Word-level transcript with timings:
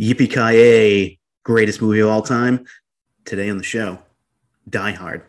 Yippee 0.00 0.30
Ki 0.30 1.18
greatest 1.42 1.82
movie 1.82 1.98
of 1.98 2.08
all 2.08 2.22
time. 2.22 2.64
Today 3.24 3.50
on 3.50 3.58
the 3.58 3.64
show, 3.64 3.98
Die 4.70 4.92
Hard. 4.92 5.22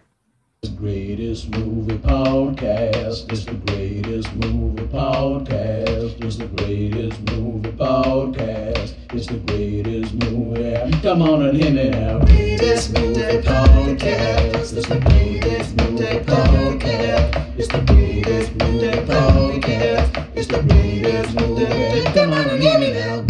The 0.62 0.70
greatest 0.70 1.50
movie 1.50 1.98
podcast 1.98 3.32
is 3.34 3.46
the 3.46 3.56
greatest 3.56 4.32
movie 4.36 4.84
podcast. 4.84 6.24
It's 6.24 6.36
the 6.36 6.46
greatest 6.46 7.20
movie 7.32 7.72
podcast. 7.72 8.94
It's 9.12 9.26
the 9.26 9.38
greatest 9.38 10.14
movie. 10.14 11.02
Come 11.02 11.24
on 11.24 11.48
and 11.48 11.58
hit 11.58 11.74
me 11.74 11.90
now. 11.90 12.20
Greatest 12.20 12.94
movie 12.94 13.22
podcast. 13.42 14.78
It's 14.78 14.88
the 14.88 15.00
greatest 15.00 15.76
movie 15.78 16.20
podcast. 16.30 17.58
It's 17.58 17.68
the 17.70 17.82
greatest 17.82 18.52
movie 18.54 18.88
podcast. 19.10 20.28
It's 20.36 20.48
the 20.48 20.62
greatest 20.62 21.34
movie. 21.40 22.04
Come 22.14 22.34
on 22.34 22.50
and 22.50 22.62
hit 22.62 22.80
me 22.80 22.94
now. 22.94 23.29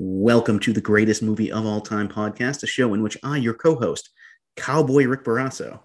Welcome 0.00 0.58
to 0.60 0.72
the 0.74 0.82
greatest 0.82 1.22
movie 1.22 1.50
of 1.50 1.64
all 1.64 1.80
time 1.80 2.08
podcast, 2.08 2.62
a 2.62 2.66
show 2.66 2.92
in 2.92 3.02
which 3.02 3.16
I, 3.22 3.38
your 3.38 3.54
co 3.54 3.76
host, 3.76 4.10
Cowboy 4.56 5.06
Rick 5.06 5.24
Barrasso, 5.24 5.80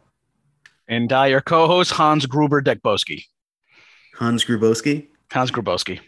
And 0.90 1.14
I, 1.14 1.28
your 1.28 1.40
co-host 1.40 1.92
Hans 1.92 2.26
Gruber 2.26 2.62
Dekboski. 2.62 3.24
Hans 4.16 4.44
Grubowski, 4.44 5.08
Hans 5.32 5.52
Grubowski. 5.52 6.02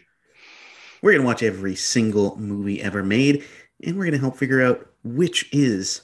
we're 1.00 1.12
going 1.12 1.22
to 1.22 1.26
watch 1.26 1.42
every 1.42 1.74
single 1.74 2.36
movie 2.36 2.82
ever 2.82 3.02
made, 3.02 3.44
and 3.82 3.96
we're 3.96 4.04
going 4.04 4.12
to 4.12 4.18
help 4.18 4.36
figure 4.36 4.62
out 4.62 4.86
which 5.02 5.48
is 5.52 6.02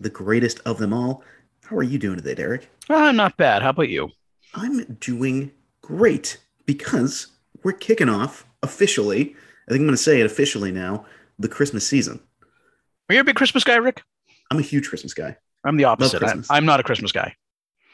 the 0.00 0.10
greatest 0.10 0.60
of 0.64 0.78
them 0.78 0.92
all. 0.92 1.22
How 1.64 1.76
are 1.76 1.82
you 1.82 1.98
doing 1.98 2.16
today, 2.16 2.34
Derek? 2.34 2.68
Uh, 2.88 3.12
not 3.12 3.36
bad. 3.36 3.62
How 3.62 3.70
about 3.70 3.88
you? 3.88 4.10
I'm 4.54 4.84
doing 5.00 5.50
great 5.82 6.38
because 6.64 7.28
we're 7.62 7.72
kicking 7.72 8.08
off 8.08 8.46
officially. 8.62 9.34
I 9.68 9.72
think 9.72 9.80
I'm 9.80 9.86
going 9.86 9.90
to 9.90 9.96
say 9.96 10.20
it 10.20 10.26
officially 10.26 10.70
now 10.70 11.06
the 11.38 11.48
Christmas 11.48 11.86
season. 11.86 12.20
Are 13.08 13.14
you 13.14 13.20
a 13.20 13.24
big 13.24 13.36
Christmas 13.36 13.64
guy, 13.64 13.76
Rick? 13.76 14.02
I'm 14.50 14.58
a 14.58 14.62
huge 14.62 14.88
Christmas 14.88 15.14
guy. 15.14 15.36
I'm 15.64 15.76
the 15.76 15.84
opposite. 15.84 16.16
I, 16.16 16.26
Christmas. 16.26 16.46
I'm 16.50 16.64
not 16.64 16.80
a 16.80 16.82
Christmas 16.82 17.12
guy. 17.12 17.34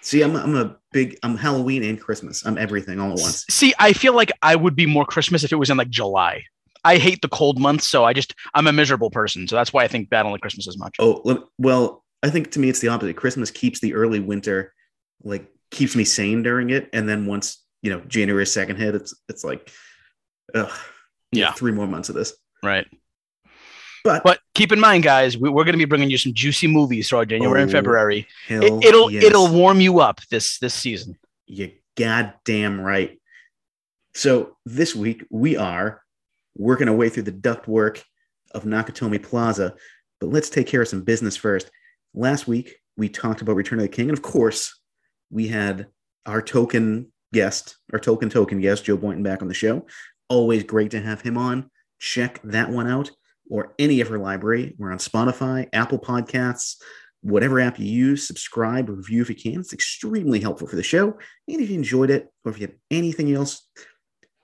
See, 0.03 0.23
I'm, 0.23 0.37
I'm 0.37 0.57
a 0.57 0.77
big, 0.93 1.17
I'm 1.23 1.37
Halloween 1.37 1.83
and 1.85 2.01
Christmas. 2.01 2.45
I'm 2.45 2.59
everything 2.59 2.99
all 2.99 3.13
at 3.13 3.21
once. 3.21 3.47
See, 3.49 3.73
I 3.79 3.93
feel 3.93 4.15
like 4.15 4.33
I 4.43 4.57
would 4.57 4.75
be 4.75 4.85
more 4.85 5.05
Christmas 5.05 5.45
if 5.45 5.53
it 5.53 5.57
was 5.57 5.71
in 5.71 5.77
like 5.77 5.91
July. 5.91 6.43
I 6.85 6.99
hate 6.99 7.23
the 7.23 7.29
cold 7.29 7.61
months, 7.61 7.87
so 7.87 8.05
I 8.05 8.13
just 8.13 8.35
I'm 8.55 8.67
a 8.67 8.73
miserable 8.73 9.11
person. 9.11 9.47
So 9.47 9.55
that's 9.55 9.73
why 9.73 9.85
I 9.85 9.89
think 9.89 10.11
bad 10.11 10.27
on 10.27 10.37
Christmas 10.41 10.67
as 10.67 10.77
much. 10.77 10.97
Oh, 10.99 11.23
well, 11.57 12.02
I 12.23 12.31
think 12.31 12.53
to 12.53 12.61
me 12.61 12.69
it's 12.69 12.81
the 12.81 12.89
opposite. 12.89 13.17
Christmas 13.17 13.51
keeps 13.51 13.81
the 13.81 13.95
early 13.95 14.21
winter, 14.21 14.73
like 15.25 15.47
keeps 15.71 15.97
me 15.97 16.05
sane 16.05 16.43
during 16.43 16.71
it, 16.71 16.89
and 16.93 17.09
then 17.09 17.27
once 17.27 17.63
you 17.83 17.91
know 17.91 18.01
January 18.07 18.47
second 18.47 18.77
hit, 18.77 18.95
it's 18.95 19.15
it's 19.29 19.43
like, 19.45 19.71
ugh, 20.55 20.71
Yeah. 21.33 21.53
three 21.53 21.73
more 21.73 21.87
months 21.87 22.09
of 22.09 22.15
this. 22.15 22.35
Right. 22.63 22.87
But, 24.05 24.25
But 24.25 24.41
keep 24.57 24.73
in 24.73 24.81
mind, 24.81 25.05
guys, 25.05 25.39
we, 25.39 25.49
we're 25.49 25.63
going 25.63 25.75
to 25.75 25.79
be 25.79 25.85
bringing 25.85 26.11
you 26.11 26.19
some 26.19 26.35
juicy 26.35 26.67
movies 26.67 27.09
throughout 27.09 27.29
January 27.29 27.63
and 27.63 27.71
Oh, 27.71 27.73
February. 27.73 28.27
It, 28.49 28.85
it'll 28.85 29.11
yes. 29.11 29.23
it'll 29.25 29.49
warm 29.49 29.81
you 29.81 30.01
up 30.01 30.21
this 30.31 30.59
this 30.59 30.75
season. 30.75 31.17
You 31.47 31.71
goddamn 31.97 32.81
right. 32.81 33.21
So 34.15 34.57
this 34.67 34.95
week 34.95 35.25
we 35.31 35.57
are 35.57 36.03
working 36.57 36.89
our 36.89 36.95
way 36.95 37.09
through 37.09 37.23
the 37.25 37.33
ductwork 37.33 38.03
of 38.53 38.65
Nakatomi 38.65 39.23
Plaza, 39.23 39.75
but 40.21 40.31
let's 40.31 40.51
take 40.51 40.67
care 40.67 40.83
of 40.83 40.89
some 40.89 41.03
business 41.03 41.37
first. 41.37 41.71
Last 42.15 42.47
week 42.47 42.77
we 42.97 43.09
talked 43.09 43.41
about 43.41 43.57
Return 43.57 43.79
of 43.79 43.85
the 43.85 43.89
King, 43.89 44.11
and 44.11 44.19
of 44.19 44.23
course 44.23 44.79
we 45.31 45.49
had 45.49 45.87
our 46.27 46.43
token 46.43 47.11
guest, 47.33 47.77
our 47.93 47.99
token 47.99 48.29
token 48.29 48.61
guest, 48.61 48.85
Joe 48.85 48.97
Boynton, 48.99 49.23
back 49.23 49.41
on 49.41 49.49
the 49.49 49.55
show. 49.55 49.87
Always 50.29 50.63
great 50.63 50.91
to 50.91 51.01
have 51.01 51.23
him 51.23 51.39
on. 51.39 51.71
Check 51.99 52.41
that 52.45 52.71
one 52.71 52.87
out 52.87 53.11
or 53.49 53.75
any 53.79 54.01
of 54.01 54.09
her 54.09 54.19
library. 54.19 54.75
We're 54.79 54.93
on 54.93 54.99
Spotify, 54.99 55.69
Apple 55.73 55.99
Podcasts, 55.99 56.77
whatever 57.23 57.61
app 57.61 57.79
you 57.79 57.87
use. 57.87 58.27
Subscribe, 58.27 58.91
review 58.91 59.23
if 59.23 59.31
you 59.31 59.35
can. 59.35 59.61
It's 59.61 59.73
extremely 59.73 60.41
helpful 60.41 60.69
for 60.69 60.77
the 60.77 60.83
show. 60.83 61.19
And 61.49 61.61
if 61.61 61.71
you 61.71 61.77
enjoyed 61.77 62.11
it, 62.11 62.29
or 62.45 62.53
if 62.53 62.61
you 62.61 62.67
have 62.67 62.77
anything 62.91 63.33
else, 63.33 63.67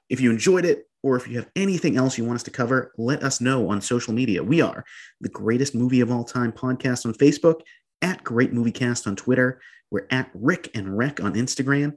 if 0.09 0.21
you 0.21 0.31
enjoyed 0.31 0.65
it, 0.65 0.88
or 1.03 1.17
if 1.17 1.29
you 1.29 1.37
have 1.37 1.51
anything 1.55 1.97
else 1.97 2.19
you 2.19 2.25
want 2.25 2.37
us 2.37 2.43
to 2.45 2.51
cover, 2.51 2.93
let 2.99 3.23
us 3.23 3.41
know 3.41 3.69
on 3.71 3.81
social 3.81 4.13
media. 4.13 4.43
We 4.43 4.61
are 4.61 4.85
the 5.21 5.29
greatest 5.29 5.75
movie 5.75 6.01
of 6.01 6.11
all 6.11 6.25
time 6.25 6.53
podcast 6.53 7.07
on 7.07 7.15
Facebook, 7.15 7.61
at 8.03 8.25
Great 8.25 8.53
Movie 8.53 8.73
Cast 8.73 9.07
on 9.07 9.17
Twitter. 9.17 9.61
We're 9.91 10.07
at 10.11 10.31
Rick 10.35 10.71
and 10.75 10.97
Rek 10.97 11.23
on 11.23 11.35
Instagram. 11.35 11.97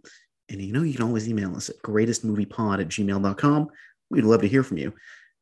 And 0.49 0.61
you 0.61 0.73
know, 0.73 0.83
you 0.83 0.93
can 0.93 1.05
always 1.05 1.29
email 1.29 1.55
us 1.55 1.69
at 1.69 1.77
greatestmoviepod 1.77 2.81
at 2.81 2.87
gmail.com. 2.89 3.69
We'd 4.09 4.23
love 4.23 4.41
to 4.41 4.47
hear 4.47 4.63
from 4.63 4.77
you. 4.77 4.93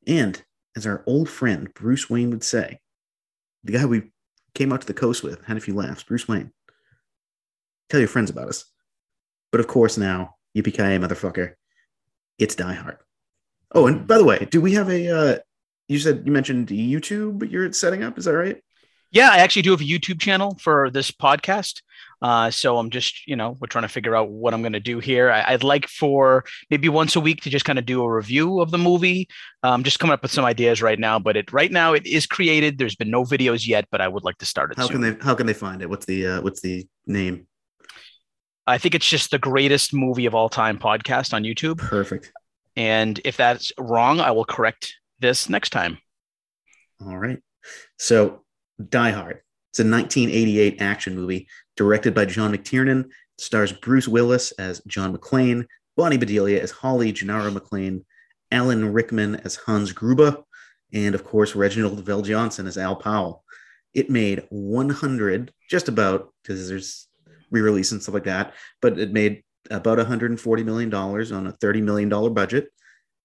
And 0.08 0.42
as 0.76 0.86
our 0.86 1.04
old 1.08 1.30
friend 1.30 1.74
Bruce 1.74 2.10
Wayne 2.10 2.30
would 2.30 2.44
say, 2.44 2.80
the 3.64 3.74
guy 3.74 3.86
we 3.86 4.12
came 4.54 4.72
out 4.72 4.82
to 4.82 4.88
the 4.88 4.94
coast 4.94 5.24
with, 5.24 5.44
had 5.46 5.58
a 5.58 5.62
few 5.62 5.74
laughs, 5.74 6.04
Bruce 6.04 6.28
Wayne. 6.28 6.52
Tell 7.90 8.00
your 8.00 8.10
friends 8.10 8.30
about 8.30 8.50
us. 8.50 8.66
But 9.52 9.62
of 9.62 9.68
course, 9.68 9.98
now, 9.98 10.36
yippee 10.56 10.74
ki 10.74 10.82
motherfucker, 10.82 11.54
it's 12.38 12.56
Die 12.56 12.74
Hard. 12.74 12.98
Oh, 13.74 13.88
and 13.88 14.08
by 14.08 14.18
the 14.18 14.24
way, 14.24 14.48
do 14.50 14.62
we 14.62 14.74
have 14.74 14.90
a? 14.90 15.10
Uh, 15.10 15.38
you 15.88 16.00
said 16.00 16.24
you 16.26 16.32
mentioned 16.32 16.70
YouTube. 16.70 17.50
You're 17.52 17.72
setting 17.74 18.04
up. 18.04 18.18
Is 18.18 18.26
that 18.26 18.34
right? 18.34 18.62
Yeah, 19.12 19.30
I 19.32 19.38
actually 19.38 19.64
do 19.64 19.72
have 19.72 19.82
a 19.82 19.86
YouTube 19.86 20.20
channel 20.20 20.56
for 20.62 20.92
this 20.92 21.10
podcast. 21.10 21.82
Uh, 22.22 22.52
so 22.52 22.78
I'm 22.78 22.90
just, 22.90 23.28
you 23.28 23.36
know, 23.36 23.58
we're 23.60 23.68
trying 23.68 23.84
to 23.84 23.90
figure 23.90 24.16
out 24.16 24.30
what 24.30 24.54
I'm 24.54 24.62
going 24.62 24.74
to 24.74 24.80
do 24.80 25.00
here. 25.00 25.32
I, 25.32 25.54
I'd 25.54 25.64
like 25.64 25.88
for 25.88 26.44
maybe 26.70 26.90
once 26.90 27.16
a 27.16 27.20
week 27.20 27.42
to 27.42 27.50
just 27.50 27.66
kind 27.66 27.80
of 27.80 27.86
do 27.86 28.04
a 28.04 28.12
review 28.12 28.60
of 28.60 28.72
the 28.72 28.78
movie. 28.78 29.28
Um, 29.64 29.84
just 29.84 30.00
coming 30.00 30.14
up 30.14 30.22
with 30.22 30.32
some 30.32 30.46
ideas 30.46 30.82
right 30.82 31.00
now, 31.00 31.18
but 31.18 31.38
it 31.38 31.52
right 31.52 31.72
now 31.72 31.94
it 31.94 32.06
is 32.06 32.28
created. 32.28 32.78
There's 32.78 32.96
been 32.96 33.10
no 33.10 33.24
videos 33.24 33.68
yet, 33.68 33.86
but 33.90 34.00
I 34.00 34.08
would 34.08 34.24
like 34.24 34.38
to 34.40 34.46
start 34.46 34.72
it. 34.72 34.78
How 34.78 34.88
soon. 34.88 35.02
can 35.02 35.18
they? 35.18 35.24
How 35.24 35.34
can 35.34 35.48
they 35.48 35.54
find 35.54 35.82
it? 35.82 35.90
What's 35.90 36.06
the? 36.06 36.28
Uh, 36.28 36.42
what's 36.42 36.62
the 36.62 36.88
name? 37.08 37.48
I 38.68 38.78
think 38.78 38.94
it's 38.94 39.10
just 39.10 39.32
the 39.32 39.40
greatest 39.40 39.94
movie 39.94 40.28
of 40.28 40.36
all 40.36 40.50
time 40.50 40.78
podcast 40.78 41.34
on 41.34 41.44
YouTube. 41.44 41.80
Perfect. 41.80 42.32
And 42.80 43.20
if 43.26 43.36
that's 43.36 43.74
wrong, 43.78 44.22
I 44.22 44.32
will 44.32 44.46
correct 44.46 44.96
this 45.20 45.50
next 45.50 45.72
time. 45.72 45.98
All 47.06 47.18
right. 47.18 47.40
So, 47.98 48.46
Die 48.88 49.12
Hard. 49.12 49.42
It's 49.72 49.80
a 49.80 49.84
1988 49.84 50.82
action 50.82 51.14
movie 51.14 51.50
directed 51.76 52.16
by 52.16 52.24
John 52.24 52.56
McTiernan. 52.56 53.04
It 53.04 53.12
stars 53.42 53.74
Bruce 53.74 54.08
Willis 54.08 54.54
as 54.54 54.82
John 54.88 55.14
McClane, 55.14 55.66
Bonnie 55.98 56.18
Bedelia 56.18 56.62
as 56.62 56.72
Holly 56.72 57.12
Gennaro 57.12 57.52
McClane, 57.52 58.06
Alan 58.50 58.94
Rickman 58.94 59.36
as 59.44 59.58
Hans 59.58 59.92
Gruber, 59.92 60.38
and 60.94 61.16
of 61.16 61.26
course 61.26 61.56
Reginald 61.58 62.04
VelJohnson 62.06 62.66
as 62.66 62.78
Al 62.78 62.96
Powell. 62.96 63.44
It 63.94 64.10
made 64.10 64.46
100, 64.52 65.52
just 65.70 65.90
about, 65.90 66.34
because 66.42 66.70
there's 66.70 67.10
re-release 67.52 67.92
and 67.92 68.02
stuff 68.02 68.14
like 68.14 68.24
that, 68.24 68.54
but 68.82 68.98
it 68.98 69.12
made 69.12 69.44
about 69.70 69.98
140 69.98 70.64
million 70.64 70.90
dollars 70.90 71.32
on 71.32 71.48
a 71.48 71.52
30 71.54 71.82
million 71.82 72.10
dollar 72.10 72.30
budget. 72.30 72.70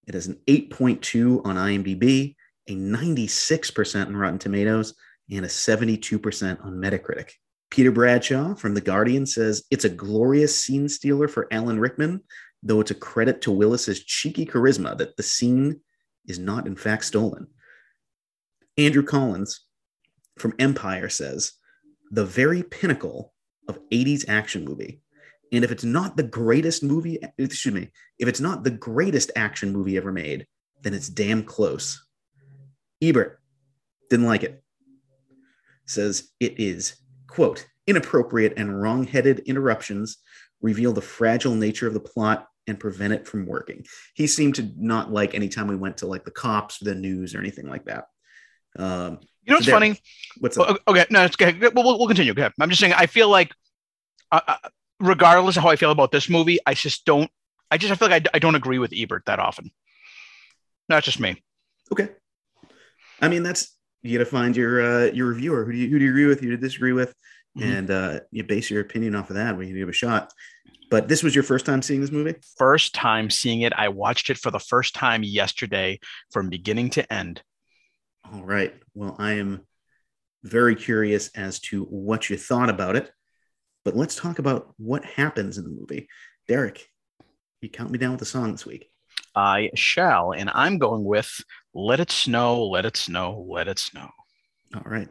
It 0.06 0.14
has 0.14 0.26
an 0.26 0.40
8.2 0.46 1.46
on 1.46 1.56
IMDb, 1.56 2.36
a 2.68 2.74
96% 2.74 4.06
on 4.06 4.16
Rotten 4.16 4.38
Tomatoes, 4.38 4.94
and 5.30 5.44
a 5.44 5.48
72% 5.48 6.64
on 6.64 6.72
Metacritic. 6.74 7.30
Peter 7.70 7.90
Bradshaw 7.90 8.54
from 8.54 8.74
The 8.74 8.80
Guardian 8.80 9.26
says 9.26 9.64
it's 9.70 9.84
a 9.84 9.90
glorious 9.90 10.56
scene 10.56 10.88
stealer 10.88 11.26
for 11.26 11.48
Alan 11.50 11.80
Rickman, 11.80 12.20
though 12.62 12.80
it's 12.80 12.90
a 12.90 12.94
credit 12.94 13.40
to 13.42 13.50
Willis's 13.50 14.04
cheeky 14.04 14.46
charisma 14.46 14.96
that 14.98 15.16
the 15.16 15.22
scene 15.22 15.80
is 16.26 16.38
not 16.38 16.66
in 16.66 16.76
fact 16.76 17.04
stolen. 17.04 17.46
Andrew 18.76 19.02
Collins 19.02 19.64
from 20.38 20.54
Empire 20.58 21.08
says 21.08 21.52
the 22.10 22.24
very 22.24 22.62
pinnacle 22.62 23.32
of 23.68 23.78
80s 23.90 24.24
action 24.28 24.64
movie. 24.64 25.00
And 25.54 25.64
if 25.64 25.70
it's 25.70 25.84
not 25.84 26.16
the 26.16 26.24
greatest 26.24 26.82
movie, 26.82 27.18
excuse 27.38 27.72
me, 27.72 27.88
if 28.18 28.26
it's 28.26 28.40
not 28.40 28.64
the 28.64 28.70
greatest 28.72 29.30
action 29.36 29.72
movie 29.72 29.96
ever 29.96 30.10
made, 30.10 30.46
then 30.82 30.94
it's 30.94 31.08
damn 31.08 31.44
close. 31.44 32.04
Ebert 33.00 33.40
didn't 34.10 34.26
like 34.26 34.42
it. 34.42 34.62
Says 35.86 36.30
it 36.40 36.58
is, 36.58 36.96
quote, 37.28 37.66
inappropriate 37.86 38.54
and 38.56 38.82
wrong 38.82 39.04
headed 39.06 39.40
interruptions 39.40 40.18
reveal 40.60 40.92
the 40.92 41.00
fragile 41.02 41.54
nature 41.54 41.86
of 41.86 41.94
the 41.94 42.00
plot 42.00 42.48
and 42.66 42.80
prevent 42.80 43.12
it 43.12 43.28
from 43.28 43.46
working. 43.46 43.84
He 44.14 44.26
seemed 44.26 44.56
to 44.56 44.72
not 44.76 45.12
like 45.12 45.34
anytime 45.34 45.68
we 45.68 45.76
went 45.76 45.98
to 45.98 46.06
like 46.06 46.24
the 46.24 46.30
cops, 46.32 46.78
the 46.78 46.94
news, 46.94 47.34
or 47.34 47.38
anything 47.38 47.68
like 47.68 47.84
that. 47.84 48.06
Um, 48.76 49.20
You 49.44 49.50
know 49.52 49.56
what's 49.56 49.66
There. 49.66 49.74
funny? 49.74 50.00
what's 50.38 50.58
up? 50.58 50.80
Okay, 50.88 51.04
no, 51.10 51.24
it's 51.26 51.36
okay. 51.40 51.56
We'll, 51.58 51.84
we'll, 51.84 51.98
we'll 51.98 52.08
continue. 52.08 52.32
Okay. 52.32 52.50
I'm 52.58 52.70
just 52.70 52.80
saying. 52.80 52.94
I 52.94 53.06
feel 53.06 53.28
like, 53.28 53.52
uh, 54.32 54.40
uh, 54.48 54.56
regardless 55.00 55.56
of 55.56 55.62
how 55.62 55.70
I 55.70 55.76
feel 55.76 55.90
about 55.90 56.12
this 56.12 56.28
movie, 56.28 56.58
I 56.66 56.74
just 56.74 57.04
don't. 57.04 57.30
I 57.70 57.78
just 57.78 57.92
I 57.92 57.96
feel 57.96 58.08
like 58.08 58.26
I, 58.26 58.30
I 58.36 58.38
don't 58.38 58.54
agree 58.54 58.78
with 58.78 58.92
Ebert 58.94 59.24
that 59.26 59.38
often. 59.38 59.70
Not 60.88 61.02
just 61.02 61.18
me. 61.18 61.42
Okay. 61.92 62.08
I 63.20 63.28
mean, 63.28 63.42
that's 63.42 63.76
you 64.02 64.18
got 64.18 64.24
to 64.24 64.30
find 64.30 64.56
your 64.56 64.82
uh, 64.82 65.04
your 65.06 65.28
reviewer. 65.28 65.64
Who 65.64 65.72
do 65.72 65.78
you 65.78 65.88
who 65.88 65.98
do 65.98 66.04
you 66.04 66.10
agree 66.10 66.26
with? 66.26 66.40
Who 66.40 66.46
do 66.46 66.52
you 66.52 66.56
disagree 66.58 66.92
with? 66.92 67.14
Mhm. 67.56 67.78
and 67.78 67.90
uh, 67.90 68.20
you 68.32 68.42
base 68.42 68.68
your 68.68 68.80
opinion 68.80 69.14
off 69.14 69.30
of 69.30 69.36
that. 69.36 69.56
We 69.56 69.66
can 69.66 69.76
give 69.76 69.88
a 69.88 69.92
shot. 69.92 70.32
But 70.90 71.06
this 71.06 71.22
was 71.22 71.36
your 71.36 71.44
first 71.44 71.64
time 71.64 71.82
seeing 71.82 72.00
this 72.00 72.10
movie. 72.10 72.34
First 72.58 72.94
time 72.94 73.30
seeing 73.30 73.60
it, 73.60 73.72
I 73.72 73.88
watched 73.88 74.28
it 74.28 74.38
for 74.38 74.50
the 74.50 74.58
first 74.58 74.94
time 74.94 75.22
yesterday 75.22 76.00
from 76.32 76.50
beginning 76.50 76.90
to 76.90 77.12
end. 77.12 77.42
All 78.32 78.44
right. 78.44 78.74
Well, 78.94 79.14
I 79.20 79.34
am 79.34 79.66
very 80.42 80.74
curious 80.74 81.30
as 81.36 81.60
to 81.60 81.84
what 81.84 82.28
you 82.28 82.36
thought 82.36 82.70
about 82.70 82.96
it. 82.96 83.10
But 83.84 83.96
let's 83.96 84.16
talk 84.16 84.38
about 84.38 84.72
what 84.78 85.04
happens 85.04 85.58
in 85.58 85.64
the 85.64 85.70
movie. 85.70 86.08
Derek, 86.48 86.88
you 87.60 87.68
count 87.68 87.90
me 87.90 87.98
down 87.98 88.12
with 88.12 88.20
the 88.20 88.26
song 88.26 88.52
this 88.52 88.64
week. 88.64 88.90
I 89.34 89.70
shall, 89.74 90.32
and 90.32 90.50
I'm 90.54 90.78
going 90.78 91.04
with 91.04 91.30
Let 91.74 92.00
It 92.00 92.10
Snow, 92.10 92.66
Let 92.66 92.86
It 92.86 92.96
Snow, 92.96 93.46
Let 93.48 93.68
It 93.68 93.78
Snow. 93.78 94.08
All 94.74 94.82
right. 94.86 95.08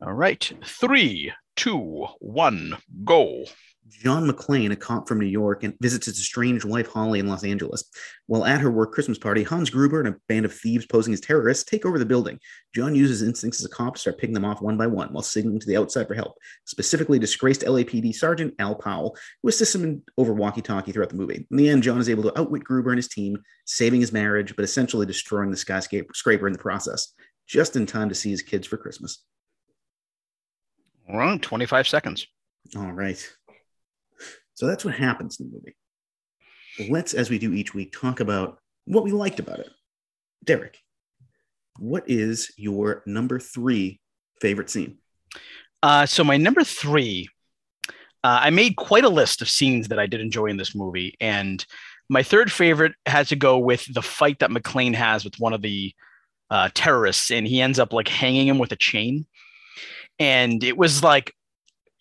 All 0.00 0.12
right. 0.12 0.52
Three, 0.64 1.32
two, 1.56 2.06
one, 2.20 2.76
go. 3.04 3.44
John 3.88 4.26
McClane, 4.26 4.72
a 4.72 4.76
cop 4.76 5.06
from 5.06 5.20
New 5.20 5.26
York, 5.26 5.62
and 5.62 5.74
visits 5.80 6.06
his 6.06 6.18
estranged 6.18 6.64
wife 6.64 6.88
Holly 6.88 7.18
in 7.18 7.28
Los 7.28 7.44
Angeles. 7.44 7.84
While 8.26 8.46
at 8.46 8.60
her 8.60 8.70
work 8.70 8.92
Christmas 8.92 9.18
party, 9.18 9.42
Hans 9.42 9.68
Gruber 9.68 10.00
and 10.00 10.08
a 10.08 10.16
band 10.26 10.46
of 10.46 10.54
thieves 10.54 10.86
posing 10.86 11.12
as 11.12 11.20
terrorists 11.20 11.64
take 11.64 11.84
over 11.84 11.98
the 11.98 12.06
building. 12.06 12.38
John 12.74 12.94
uses 12.94 13.22
instincts 13.22 13.60
as 13.60 13.66
a 13.66 13.68
cop 13.68 13.94
to 13.94 14.00
start 14.00 14.18
picking 14.18 14.34
them 14.34 14.44
off 14.44 14.62
one 14.62 14.78
by 14.78 14.86
one 14.86 15.12
while 15.12 15.22
signaling 15.22 15.60
to 15.60 15.66
the 15.66 15.76
outside 15.76 16.08
for 16.08 16.14
help, 16.14 16.36
specifically 16.64 17.18
disgraced 17.18 17.60
LAPD 17.60 18.14
Sergeant 18.14 18.54
Al 18.58 18.74
Powell, 18.74 19.16
who 19.42 19.50
assists 19.50 19.74
him 19.74 19.84
in, 19.84 20.02
over 20.16 20.32
walkie 20.32 20.62
talkie 20.62 20.92
throughout 20.92 21.10
the 21.10 21.16
movie. 21.16 21.46
In 21.50 21.56
the 21.56 21.68
end, 21.68 21.82
John 21.82 22.00
is 22.00 22.08
able 22.08 22.22
to 22.22 22.38
outwit 22.40 22.64
Gruber 22.64 22.90
and 22.90 22.98
his 22.98 23.08
team, 23.08 23.36
saving 23.66 24.00
his 24.00 24.12
marriage, 24.12 24.56
but 24.56 24.64
essentially 24.64 25.04
destroying 25.04 25.50
the 25.50 25.56
skyscraper 25.56 26.46
in 26.46 26.52
the 26.54 26.58
process, 26.58 27.12
just 27.46 27.76
in 27.76 27.84
time 27.84 28.08
to 28.08 28.14
see 28.14 28.30
his 28.30 28.42
kids 28.42 28.66
for 28.66 28.78
Christmas. 28.78 29.22
All 31.08 31.18
right. 31.18 31.40
25 31.40 31.86
seconds. 31.86 32.26
All 32.76 32.92
right. 32.92 33.30
So 34.54 34.66
that's 34.66 34.84
what 34.84 34.94
happens 34.94 35.40
in 35.40 35.50
the 35.50 35.52
movie. 35.54 36.90
Let's, 36.92 37.14
as 37.14 37.30
we 37.30 37.38
do 37.38 37.52
each 37.52 37.74
week, 37.74 37.92
talk 37.92 38.20
about 38.20 38.58
what 38.86 39.04
we 39.04 39.12
liked 39.12 39.38
about 39.40 39.60
it. 39.60 39.70
Derek, 40.44 40.78
what 41.78 42.04
is 42.08 42.52
your 42.56 43.02
number 43.06 43.38
three 43.38 44.00
favorite 44.40 44.70
scene? 44.70 44.98
Uh, 45.82 46.06
so 46.06 46.24
my 46.24 46.36
number 46.36 46.64
three, 46.64 47.28
uh, 48.22 48.40
I 48.42 48.50
made 48.50 48.76
quite 48.76 49.04
a 49.04 49.08
list 49.08 49.42
of 49.42 49.48
scenes 49.48 49.88
that 49.88 49.98
I 49.98 50.06
did 50.06 50.20
enjoy 50.20 50.46
in 50.46 50.56
this 50.56 50.74
movie, 50.74 51.16
and 51.20 51.64
my 52.08 52.22
third 52.22 52.50
favorite 52.50 52.92
has 53.06 53.28
to 53.28 53.36
go 53.36 53.58
with 53.58 53.84
the 53.92 54.02
fight 54.02 54.38
that 54.38 54.50
McClane 54.50 54.94
has 54.94 55.24
with 55.24 55.34
one 55.38 55.52
of 55.52 55.62
the 55.62 55.92
uh, 56.50 56.70
terrorists, 56.74 57.30
and 57.30 57.46
he 57.46 57.60
ends 57.60 57.78
up 57.78 57.92
like 57.92 58.08
hanging 58.08 58.48
him 58.48 58.58
with 58.58 58.72
a 58.72 58.76
chain, 58.76 59.26
and 60.18 60.62
it 60.64 60.76
was 60.76 61.02
like 61.02 61.34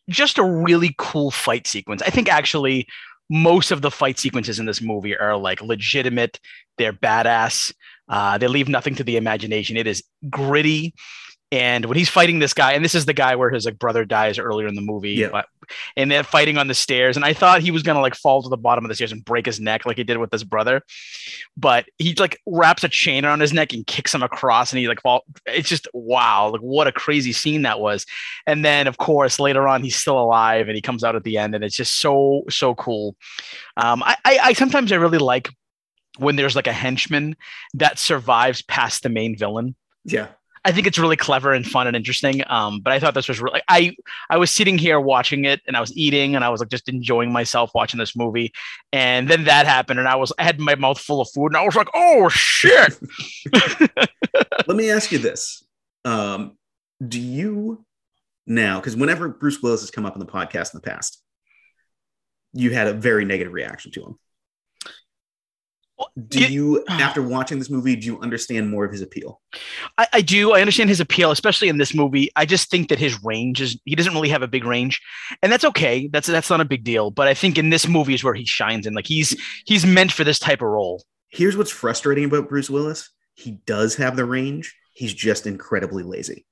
just 0.09 0.37
a 0.37 0.43
really 0.43 0.95
cool 0.97 1.31
fight 1.31 1.67
sequence. 1.67 2.01
I 2.01 2.09
think 2.09 2.29
actually 2.29 2.87
most 3.29 3.71
of 3.71 3.81
the 3.81 3.91
fight 3.91 4.19
sequences 4.19 4.59
in 4.59 4.65
this 4.65 4.81
movie 4.81 5.17
are 5.17 5.37
like 5.37 5.61
legitimate. 5.61 6.39
They're 6.77 6.93
badass. 6.93 7.73
Uh, 8.09 8.37
they 8.37 8.47
leave 8.47 8.67
nothing 8.67 8.95
to 8.95 9.03
the 9.03 9.17
imagination. 9.17 9.77
It 9.77 9.87
is 9.87 10.03
gritty. 10.29 10.93
And 11.53 11.85
when 11.85 11.95
he's 11.97 12.09
fighting 12.09 12.39
this 12.39 12.53
guy, 12.55 12.71
and 12.73 12.83
this 12.83 12.95
is 12.95 13.05
the 13.05 13.13
guy 13.13 13.35
where 13.35 13.51
his 13.51 13.65
like 13.65 13.77
brother 13.77 14.05
dies 14.05 14.39
earlier 14.39 14.67
in 14.67 14.73
the 14.73 14.81
movie, 14.81 15.11
Yeah. 15.11 15.29
but, 15.31 15.45
and 15.95 16.09
they're 16.09 16.23
fighting 16.23 16.57
on 16.57 16.65
the 16.67 16.73
stairs. 16.73 17.15
And 17.15 17.23
I 17.23 17.33
thought 17.33 17.61
he 17.61 17.69
was 17.69 17.83
gonna 17.83 18.01
like 18.01 18.15
fall 18.15 18.41
to 18.41 18.49
the 18.49 18.57
bottom 18.57 18.83
of 18.83 18.89
the 18.89 18.95
stairs 18.95 19.11
and 19.11 19.23
break 19.23 19.45
his 19.45 19.59
neck 19.59 19.85
like 19.85 19.97
he 19.97 20.03
did 20.03 20.17
with 20.17 20.31
his 20.31 20.43
brother, 20.43 20.81
but 21.55 21.85
he 21.99 22.15
like 22.15 22.39
wraps 22.47 22.83
a 22.83 22.89
chain 22.89 23.23
around 23.23 23.41
his 23.41 23.53
neck 23.53 23.71
and 23.71 23.85
kicks 23.85 24.15
him 24.15 24.23
across, 24.23 24.71
and 24.71 24.79
he 24.79 24.87
like 24.87 25.01
fall. 25.01 25.25
It's 25.45 25.69
just 25.69 25.87
wow, 25.93 26.49
like 26.49 26.61
what 26.61 26.87
a 26.87 26.91
crazy 26.91 27.33
scene 27.33 27.61
that 27.61 27.79
was. 27.79 28.07
And 28.47 28.65
then 28.65 28.87
of 28.87 28.97
course 28.97 29.39
later 29.39 29.67
on 29.67 29.83
he's 29.83 29.95
still 29.95 30.17
alive 30.19 30.67
and 30.69 30.75
he 30.75 30.81
comes 30.81 31.03
out 31.03 31.15
at 31.15 31.23
the 31.23 31.37
end, 31.37 31.53
and 31.53 31.63
it's 31.63 31.75
just 31.77 31.99
so 31.99 32.43
so 32.49 32.73
cool. 32.73 33.15
Um, 33.77 34.01
I, 34.01 34.17
I, 34.25 34.39
I 34.41 34.53
sometimes 34.53 34.91
I 34.91 34.95
really 34.95 35.19
like 35.19 35.49
when 36.17 36.35
there's 36.35 36.55
like 36.55 36.67
a 36.67 36.73
henchman 36.73 37.35
that 37.75 37.99
survives 37.99 38.63
past 38.63 39.03
the 39.03 39.09
main 39.09 39.37
villain. 39.37 39.75
Yeah. 40.03 40.29
I 40.65 40.71
think 40.71 40.87
it's 40.87 40.97
really 40.97 41.17
clever 41.17 41.53
and 41.53 41.65
fun 41.65 41.87
and 41.87 41.95
interesting. 41.95 42.43
Um, 42.47 42.79
but 42.79 42.93
I 42.93 42.99
thought 42.99 43.13
this 43.13 43.27
was 43.27 43.41
really 43.41 43.61
I 43.67 43.95
I 44.29 44.37
was 44.37 44.49
sitting 44.49 44.77
here 44.77 44.99
watching 44.99 45.45
it 45.45 45.61
and 45.67 45.75
I 45.75 45.81
was 45.81 45.95
eating 45.95 46.35
and 46.35 46.43
I 46.43 46.49
was 46.49 46.61
like 46.61 46.69
just 46.69 46.87
enjoying 46.87 47.31
myself 47.31 47.71
watching 47.75 47.97
this 47.99 48.15
movie. 48.15 48.53
And 48.91 49.29
then 49.29 49.45
that 49.45 49.65
happened 49.65 49.99
and 49.99 50.07
I 50.07 50.15
was 50.15 50.31
I 50.39 50.43
had 50.43 50.59
my 50.59 50.75
mouth 50.75 50.99
full 50.99 51.21
of 51.21 51.29
food 51.29 51.47
and 51.47 51.57
I 51.57 51.65
was 51.65 51.75
like, 51.75 51.89
oh 51.93 52.29
shit. 52.29 52.97
Let 54.67 54.77
me 54.77 54.89
ask 54.89 55.11
you 55.11 55.17
this. 55.17 55.63
Um, 56.05 56.57
do 57.05 57.19
you 57.19 57.85
now, 58.45 58.79
because 58.79 58.95
whenever 58.95 59.29
Bruce 59.29 59.61
Willis 59.61 59.81
has 59.81 59.91
come 59.91 60.05
up 60.05 60.15
in 60.15 60.19
the 60.19 60.25
podcast 60.25 60.73
in 60.73 60.81
the 60.81 60.89
past, 60.89 61.21
you 62.53 62.71
had 62.71 62.87
a 62.87 62.93
very 62.93 63.25
negative 63.25 63.53
reaction 63.53 63.91
to 63.93 64.03
him. 64.03 64.19
Do 66.27 66.39
you, 66.39 66.83
after 66.89 67.21
watching 67.21 67.59
this 67.59 67.69
movie, 67.69 67.95
do 67.95 68.05
you 68.05 68.19
understand 68.19 68.69
more 68.69 68.85
of 68.85 68.91
his 68.91 69.01
appeal? 69.01 69.41
I, 69.97 70.07
I 70.13 70.21
do. 70.21 70.53
I 70.53 70.61
understand 70.61 70.89
his 70.89 70.99
appeal, 70.99 71.31
especially 71.31 71.69
in 71.69 71.77
this 71.77 71.93
movie. 71.93 72.29
I 72.35 72.45
just 72.45 72.69
think 72.69 72.89
that 72.89 72.99
his 72.99 73.21
range 73.23 73.61
is 73.61 73.79
he 73.85 73.95
doesn't 73.95 74.13
really 74.13 74.29
have 74.29 74.41
a 74.41 74.47
big 74.47 74.65
range, 74.65 75.01
and 75.41 75.51
that's 75.51 75.65
okay. 75.65 76.07
That's 76.07 76.27
that's 76.27 76.49
not 76.49 76.61
a 76.61 76.65
big 76.65 76.83
deal. 76.83 77.11
But 77.11 77.27
I 77.27 77.33
think 77.33 77.57
in 77.57 77.69
this 77.69 77.87
movie 77.87 78.13
is 78.13 78.23
where 78.23 78.33
he 78.33 78.45
shines, 78.45 78.85
and 78.85 78.95
like 78.95 79.07
he's 79.07 79.39
he's 79.65 79.85
meant 79.85 80.11
for 80.11 80.23
this 80.23 80.39
type 80.39 80.61
of 80.61 80.69
role. 80.69 81.03
Here's 81.29 81.57
what's 81.57 81.71
frustrating 81.71 82.25
about 82.25 82.49
Bruce 82.49 82.69
Willis 82.69 83.09
he 83.35 83.59
does 83.65 83.95
have 83.95 84.15
the 84.15 84.25
range, 84.25 84.75
he's 84.93 85.13
just 85.13 85.47
incredibly 85.47 86.03
lazy. 86.03 86.45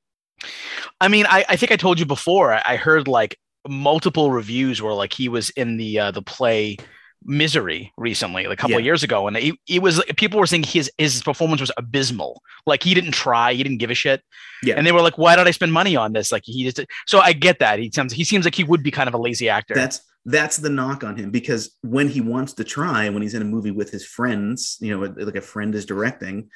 I 1.00 1.08
mean, 1.08 1.26
I, 1.28 1.46
I 1.48 1.56
think 1.56 1.72
I 1.72 1.76
told 1.76 2.00
you 2.00 2.06
before. 2.06 2.54
I, 2.54 2.62
I 2.66 2.76
heard 2.76 3.08
like 3.08 3.38
multiple 3.68 4.32
reviews 4.32 4.82
where 4.82 4.94
like 4.94 5.14
he 5.14 5.30
was 5.30 5.50
in 5.52 5.78
the 5.78 6.00
uh, 6.00 6.12
the 6.12 6.22
play 6.22 6.78
Misery 7.24 7.94
recently, 7.98 8.48
like 8.48 8.58
a 8.58 8.62
couple 8.62 8.78
of 8.78 8.84
years 8.84 9.04
ago, 9.04 9.28
and 9.28 9.38
it, 9.38 9.56
it 9.68 9.82
was 9.82 10.04
people 10.18 10.40
were 10.40 10.48
saying 10.48 10.64
his 10.64 10.92
his 10.98 11.22
performance 11.22 11.62
was 11.62 11.72
abysmal. 11.78 12.42
Like 12.66 12.82
he 12.82 12.94
didn't 12.94 13.12
try, 13.12 13.54
he 13.54 13.62
didn't 13.62 13.78
give 13.78 13.92
a 13.92 13.94
shit. 13.94 14.24
Yeah. 14.64 14.76
And 14.76 14.88
they 14.88 14.92
were 14.92 15.02
like, 15.02 15.18
"Why 15.18 15.36
did 15.36 15.48
I 15.48 15.52
spend 15.52 15.72
money 15.72 15.96
on 15.96 16.14
this?" 16.14 16.32
Like 16.32 16.44
he 16.46 16.70
just. 16.70 16.80
So 17.06 17.20
I 17.20 17.34
get 17.34 17.60
that 17.60 17.80
he 17.80 17.92
sounds 17.92 18.14
he 18.14 18.24
seems 18.24 18.46
like 18.46 18.56
he 18.56 18.64
would 18.64 18.82
be 18.82 18.92
kind 18.92 19.08
of 19.08 19.14
a 19.14 19.20
lazy 19.20 19.50
actor. 19.50 19.76
That's 19.76 20.02
that's 20.26 20.58
the 20.58 20.70
knock 20.70 21.04
on 21.04 21.16
him 21.16 21.32
because 21.32 21.78
when 21.82 22.08
he 22.08 22.22
wants 22.22 22.54
to 22.54 22.64
try, 22.64 23.10
when 23.10 23.22
he's 23.22 23.34
in 23.34 23.42
a 23.42 23.46
movie 23.46 23.72
with 23.72 23.92
his 23.92 24.06
friends, 24.06 24.78
you 24.80 24.98
know, 24.98 25.14
like 25.18 25.36
a 25.36 25.42
friend 25.42 25.74
is 25.74 25.86
directing, 25.86 26.50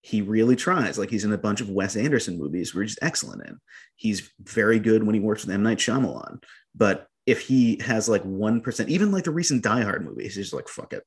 he 0.00 0.22
really 0.22 0.56
tries. 0.56 0.98
Like 0.98 1.10
he's 1.10 1.24
in 1.24 1.32
a 1.32 1.38
bunch 1.38 1.60
of 1.60 1.68
Wes 1.68 1.96
Anderson 1.96 2.38
movies 2.38 2.74
where 2.74 2.82
he's 2.82 2.98
excellent 3.02 3.46
in. 3.46 3.60
He's 3.96 4.30
very 4.40 4.78
good 4.78 5.02
when 5.02 5.14
he 5.14 5.20
works 5.20 5.44
with 5.44 5.54
M. 5.54 5.62
Night 5.62 5.78
Shyamalan. 5.78 6.42
But 6.74 7.08
if 7.26 7.40
he 7.40 7.80
has 7.84 8.08
like 8.08 8.22
one 8.22 8.60
percent, 8.60 8.88
even 8.88 9.12
like 9.12 9.24
the 9.24 9.30
recent 9.30 9.62
Die 9.62 9.82
Hard 9.82 10.04
movies, 10.04 10.34
he's 10.34 10.46
just 10.46 10.54
like, 10.54 10.68
fuck 10.68 10.92
it. 10.92 11.04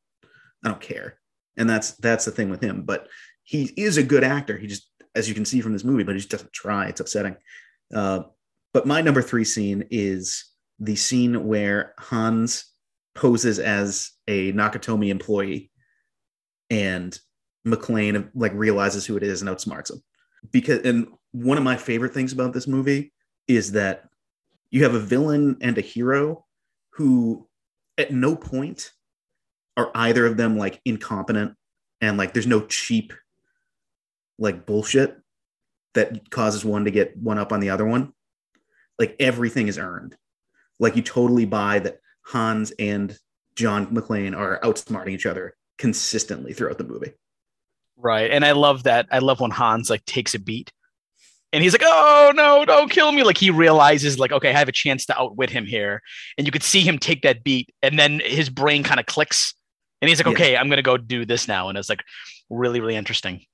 I 0.63 0.69
don't 0.69 0.81
care. 0.81 1.19
And 1.57 1.69
that's 1.69 1.91
that's 1.91 2.25
the 2.25 2.31
thing 2.31 2.49
with 2.49 2.61
him. 2.61 2.83
But 2.83 3.07
he 3.43 3.73
is 3.75 3.97
a 3.97 4.03
good 4.03 4.23
actor. 4.23 4.57
He 4.57 4.67
just, 4.67 4.89
as 5.15 5.27
you 5.27 5.35
can 5.35 5.45
see 5.45 5.61
from 5.61 5.73
this 5.73 5.83
movie, 5.83 6.03
but 6.03 6.15
he 6.15 6.19
just 6.19 6.31
doesn't 6.31 6.53
try. 6.53 6.87
It's 6.87 7.01
upsetting. 7.01 7.35
Uh, 7.93 8.23
but 8.73 8.87
my 8.87 9.01
number 9.01 9.21
three 9.21 9.43
scene 9.43 9.85
is 9.91 10.45
the 10.79 10.95
scene 10.95 11.45
where 11.45 11.93
Hans 11.99 12.65
poses 13.15 13.59
as 13.59 14.11
a 14.27 14.51
Nakatomi 14.53 15.09
employee 15.09 15.69
and 16.69 17.17
McClane 17.67 18.29
like 18.33 18.53
realizes 18.53 19.05
who 19.05 19.15
it 19.17 19.23
is 19.23 19.41
and 19.41 19.49
outsmarts 19.49 19.91
him. 19.91 20.01
Because 20.51 20.79
and 20.79 21.07
one 21.31 21.57
of 21.57 21.63
my 21.63 21.77
favorite 21.77 22.13
things 22.13 22.33
about 22.33 22.53
this 22.53 22.67
movie 22.67 23.13
is 23.47 23.73
that 23.73 24.05
you 24.73 24.83
have 24.83 24.95
a 24.95 24.99
villain 24.99 25.55
and 25.61 25.77
a 25.77 25.81
hero 25.81 26.45
who 26.93 27.47
at 27.95 28.11
no 28.11 28.35
point 28.35 28.91
are 29.77 29.91
either 29.93 30.25
of 30.25 30.35
them 30.35 30.57
like 30.57 30.81
incompetent 30.83 31.53
and 32.01 32.17
like 32.17 32.33
there's 32.33 32.47
no 32.47 32.65
cheap 32.65 33.13
like 34.39 34.65
bullshit 34.65 35.15
that 35.93 36.27
causes 36.31 36.65
one 36.65 36.85
to 36.85 36.91
get 36.91 37.15
one 37.15 37.37
up 37.37 37.53
on 37.53 37.59
the 37.59 37.69
other 37.69 37.85
one. 37.85 38.13
Like 38.97 39.15
everything 39.19 39.67
is 39.67 39.77
earned. 39.77 40.17
Like 40.79 40.95
you 40.95 41.03
totally 41.03 41.45
buy 41.45 41.77
that 41.77 41.99
Hans 42.23 42.73
and 42.79 43.15
John 43.55 43.85
McClane 43.95 44.35
are 44.35 44.59
outsmarting 44.61 45.11
each 45.11 45.27
other 45.27 45.55
consistently 45.77 46.51
throughout 46.51 46.79
the 46.79 46.83
movie. 46.83 47.13
Right. 47.95 48.31
And 48.31 48.43
I 48.43 48.53
love 48.53 48.83
that. 48.83 49.05
I 49.11 49.19
love 49.19 49.39
when 49.39 49.51
Hans 49.51 49.91
like 49.91 50.03
takes 50.05 50.33
a 50.33 50.39
beat 50.39 50.71
and 51.53 51.63
he's 51.63 51.71
like, 51.71 51.83
oh 51.85 52.33
no, 52.35 52.65
don't 52.65 52.91
kill 52.91 53.11
me. 53.11 53.23
Like 53.23 53.37
he 53.37 53.51
realizes, 53.51 54.19
like, 54.19 54.31
okay, 54.31 54.49
I 54.49 54.57
have 54.57 54.67
a 54.67 54.73
chance 54.73 55.05
to 55.05 55.17
outwit 55.19 55.51
him 55.51 55.65
here. 55.65 56.01
And 56.37 56.47
you 56.47 56.51
could 56.51 56.63
see 56.63 56.81
him 56.81 56.97
take 56.97 57.21
that 57.21 57.43
beat, 57.43 57.69
and 57.81 57.97
then 57.97 58.19
his 58.25 58.49
brain 58.49 58.83
kind 58.83 58.99
of 58.99 59.05
clicks. 59.05 59.53
And 60.01 60.09
he's 60.09 60.19
like, 60.19 60.25
Yeah. 60.25 60.33
okay, 60.33 60.57
I'm 60.57 60.67
gonna 60.67 60.81
go 60.81 60.97
do 60.97 61.25
this 61.25 61.47
now. 61.47 61.69
And 61.69 61.77
it's 61.77 61.89
like 61.89 62.03
really, 62.49 62.81
really 62.81 62.95
interesting. 62.95 63.45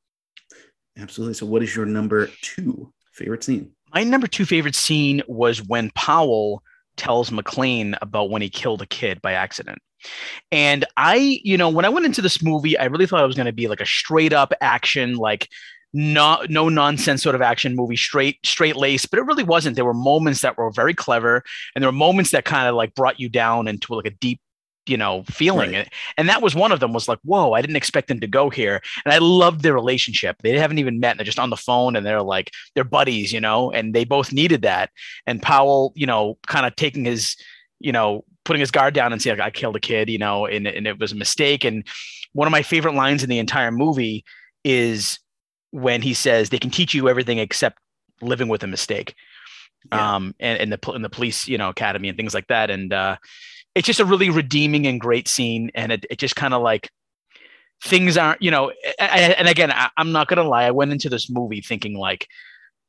Absolutely. 0.98 1.34
So, 1.34 1.46
what 1.46 1.62
is 1.62 1.76
your 1.76 1.86
number 1.86 2.30
two 2.42 2.92
favorite 3.14 3.44
scene? 3.44 3.72
My 3.94 4.04
number 4.04 4.28
two 4.28 4.46
favorite 4.46 4.76
scene 4.76 5.22
was 5.28 5.64
when 5.64 5.92
Powell 5.92 6.64
tells 6.96 7.30
McClane 7.30 7.98
about 8.02 8.30
when 8.30 8.42
he 8.42 8.50
killed 8.50 8.82
a 8.82 8.86
kid 8.86 9.22
by 9.22 9.34
accident. 9.34 9.80
And 10.52 10.86
I, 10.96 11.40
you 11.44 11.58
know, 11.58 11.70
when 11.70 11.86
I 11.86 11.90
went 11.90 12.06
into 12.06 12.22
this 12.22 12.42
movie, 12.42 12.78
I 12.78 12.86
really 12.86 13.06
thought 13.08 13.24
it 13.24 13.28
was 13.28 13.36
going 13.36 13.46
to 13.48 13.54
be 13.54 13.68
like 13.68 13.82
a 13.82 13.86
straight 13.86 14.34
up 14.34 14.54
action, 14.62 15.16
like 15.16 15.48
no 15.94 16.44
no 16.50 16.70
nonsense 16.70 17.24
sort 17.24 17.36
of 17.36 17.42
action 17.42 17.76
movie, 17.76 17.96
straight 17.96 18.38
straight 18.46 18.76
lace, 18.76 19.06
but 19.06 19.20
it 19.20 19.26
really 19.26 19.44
wasn't. 19.44 19.76
There 19.76 19.86
were 19.86 19.94
moments 19.94 20.42
that 20.42 20.58
were 20.58 20.72
very 20.72 20.94
clever, 20.94 21.44
and 21.74 21.82
there 21.82 21.90
were 21.90 21.98
moments 21.98 22.32
that 22.32 22.46
kind 22.46 22.68
of 22.68 22.76
like 22.76 22.94
brought 22.96 23.20
you 23.20 23.30
down 23.30 23.68
into 23.68 23.94
like 23.96 24.06
a 24.06 24.12
deep 24.12 24.40
you 24.86 24.98
know 24.98 25.24
feeling. 25.30 25.74
Right. 25.74 25.94
and 26.18 26.28
that 26.30 26.42
was 26.42 26.56
one 26.56 26.72
of 26.72 26.80
them 26.80 26.94
was 26.94 27.08
like 27.08 27.20
whoa 27.24 27.54
i 27.54 27.62
didn't 27.62 27.76
expect 27.76 28.08
them 28.08 28.20
to 28.20 28.28
go 28.28 28.50
here. 28.50 28.82
And 29.06 29.14
i 29.14 29.20
loved 29.20 29.62
their 29.62 29.74
relationship. 29.74 30.38
They 30.42 30.58
haven't 30.58 30.80
even 30.80 31.00
met 31.00 31.12
and 31.12 31.20
they're 31.20 31.26
just 31.26 31.40
on 31.40 31.52
the 31.52 31.58
phone 31.58 31.96
and 31.96 32.06
they're 32.06 32.22
like 32.22 32.52
they're 32.76 32.84
buddies 32.84 33.32
you 33.32 33.40
know 33.40 33.72
and 33.72 33.94
they 33.94 34.04
both 34.04 34.34
needed 34.34 34.64
that. 34.64 34.90
And 35.26 35.42
powell 35.42 35.94
you 35.96 36.08
know 36.08 36.38
kind 36.48 36.66
of 36.66 36.76
taking 36.76 37.06
his 37.06 37.36
you 37.80 37.92
know 37.92 38.26
putting 38.46 38.62
his 38.62 38.72
guard 38.72 38.96
down 38.96 39.14
and 39.14 39.22
saying 39.22 39.38
like, 39.38 39.46
i 39.46 39.52
killed 39.52 39.76
a 39.76 39.80
kid 39.80 40.10
you 40.10 40.18
know 40.18 40.48
and, 40.48 40.66
and 40.68 40.88
it 40.88 41.00
was 41.00 41.12
a 41.12 41.16
mistake. 41.16 41.64
And 41.64 41.86
one 42.34 42.48
of 42.48 42.52
my 42.52 42.64
favorite 42.64 42.96
lines 42.96 43.24
in 43.24 43.30
the 43.30 43.40
entire 43.40 43.72
movie 43.72 44.26
is 44.64 45.20
when 45.72 46.02
he 46.02 46.14
says 46.14 46.50
they 46.50 46.60
can 46.60 46.72
teach 46.72 46.94
you 46.94 47.10
everything 47.10 47.38
except 47.40 47.78
living 48.22 48.48
with 48.48 48.64
a 48.64 48.68
mistake 48.68 49.16
Yeah. 49.92 50.16
um 50.16 50.36
and, 50.40 50.60
and 50.60 50.72
the 50.74 50.92
in 50.92 51.02
the 51.02 51.10
police 51.10 51.48
you 51.48 51.58
know 51.58 51.70
academy 51.70 52.08
and 52.10 52.18
things 52.18 52.34
like 52.34 52.48
that 52.48 52.70
and 52.70 52.92
uh 52.94 53.18
it's 53.76 53.86
just 53.86 54.00
a 54.00 54.06
really 54.06 54.30
redeeming 54.30 54.88
and 54.88 55.00
great 55.00 55.28
scene 55.28 55.72
and 55.76 55.92
it, 55.92 56.06
it 56.10 56.18
just 56.18 56.36
kind 56.36 56.54
of 56.54 56.62
like 56.62 56.90
things 57.84 58.18
aren't 58.18 58.42
you 58.42 58.52
know 58.52 58.72
I, 59.00 59.08
I- 59.08 59.36
and 59.38 59.48
again 59.48 59.72
I, 59.72 59.90
i'm 59.96 60.12
not 60.12 60.28
gonna 60.28 60.44
lie 60.44 60.64
i 60.66 60.72
went 60.72 60.92
into 60.92 61.08
this 61.10 61.30
movie 61.30 61.62
thinking 61.62 61.94
like 61.96 62.28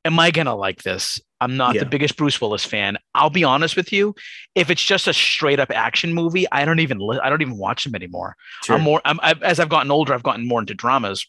am 0.05 0.19
i 0.19 0.31
gonna 0.33 0.57
like 0.57 0.83
this 0.83 1.21
i'm 1.41 1.57
not 1.57 1.75
Yeah. 1.77 1.85
the 1.85 1.91
biggest 1.91 2.17
bruce 2.17 2.41
willis 2.41 2.65
fan 2.65 2.97
i'll 3.15 3.31
be 3.31 3.45
honest 3.45 3.77
with 3.77 3.93
you 3.93 4.15
if 4.57 4.69
it's 4.71 4.83
just 4.83 5.07
a 5.07 5.13
straight 5.13 5.61
up 5.61 5.71
action 5.71 6.13
movie 6.13 6.47
i 6.51 6.65
don't 6.65 6.81
even 6.81 6.99
li- 6.99 7.21
i 7.23 7.29
don't 7.31 7.43
even 7.43 7.57
watch 7.57 7.85
them 7.85 7.95
anymore 7.95 8.35
Sure. 8.65 8.77
i'm 8.77 8.83
more 8.83 9.01
I'm, 9.05 9.21
I've, 9.23 9.41
as 9.45 9.61
i've 9.61 9.69
gotten 9.69 9.93
older 9.93 10.13
i've 10.13 10.25
gotten 10.25 10.49
more 10.49 10.59
into 10.61 10.75
dramas 10.75 11.25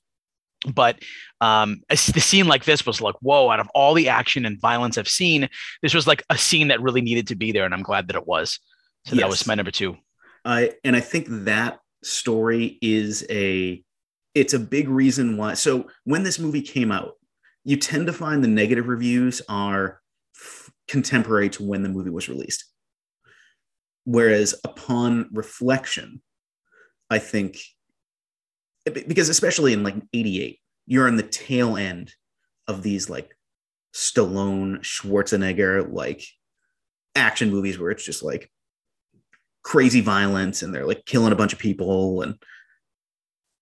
but 0.73 0.97
um 1.41 1.81
a 1.89 1.95
the 2.13 2.21
scene 2.21 2.47
like 2.47 2.65
this 2.65 2.85
was 2.85 3.01
like 3.01 3.15
whoa 3.21 3.49
out 3.49 3.59
of 3.59 3.67
all 3.75 3.93
the 3.93 4.07
action 4.07 4.45
and 4.45 4.59
violence 4.61 4.97
i've 4.97 5.07
seen 5.07 5.49
this 5.81 5.93
was 5.93 6.07
like 6.07 6.23
a 6.29 6.37
scene 6.37 6.69
that 6.69 6.81
really 6.81 7.01
needed 7.01 7.27
to 7.27 7.35
be 7.35 7.51
there 7.51 7.65
and 7.65 7.73
i'm 7.73 7.83
glad 7.83 8.07
that 8.07 8.15
it 8.15 8.25
was 8.25 8.59
so 9.05 9.15
that 9.15 9.27
was 9.27 9.45
my 9.47 9.55
number 9.55 9.71
two 9.71 9.97
I 10.45 10.73
and 10.83 10.95
I 10.95 10.99
think 10.99 11.27
that 11.29 11.79
story 12.03 12.79
is 12.81 13.25
a 13.29 13.83
it's 14.33 14.53
a 14.53 14.59
big 14.59 14.87
reason 14.87 15.37
why. 15.37 15.53
So 15.55 15.87
when 16.05 16.23
this 16.23 16.39
movie 16.39 16.61
came 16.61 16.91
out, 16.91 17.13
you 17.63 17.77
tend 17.77 18.07
to 18.07 18.13
find 18.13 18.43
the 18.43 18.47
negative 18.47 18.87
reviews 18.87 19.41
are 19.49 20.01
f- 20.35 20.71
contemporary 20.87 21.49
to 21.49 21.63
when 21.63 21.83
the 21.83 21.89
movie 21.89 22.09
was 22.09 22.29
released. 22.29 22.65
Whereas 24.05 24.55
upon 24.63 25.29
reflection, 25.31 26.21
I 27.09 27.19
think 27.19 27.57
because 28.85 29.29
especially 29.29 29.73
in 29.73 29.83
like 29.83 29.95
88, 30.11 30.59
you're 30.91 31.07
on 31.07 31.15
the 31.15 31.23
tail 31.23 31.77
end 31.77 32.13
of 32.67 32.83
these 32.83 33.09
like 33.09 33.33
Stallone, 33.95 34.79
Schwarzenegger 34.81 35.89
like 35.89 36.21
action 37.15 37.49
movies 37.49 37.79
where 37.79 37.91
it's 37.91 38.03
just 38.03 38.21
like 38.21 38.51
crazy 39.63 40.01
violence 40.01 40.61
and 40.61 40.75
they're 40.75 40.85
like 40.85 41.05
killing 41.05 41.31
a 41.31 41.35
bunch 41.37 41.53
of 41.53 41.59
people 41.59 42.23
and 42.23 42.35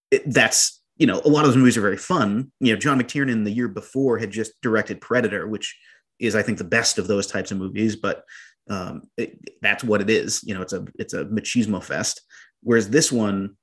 it, 0.10 0.24
that's 0.26 0.82
you 0.98 1.06
know 1.06 1.22
a 1.24 1.30
lot 1.30 1.42
of 1.42 1.50
those 1.50 1.58
movies 1.58 1.78
are 1.78 1.82
very 1.82 1.98
fun. 1.98 2.52
You 2.60 2.74
know 2.74 2.80
john 2.80 3.00
mctiernan 3.00 3.44
the 3.44 3.52
year 3.52 3.68
before 3.68 4.18
had 4.18 4.32
just 4.32 4.60
directed 4.64 5.00
predator 5.00 5.48
which 5.48 5.78
is 6.18 6.36
i 6.36 6.42
think 6.42 6.58
the 6.58 6.64
best 6.64 6.98
of 6.98 7.06
those 7.06 7.28
types 7.28 7.52
of 7.52 7.60
movies 7.60 7.96
but 7.96 8.24
um, 8.72 9.04
it, 9.18 9.40
that's 9.62 9.84
what 9.84 10.02
it 10.02 10.10
is. 10.10 10.44
You 10.44 10.56
know 10.56 10.62
it's 10.64 10.74
a 10.74 10.86
it's 10.96 11.14
a 11.14 11.26
machismo 11.26 11.84
fest. 11.84 12.22
Whereas 12.62 12.90
this 12.90 13.12
one 13.12 13.56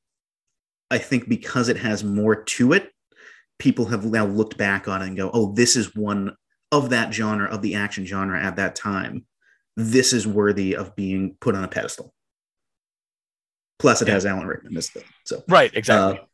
i 0.90 0.98
think 0.98 1.28
because 1.28 1.68
it 1.68 1.76
has 1.76 2.04
more 2.04 2.44
to 2.44 2.72
it 2.72 2.90
people 3.58 3.86
have 3.86 4.04
now 4.04 4.26
looked 4.26 4.56
back 4.58 4.88
on 4.88 5.02
it 5.02 5.06
and 5.08 5.16
go 5.16 5.30
oh 5.32 5.52
this 5.52 5.76
is 5.76 5.94
one 5.94 6.34
of 6.72 6.90
that 6.90 7.12
genre 7.14 7.48
of 7.48 7.62
the 7.62 7.74
action 7.74 8.04
genre 8.04 8.40
at 8.42 8.56
that 8.56 8.74
time 8.76 9.24
this 9.76 10.12
is 10.12 10.26
worthy 10.26 10.74
of 10.76 10.94
being 10.96 11.36
put 11.40 11.54
on 11.54 11.64
a 11.64 11.68
pedestal 11.68 12.12
plus 13.78 14.02
it 14.02 14.08
Yeah. 14.08 14.14
has 14.14 14.26
alan 14.26 14.46
rickman 14.46 14.76
as 14.76 14.90
the 14.90 15.02
so 15.24 15.42
right 15.48 15.70
exactly 15.74 16.18
uh, 16.18 16.24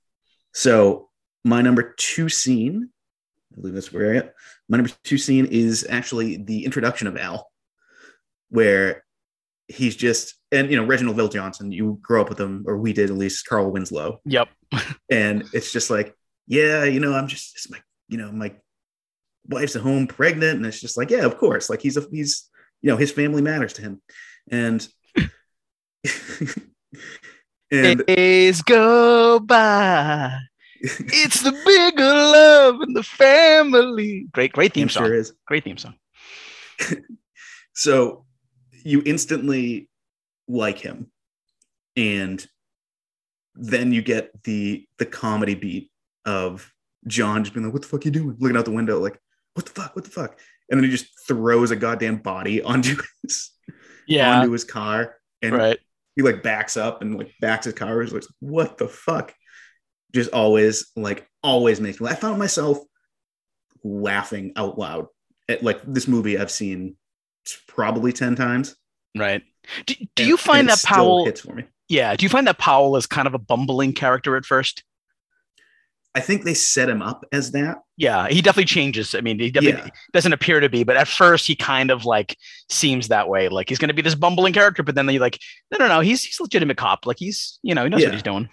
so 0.55 1.09
my 1.45 1.61
number 1.63 1.95
two 1.97 2.29
scene, 2.29 2.91
I 3.53 3.61
believe 3.61 3.75
that's 3.75 3.93
where 3.93 4.13
I 4.15 4.17
am. 4.19 4.31
My 4.69 4.77
number 4.77 4.93
two 5.03 5.19
scene 5.19 5.47
is 5.47 5.85
actually 5.91 6.37
the 6.37 6.65
introduction 6.65 7.09
of 7.09 7.17
Al, 7.17 7.51
where 8.51 9.03
he's 9.67 9.97
just 9.97 10.35
and 10.53 10.71
you 10.71 10.77
know 10.77 10.85
Reginald 10.87 11.17
VelJohnson. 11.17 11.73
You 11.73 11.99
grow 12.01 12.21
up 12.21 12.29
with 12.29 12.39
him, 12.39 12.63
or 12.69 12.77
we 12.79 12.93
did 12.93 13.11
at 13.11 13.17
least. 13.17 13.45
Carl 13.47 13.73
Winslow, 13.73 14.21
yep 14.25 14.49
and 15.11 15.43
it's 15.53 15.73
just 15.73 15.91
like, 15.91 16.15
yeah, 16.47 16.85
you 16.85 17.01
know, 17.01 17.15
I'm 17.15 17.29
just 17.29 17.55
it's 17.57 17.71
my 17.71 17.79
you 18.09 18.19
know 18.19 18.31
my 18.33 18.55
wife's 19.49 19.77
at 19.77 19.83
home 19.83 20.07
pregnant, 20.07 20.57
and 20.57 20.67
it's 20.67 20.81
just 20.81 20.97
like, 20.97 21.11
yeah, 21.11 21.25
of 21.25 21.39
course, 21.39 21.69
like 21.71 21.81
he's 21.81 21.97
a 21.97 22.07
he's 22.11 22.49
you 22.81 22.91
know 22.91 22.97
his 22.97 23.13
family 23.13 23.43
matters 23.43 23.73
to 23.75 23.83
him, 23.83 24.01
and. 24.51 24.87
and 27.71 28.05
days 28.07 28.61
go 28.63 29.39
by. 29.39 30.37
It's 30.81 31.43
the 31.43 31.53
bigger 31.65 32.03
love 32.03 32.83
in 32.83 32.93
the 32.93 33.05
family. 33.05 34.27
Great 34.33 34.53
great 34.53 34.75
theme 34.75 34.89
song 34.89 35.05
sure 35.07 35.15
is. 35.15 35.33
great 35.47 35.63
theme 35.65 35.79
song. 35.79 35.95
So 37.75 38.27
you 38.85 39.03
instantly 39.05 39.89
like 40.49 40.79
him, 40.79 41.11
and 41.97 42.45
then 43.55 43.93
you 43.93 44.03
get 44.03 44.43
the 44.45 44.87
the 44.99 45.07
comedy 45.07 45.55
beat 45.55 45.91
of 46.25 46.73
John 47.07 47.45
just 47.45 47.55
being 47.55 47.65
like, 47.65 47.73
"What 47.73 47.83
the 47.83 47.89
fuck 47.89 48.05
you 48.05 48.11
doing?" 48.11 48.37
Looking 48.39 48.57
out 48.57 48.65
the 48.65 48.71
window, 48.71 48.99
like, 49.01 49.19
"What 49.55 49.67
the 49.67 49.73
fuck? 49.73 49.95
What 49.97 50.05
the 50.05 50.11
fuck?" 50.11 50.39
And 50.71 50.79
then 50.79 50.85
he 50.85 50.91
just 50.97 51.07
throws 51.27 51.71
a 51.71 51.77
goddamn 51.77 52.19
body 52.19 52.63
onto 52.63 52.97
his 53.23 53.51
yeah 54.07 54.39
onto 54.41 54.53
his 54.53 54.65
car, 54.65 55.17
and 55.43 55.53
right 55.55 55.79
he 56.17 56.23
like 56.23 56.43
backs 56.43 56.77
up 56.77 57.01
and 57.03 57.17
like 57.19 57.33
backs 57.41 57.65
his 57.67 57.75
car. 57.75 58.01
He's 58.03 58.13
like, 58.13 58.25
"What 58.41 58.79
the 58.79 58.89
fuck?" 58.89 59.35
Just 60.15 60.31
always 60.33 60.91
like 60.97 61.27
always 61.43 61.81
makes 61.81 62.01
me. 62.01 62.09
I 62.09 62.15
found 62.15 62.39
myself 62.39 62.79
laughing 63.85 64.53
out 64.57 64.79
loud 64.79 65.07
at 65.49 65.63
like 65.63 65.81
this 65.85 66.07
movie 66.07 66.39
I've 66.39 66.51
seen 66.51 66.97
probably 67.67 68.13
ten 68.13 68.37
times. 68.37 68.77
right 69.17 69.43
do, 69.87 69.95
do 69.95 70.05
and- 70.19 70.29
you 70.29 70.37
find 70.37 70.69
that 70.69 70.83
powell 70.85 71.25
hits 71.25 71.41
for 71.41 71.55
me? 71.55 71.65
yeah 71.89 72.15
do 72.15 72.25
you 72.25 72.31
find 72.31 72.47
that 72.47 72.59
powell 72.59 72.97
is 72.97 73.07
kind 73.07 73.27
of 73.27 73.35
a 73.35 73.39
bumbling 73.39 73.93
character 73.93 74.37
at 74.37 74.45
first 74.47 74.85
I 76.15 76.21
think 76.21 76.45
they 76.45 76.55
set 76.55 76.89
him 76.91 77.01
up 77.03 77.25
as 77.33 77.53
that. 77.53 77.79
yeah 77.97 78.29
he 78.29 78.43
definitely 78.43 78.67
changes 78.67 79.15
i 79.15 79.21
mean 79.21 79.39
he 79.39 79.51
definitely 79.51 79.81
Yeah. 79.85 79.91
doesn't 80.13 80.33
appear 80.33 80.61
to 80.61 80.69
be 80.69 80.85
but 80.85 80.97
at 80.97 81.09
first 81.09 81.47
he 81.47 81.57
kind 81.57 81.91
of 81.91 82.05
like 82.05 82.37
seems 82.71 83.09
that 83.09 83.29
way 83.29 83.49
like 83.49 83.69
he's 83.69 83.79
going 83.79 83.89
to 83.89 83.95
be 83.95 84.03
this 84.03 84.15
bumbling 84.15 84.53
character 84.53 84.83
but 84.83 84.95
then 84.95 85.07
they 85.07 85.19
like 85.19 85.39
no 85.71 85.79
no 85.79 85.89
no 85.89 86.01
he's 86.01 86.23
he's 86.23 86.39
a 86.39 86.43
legitimate 86.43 86.77
cop 86.77 87.07
like 87.07 87.17
he's 87.19 87.59
you 87.63 87.75
know 87.75 87.85
he 87.85 87.89
knows 87.91 88.01
Yeah. 88.03 88.09
what 88.09 88.15
he's 88.15 88.23
doing 88.23 88.49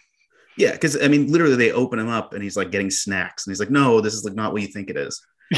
Yeah, 0.58 0.74
because 0.74 1.02
I 1.02 1.08
mean, 1.08 1.32
literally, 1.32 1.56
they 1.56 1.72
open 1.72 2.00
him 2.00 2.10
up 2.10 2.34
and 2.34 2.44
he's 2.44 2.58
like 2.58 2.70
getting 2.70 2.92
snacks, 2.92 3.46
and 3.48 3.52
he's 3.52 3.62
like, 3.62 3.70
"No, 3.72 4.02
this 4.02 4.14
is 4.14 4.26
like 4.26 4.36
not 4.36 4.52
what 4.52 4.62
you 4.62 4.68
think 4.68 4.90
it 4.90 4.98
is." 4.98 5.22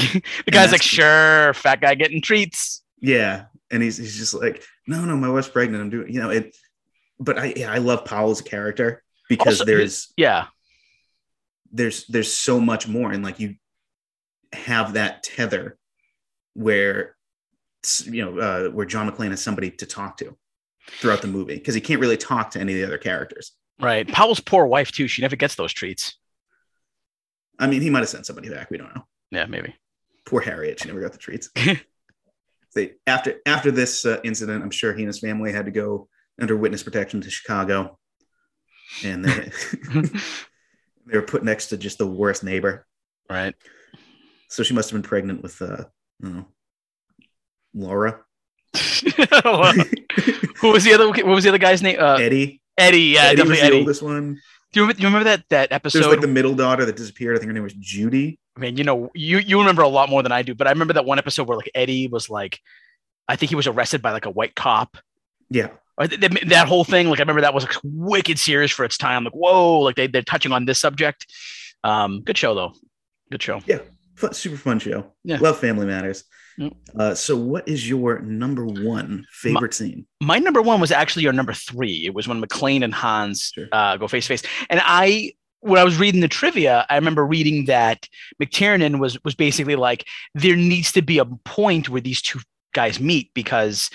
the 0.46 0.50
guy's 0.52 0.70
like 0.70 0.82
sure 0.82 1.52
fat 1.54 1.80
guy 1.80 1.94
getting 1.96 2.22
treats 2.22 2.84
Yeah, 3.00 3.46
and 3.72 3.82
he's 3.82 3.96
he's 3.96 4.16
just 4.16 4.32
like, 4.34 4.62
"No, 4.86 5.04
no, 5.04 5.16
my 5.16 5.28
wife's 5.28 5.48
pregnant. 5.48 5.82
I'm 5.82 5.90
doing, 5.90 6.12
you 6.14 6.20
know 6.20 6.30
it." 6.30 6.54
But 7.18 7.36
I 7.36 7.52
yeah, 7.56 7.72
I 7.72 7.78
love 7.78 8.04
Powell's 8.04 8.42
character 8.42 9.02
because 9.28 9.60
Also, 9.60 9.64
there's 9.64 10.12
yeah 10.16 10.46
there's 11.72 12.06
there's 12.06 12.32
so 12.32 12.60
much 12.60 12.86
more, 12.86 13.10
and 13.12 13.24
like 13.24 13.40
you 13.40 13.56
have 14.52 14.94
that 14.94 15.22
tether 15.22 15.78
where 16.54 17.16
you 18.04 18.24
know 18.24 18.38
uh, 18.38 18.70
where 18.70 18.86
John 18.86 19.10
McClane 19.10 19.30
has 19.30 19.42
somebody 19.42 19.70
to 19.70 19.86
talk 19.86 20.18
to 20.18 20.36
throughout 20.86 21.22
the 21.22 21.28
movie 21.28 21.54
because 21.54 21.74
he 21.74 21.80
can't 21.80 22.00
really 22.00 22.16
talk 22.16 22.50
to 22.50 22.60
any 22.60 22.72
of 22.72 22.78
the 22.78 22.86
other 22.86 22.98
characters. 22.98 23.52
Right. 23.80 24.06
Powell's 24.06 24.40
poor 24.40 24.66
wife 24.66 24.92
too. 24.92 25.08
She 25.08 25.22
never 25.22 25.36
gets 25.36 25.54
those 25.54 25.72
treats. 25.72 26.16
I 27.58 27.66
mean, 27.66 27.82
he 27.82 27.90
might 27.90 28.00
have 28.00 28.08
sent 28.08 28.26
somebody 28.26 28.48
back. 28.48 28.70
We 28.70 28.78
don't 28.78 28.94
know. 28.94 29.06
Yeah, 29.30 29.46
maybe. 29.46 29.74
Poor 30.26 30.40
Harriet. 30.40 30.80
She 30.80 30.88
never 30.88 31.00
got 31.00 31.12
the 31.12 31.18
treats. 31.18 31.50
they 32.74 32.92
after 33.06 33.40
after 33.46 33.70
this 33.70 34.04
uh, 34.04 34.20
incident, 34.24 34.62
I'm 34.62 34.70
sure 34.70 34.92
he 34.92 35.02
and 35.02 35.08
his 35.08 35.20
family 35.20 35.52
had 35.52 35.66
to 35.66 35.70
go 35.70 36.08
under 36.40 36.56
witness 36.56 36.82
protection 36.82 37.20
to 37.20 37.30
Chicago, 37.30 37.98
and 39.04 39.24
they 39.24 39.50
they 41.06 41.16
were 41.18 41.22
put 41.24 41.42
next 41.44 41.68
to 41.68 41.76
just 41.76 41.98
the 41.98 42.06
worst 42.06 42.44
neighbor. 42.44 42.86
Right. 43.30 43.54
So 44.48 44.62
she 44.62 44.74
must 44.74 44.90
have 44.90 45.00
been 45.00 45.08
pregnant 45.08 45.42
with 45.42 45.60
uh, 45.62 45.84
I 46.24 46.28
know, 46.28 46.46
Laura, 47.74 48.20
Who 48.74 50.72
was 50.72 50.84
the 50.84 50.92
other? 50.94 51.08
What 51.08 51.24
was 51.26 51.44
the 51.44 51.50
other 51.50 51.58
guy's 51.58 51.82
name? 51.82 51.98
Uh, 51.98 52.16
Eddie. 52.16 52.60
Eddie. 52.78 52.98
Yeah, 53.00 53.22
Eddie 53.24 53.36
definitely 53.36 53.56
the 53.60 53.66
Eddie. 53.66 53.78
oldest 53.80 54.02
one. 54.02 54.40
Do 54.72 54.80
you 54.80 54.82
remember, 54.82 54.96
do 54.98 55.02
you 55.02 55.08
remember 55.08 55.24
that 55.24 55.44
that 55.50 55.68
There's 55.70 55.76
episode? 55.96 56.10
like 56.10 56.20
the 56.20 56.28
middle 56.28 56.54
daughter 56.54 56.84
that 56.84 56.96
disappeared. 56.96 57.36
I 57.36 57.38
think 57.38 57.48
her 57.48 57.52
name 57.52 57.62
was 57.62 57.74
Judy. 57.74 58.38
I 58.56 58.60
mean, 58.60 58.76
you 58.76 58.84
know, 58.84 59.10
you 59.14 59.38
you 59.38 59.58
remember 59.58 59.82
a 59.82 59.88
lot 59.88 60.08
more 60.10 60.22
than 60.22 60.32
I 60.32 60.42
do, 60.42 60.54
but 60.54 60.66
I 60.66 60.70
remember 60.70 60.94
that 60.94 61.04
one 61.04 61.18
episode 61.18 61.48
where 61.48 61.56
like 61.56 61.70
Eddie 61.74 62.08
was 62.08 62.28
like, 62.30 62.58
I 63.28 63.36
think 63.36 63.50
he 63.50 63.56
was 63.56 63.66
arrested 63.66 64.00
by 64.02 64.12
like 64.12 64.26
a 64.26 64.30
white 64.30 64.54
cop. 64.54 64.96
Yeah, 65.50 65.64
Or 65.64 65.68
th- 65.68 65.70
th- 65.70 65.81
that 65.98 66.64
whole 66.68 66.84
thing, 66.84 67.08
like 67.08 67.20
I 67.20 67.22
remember 67.22 67.42
that 67.42 67.54
was 67.54 67.64
like 67.64 67.76
wicked 67.82 68.38
serious 68.38 68.70
for 68.70 68.84
its 68.84 68.96
time. 68.96 69.24
Like, 69.24 69.34
whoa, 69.34 69.80
like 69.80 69.96
they 69.96 70.06
they're 70.06 70.22
touching 70.22 70.52
on 70.52 70.64
this 70.64 70.80
subject. 70.80 71.26
Um, 71.84 72.22
good 72.22 72.38
show 72.38 72.54
though. 72.54 72.72
Good 73.30 73.42
show. 73.42 73.60
Yeah 73.66 73.78
fun, 74.22 74.32
super 74.32 74.56
fun 74.56 74.78
show. 74.78 75.12
Yeah. 75.24 75.38
Love 75.38 75.58
Family 75.58 75.86
Matters. 75.86 76.24
Mm. 76.58 76.74
Uh, 76.98 77.14
so, 77.14 77.36
what 77.36 77.66
is 77.68 77.88
your 77.88 78.20
number 78.20 78.64
one 78.64 79.26
favorite 79.32 79.74
scene? 79.74 80.06
My 80.20 80.38
number 80.38 80.62
one 80.62 80.80
was 80.80 80.92
actually 80.92 81.24
your 81.24 81.32
number 81.32 81.52
three. 81.52 82.06
It 82.06 82.14
was 82.14 82.28
when 82.28 82.42
mcclane 82.42 82.84
and 82.84 82.94
Hans 82.94 83.52
Sure. 83.54 83.68
uh, 83.72 83.96
go 83.96 84.08
face 84.08 84.24
to 84.24 84.28
face. 84.28 84.42
And 84.70 84.80
I, 84.84 85.32
when 85.60 85.78
I 85.80 85.84
was 85.84 85.98
reading 85.98 86.20
the 86.20 86.28
trivia, 86.28 86.86
I 86.90 86.96
remember 86.96 87.26
reading 87.26 87.66
that 87.66 88.08
McTiernan 88.42 89.00
was 89.00 89.22
was 89.24 89.34
basically 89.34 89.76
like, 89.76 90.06
there 90.34 90.56
needs 90.56 90.92
to 90.92 91.02
be 91.02 91.18
a 91.18 91.24
point 91.24 91.88
where 91.88 92.00
these 92.00 92.22
two 92.22 92.40
guys 92.72 93.00
meet 93.00 93.32
because. 93.34 93.90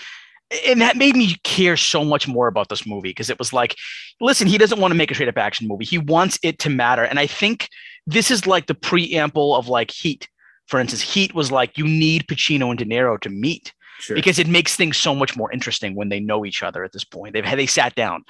And 0.66 0.82
that 0.82 0.96
made 0.96 1.16
me 1.16 1.36
care 1.44 1.76
so 1.76 2.06
much 2.06 2.28
more 2.28 2.48
about 2.48 2.70
this 2.70 2.86
movie 2.86 3.10
because 3.10 3.30
it 3.30 3.38
was 3.38 3.52
like, 3.52 3.76
listen, 4.22 4.48
he 4.48 4.58
doesn't 4.58 4.80
want 4.80 4.92
to 4.92 4.96
make 4.98 5.12
a 5.12 5.14
straight 5.14 5.28
up 5.30 5.38
action 5.38 5.68
movie. 5.68 5.84
He 5.86 5.98
wants 5.98 6.40
it 6.42 6.60
to 6.60 6.70
matter. 6.70 7.04
And 7.04 7.20
I 7.20 7.28
think 7.28 7.68
this 8.06 8.32
is 8.32 8.48
like 8.48 8.68
the 8.68 8.76
preamble 8.76 9.56
of 9.56 9.68
like 9.68 9.92
Heat. 9.92 10.30
For 10.68 10.80
instance, 10.80 11.02
Heat 11.02 11.34
was 11.34 11.52
like, 11.52 11.78
you 11.78 11.86
need 11.86 12.28
Pacino 12.28 12.70
and 12.70 12.80
De 12.80 12.86
Niro 12.86 13.20
to 13.22 13.30
meet 13.30 13.74
Sure. 14.00 14.16
because 14.16 14.38
it 14.38 14.48
makes 14.48 14.76
things 14.76 14.96
so 14.96 15.16
much 15.16 15.36
more 15.36 15.52
interesting 15.52 15.96
when 15.96 16.10
they 16.10 16.20
know 16.20 16.46
each 16.46 16.62
other 16.62 16.84
at 16.84 16.92
this 16.92 17.04
point. 17.04 17.34
They've 17.34 17.44
had 17.44 17.58
they 17.58 17.66
sat 17.66 17.96
down 17.96 18.24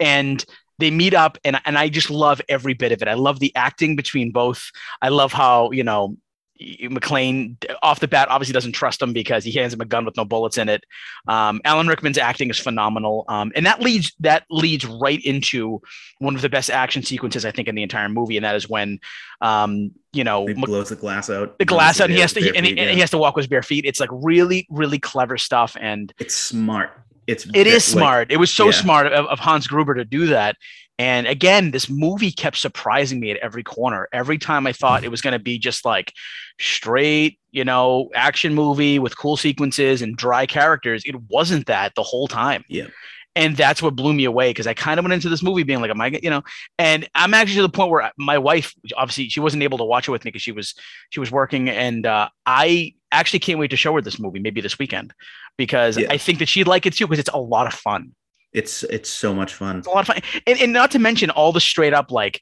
and 0.00 0.44
they 0.78 0.90
meet 0.90 1.14
up 1.14 1.38
and 1.44 1.60
and 1.64 1.78
I 1.78 1.88
just 1.88 2.10
love 2.10 2.42
every 2.48 2.74
bit 2.74 2.90
of 2.92 3.00
it. 3.02 3.08
I 3.08 3.14
love 3.14 3.38
the 3.38 3.54
acting 3.54 3.94
between 3.96 4.32
both. 4.32 4.68
I 5.00 5.08
love 5.10 5.32
how, 5.32 5.70
you 5.70 5.84
know, 5.84 6.16
McClane 6.60 7.56
off 7.82 8.00
the 8.00 8.08
bat 8.08 8.28
obviously 8.30 8.52
doesn't 8.52 8.72
trust 8.72 9.02
him 9.02 9.12
because 9.12 9.44
he 9.44 9.52
hands 9.52 9.74
him 9.74 9.80
a 9.80 9.84
gun 9.84 10.04
with 10.04 10.16
no 10.16 10.24
bullets 10.24 10.58
in 10.58 10.68
it. 10.68 10.84
Um, 11.28 11.60
Alan 11.64 11.86
Rickman's 11.86 12.18
acting 12.18 12.50
is 12.50 12.58
phenomenal, 12.58 13.24
um, 13.28 13.52
and 13.54 13.66
that 13.66 13.80
leads 13.80 14.14
that 14.20 14.44
leads 14.50 14.86
right 14.86 15.22
into 15.24 15.82
one 16.18 16.34
of 16.34 16.42
the 16.42 16.48
best 16.48 16.70
action 16.70 17.02
sequences 17.02 17.44
I 17.44 17.50
think 17.50 17.68
in 17.68 17.74
the 17.74 17.82
entire 17.82 18.08
movie, 18.08 18.36
and 18.36 18.44
that 18.44 18.56
is 18.56 18.68
when, 18.68 19.00
um, 19.40 19.92
you 20.12 20.24
know, 20.24 20.46
he 20.46 20.54
blows 20.54 20.88
the 20.88 20.96
glass 20.96 21.28
out. 21.28 21.58
the 21.58 21.64
glass 21.64 22.00
out, 22.00 22.04
and 22.04 22.14
he 22.14 22.20
has 22.20 22.32
to, 22.32 22.40
Bare 22.40 22.52
and 22.54 22.64
he, 22.64 22.72
feet, 22.72 22.78
and 22.78 22.88
yeah. 22.88 22.94
he 22.94 23.00
has 23.00 23.10
to 23.10 23.18
walk 23.18 23.36
with 23.36 23.44
his 23.44 23.50
bare 23.50 23.62
feet. 23.62 23.84
It's 23.84 24.00
like 24.00 24.10
really, 24.12 24.66
really 24.70 24.98
clever 24.98 25.36
stuff, 25.36 25.76
and 25.80 26.12
It's 26.18 26.34
smart. 26.34 26.90
It's 27.26 27.46
it 27.54 27.66
is 27.66 27.72
like, 27.72 27.82
smart. 27.82 28.32
It 28.32 28.36
was 28.36 28.52
so 28.52 28.66
yeah. 28.66 28.70
smart 28.72 29.06
of, 29.08 29.26
of 29.26 29.38
Hans 29.38 29.66
Gruber 29.66 29.94
to 29.94 30.04
do 30.04 30.26
that. 30.26 30.56
And 30.98 31.26
again, 31.26 31.72
this 31.72 31.90
movie 31.90 32.32
kept 32.32 32.56
surprising 32.56 33.20
me 33.20 33.30
at 33.30 33.36
every 33.38 33.62
corner. 33.62 34.08
Every 34.12 34.38
time 34.38 34.66
I 34.66 34.72
thought 34.72 35.04
it 35.04 35.10
was 35.10 35.20
going 35.20 35.32
to 35.32 35.38
be 35.38 35.58
just 35.58 35.84
like 35.84 36.12
straight, 36.58 37.38
you 37.50 37.64
know, 37.64 38.08
action 38.14 38.54
movie 38.54 38.98
with 38.98 39.18
cool 39.18 39.36
sequences 39.36 40.00
and 40.00 40.16
dry 40.16 40.46
characters, 40.46 41.02
it 41.04 41.16
wasn't 41.28 41.66
that 41.66 41.94
the 41.96 42.02
whole 42.02 42.28
time. 42.28 42.64
Yeah. 42.68 42.86
And 43.34 43.54
that's 43.54 43.82
what 43.82 43.94
blew 43.94 44.14
me 44.14 44.24
away 44.24 44.48
because 44.48 44.66
I 44.66 44.72
kind 44.72 44.98
of 44.98 45.04
went 45.04 45.12
into 45.12 45.28
this 45.28 45.42
movie 45.42 45.62
being 45.62 45.82
like, 45.82 45.90
am 45.90 46.00
I, 46.00 46.08
gonna, 46.08 46.20
you 46.22 46.30
know, 46.30 46.42
and 46.78 47.06
I'm 47.14 47.34
actually 47.34 47.56
to 47.56 47.62
the 47.62 47.68
point 47.68 47.90
where 47.90 48.10
my 48.16 48.38
wife, 48.38 48.74
obviously, 48.96 49.28
she 49.28 49.40
wasn't 49.40 49.62
able 49.62 49.76
to 49.76 49.84
watch 49.84 50.08
it 50.08 50.10
with 50.10 50.24
me 50.24 50.30
because 50.30 50.40
she 50.40 50.52
was 50.52 50.74
she 51.10 51.20
was 51.20 51.30
working, 51.30 51.68
and 51.68 52.06
uh, 52.06 52.30
I 52.46 52.94
actually 53.12 53.40
can't 53.40 53.58
wait 53.58 53.72
to 53.72 53.76
show 53.76 53.92
her 53.94 54.00
this 54.00 54.18
movie 54.18 54.38
maybe 54.38 54.62
this 54.62 54.78
weekend 54.78 55.12
because 55.58 55.98
Yeah. 55.98 56.06
I 56.10 56.16
think 56.16 56.38
that 56.38 56.48
she'd 56.48 56.66
like 56.66 56.86
it 56.86 56.94
too 56.94 57.06
because 57.06 57.18
it's 57.18 57.28
a 57.34 57.38
lot 57.38 57.66
of 57.66 57.74
fun. 57.74 58.14
It's 58.56 58.84
it's 58.84 59.10
so 59.10 59.34
much 59.34 59.52
fun. 59.52 59.76
It's 59.76 59.86
a 59.86 59.90
lot 59.90 60.08
of 60.08 60.14
fun, 60.14 60.42
and, 60.46 60.58
and 60.58 60.72
not 60.72 60.90
to 60.92 60.98
mention 60.98 61.28
all 61.28 61.52
the 61.52 61.60
straight 61.60 61.92
up 61.92 62.10
like, 62.10 62.40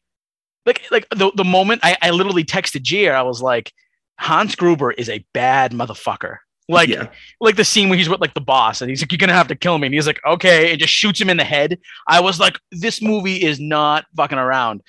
like 0.65 0.83
like 0.93 1.09
the 1.11 1.33
the 1.35 1.43
moment 1.43 1.81
I, 1.83 1.97
I 2.01 2.11
literally 2.11 2.45
texted 2.45 2.83
Gier, 2.83 3.13
I 3.13 3.23
was 3.23 3.43
like, 3.43 3.73
Hans 4.21 4.55
Gruber 4.55 4.93
is 4.93 5.09
a 5.09 5.27
bad 5.35 5.73
motherfucker. 5.73 6.37
Like 6.69 6.89
yeah, 6.89 7.09
like 7.41 7.57
the 7.57 7.65
scene 7.65 7.89
where 7.89 7.99
he's 7.99 8.09
with 8.09 8.21
like 8.21 8.35
the 8.35 8.41
boss, 8.41 8.81
and 8.81 8.89
he's 8.89 9.03
like, 9.03 9.11
"You're 9.11 9.19
gonna 9.19 9.33
have 9.33 9.49
to 9.49 9.57
kill 9.57 9.77
me," 9.77 9.89
and 9.89 9.95
he's 9.95 10.07
like, 10.07 10.21
"Okay," 10.25 10.71
and 10.71 10.79
just 10.79 10.93
shoots 10.93 11.21
him 11.21 11.29
in 11.29 11.37
the 11.37 11.45
head. 11.45 11.81
I 12.07 12.21
was 12.21 12.39
like, 12.39 12.61
"This 12.71 13.03
movie 13.03 13.43
is 13.43 13.59
not 13.59 14.07
fucking 14.17 14.39
around." 14.39 14.83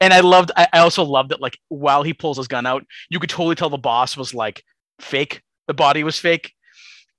And 0.00 0.14
I 0.14 0.20
loved. 0.20 0.50
I, 0.56 0.66
I 0.72 0.78
also 0.78 1.04
loved 1.04 1.28
that. 1.28 1.42
Like 1.42 1.58
while 1.68 2.02
he 2.02 2.14
pulls 2.14 2.38
his 2.38 2.48
gun 2.48 2.64
out, 2.64 2.86
you 3.10 3.20
could 3.20 3.28
totally 3.28 3.54
tell 3.54 3.68
the 3.68 3.76
boss 3.76 4.16
was 4.16 4.32
like 4.32 4.64
fake. 4.98 5.42
The 5.68 5.74
body 5.74 6.04
was 6.04 6.18
fake. 6.18 6.54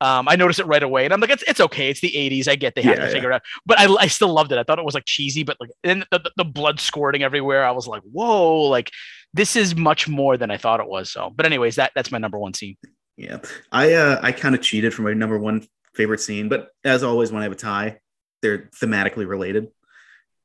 Um, 0.01 0.27
I 0.27 0.35
noticed 0.35 0.59
it 0.59 0.65
right 0.65 0.81
away, 0.83 1.05
and 1.05 1.13
I'm 1.13 1.19
like, 1.21 1.29
it's, 1.29 1.43
it's 1.47 1.61
okay. 1.61 1.89
It's 1.89 2.01
the 2.01 2.11
80s. 2.11 2.47
I 2.47 2.55
get 2.55 2.75
they 2.75 2.81
have 2.81 2.97
Yeah, 2.97 3.05
to 3.05 3.11
figure 3.11 3.31
it 3.31 3.35
out, 3.35 3.43
but 3.65 3.79
I, 3.79 3.85
I 3.99 4.07
still 4.07 4.33
loved 4.33 4.51
it. 4.51 4.57
I 4.57 4.63
thought 4.63 4.79
it 4.79 4.85
was 4.85 4.95
like 4.95 5.05
cheesy, 5.05 5.43
but 5.43 5.57
like 5.59 5.69
the, 5.83 6.31
the 6.35 6.43
blood 6.43 6.79
squirting 6.79 7.21
everywhere. 7.23 7.63
I 7.63 7.71
was 7.71 7.87
like, 7.87 8.01
whoa, 8.03 8.61
like 8.63 8.89
this 9.33 9.55
is 9.55 9.75
much 9.75 10.07
more 10.09 10.37
than 10.37 10.51
I 10.51 10.57
thought 10.57 10.79
it 10.79 10.87
was. 10.89 11.11
So, 11.11 11.31
but 11.33 11.45
anyways, 11.45 11.75
that 11.75 11.91
that's 11.95 12.11
my 12.11 12.17
number 12.17 12.37
one 12.39 12.53
scene. 12.53 12.77
yeah. 13.15 13.37
I 13.71 13.93
uh 13.93 14.19
I 14.23 14.31
kind 14.31 14.55
of 14.55 14.61
cheated 14.61 14.93
for 14.93 15.03
my 15.03 15.13
number 15.13 15.37
one 15.37 15.65
favorite 15.93 16.19
scene, 16.19 16.49
but 16.49 16.69
as 16.83 17.03
always, 17.03 17.31
when 17.31 17.41
I 17.41 17.43
have 17.43 17.51
a 17.51 17.55
tie, 17.55 17.99
they're 18.41 18.69
thematically 18.81 19.27
related, 19.27 19.67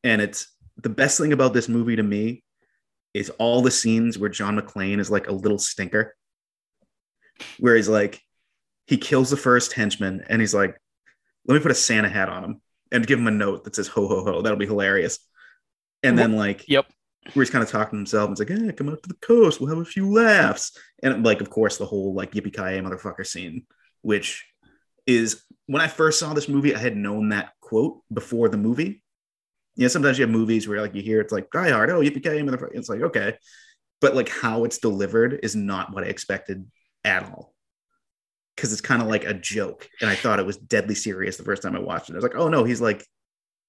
and 0.05 0.21
it's 0.21 0.49
the 0.77 0.90
best 0.90 1.19
thing 1.19 1.33
about 1.33 1.55
this 1.55 1.69
movie 1.69 1.97
to 1.97 2.03
me 2.03 2.42
is 3.14 3.31
all 3.38 3.62
the 3.62 3.71
scenes 3.71 4.19
where 4.19 4.29
John 4.29 4.61
McClane 4.61 4.99
is 5.01 5.11
like 5.11 5.29
a 5.29 5.33
little 5.33 5.59
stinker, 5.59 6.14
where 7.59 7.75
he's 7.77 7.88
like, 7.88 8.21
he 8.87 8.96
kills 8.96 9.31
the 9.31 9.37
first 9.37 9.72
henchman, 9.72 10.25
and 10.29 10.40
he's 10.40 10.55
like, 10.55 10.79
let 11.46 11.55
me 11.55 11.61
put 11.61 11.70
a 11.70 11.75
Santa 11.75 12.09
hat 12.09 12.29
on 12.29 12.44
him 12.44 12.61
and 12.92 13.07
give 13.07 13.18
him 13.18 13.27
a 13.27 13.33
note 13.33 13.64
that 13.64 13.75
says 13.75 13.88
ho 13.88 14.07
ho 14.09 14.25
ho. 14.25 14.42
That'll 14.42 14.59
be 14.59 14.66
hilarious. 14.66 15.18
And 16.03 16.18
then 16.18 16.37
like 16.37 16.68
Yep. 16.68 16.87
where 17.33 17.42
he's 17.44 17.51
kind 17.51 17.64
of 17.64 17.70
talking 17.70 17.92
to 17.92 17.96
himself 17.96 18.29
and 18.29 18.38
it's 18.38 18.51
like, 18.51 18.59
eh, 18.68 18.72
come 18.72 18.88
up 18.88 19.03
to 19.03 19.09
the 19.09 19.16
coast, 19.16 19.61
we'll 19.61 19.70
have 19.70 19.79
a 19.79 19.85
few 19.85 20.11
laughs. 20.12 20.77
And 21.03 21.25
like, 21.25 21.40
of 21.40 21.51
course, 21.51 21.79
the 21.79 21.87
whole 21.87 22.14
like 22.14 22.33
yippee 22.33 22.55
ki 22.55 22.81
motherfucker 22.81 23.27
scene, 23.27 23.66
which 24.03 24.44
is 25.07 25.42
when 25.66 25.83
I 25.83 25.88
first 25.88 26.18
saw 26.20 26.33
this 26.33 26.49
movie, 26.49 26.75
I 26.75 26.79
had 26.79 26.96
known 26.96 27.31
that 27.31 27.53
quote 27.61 28.03
before 28.12 28.49
the 28.49 28.57
movie. 28.57 29.03
You 29.75 29.83
know, 29.85 29.88
sometimes 29.88 30.18
you 30.18 30.22
have 30.22 30.31
movies 30.31 30.68
where 30.68 30.81
like 30.81 30.94
you 30.94 31.03
hear 31.03 31.20
it's 31.20 31.33
like 31.33 31.51
Die 31.51 31.70
Hard, 31.70 31.90
oh 31.90 32.01
yippee 32.01 32.22
ki 32.22 32.29
motherfucker. 32.29 32.75
It's 32.75 32.88
like 32.88 33.03
okay, 33.03 33.37
but 34.01 34.14
like 34.14 34.29
how 34.29 34.64
it's 34.64 34.79
delivered 34.79 35.40
is 35.42 35.57
not 35.57 35.92
what 35.92 36.05
I 36.05 36.07
expected 36.07 36.70
at 37.05 37.25
all. 37.25 37.56
Because 38.57 38.73
it's 38.73 38.81
kind 38.81 39.03
of 39.03 39.09
like 39.09 39.25
a 39.25 39.35
joke, 39.35 39.88
and 40.01 40.09
I 40.11 40.14
thought 40.14 40.40
it 40.40 40.47
was 40.47 40.57
deadly 40.57 40.95
serious 40.95 41.37
the 41.37 41.45
first 41.45 41.62
time 41.62 41.77
I 41.77 41.81
watched 41.81 42.09
it. 42.09 42.14
I 42.14 42.16
was 42.16 42.23
like, 42.25 42.37
oh 42.37 42.49
no, 42.49 42.64
he's 42.64 42.81
like 42.81 43.05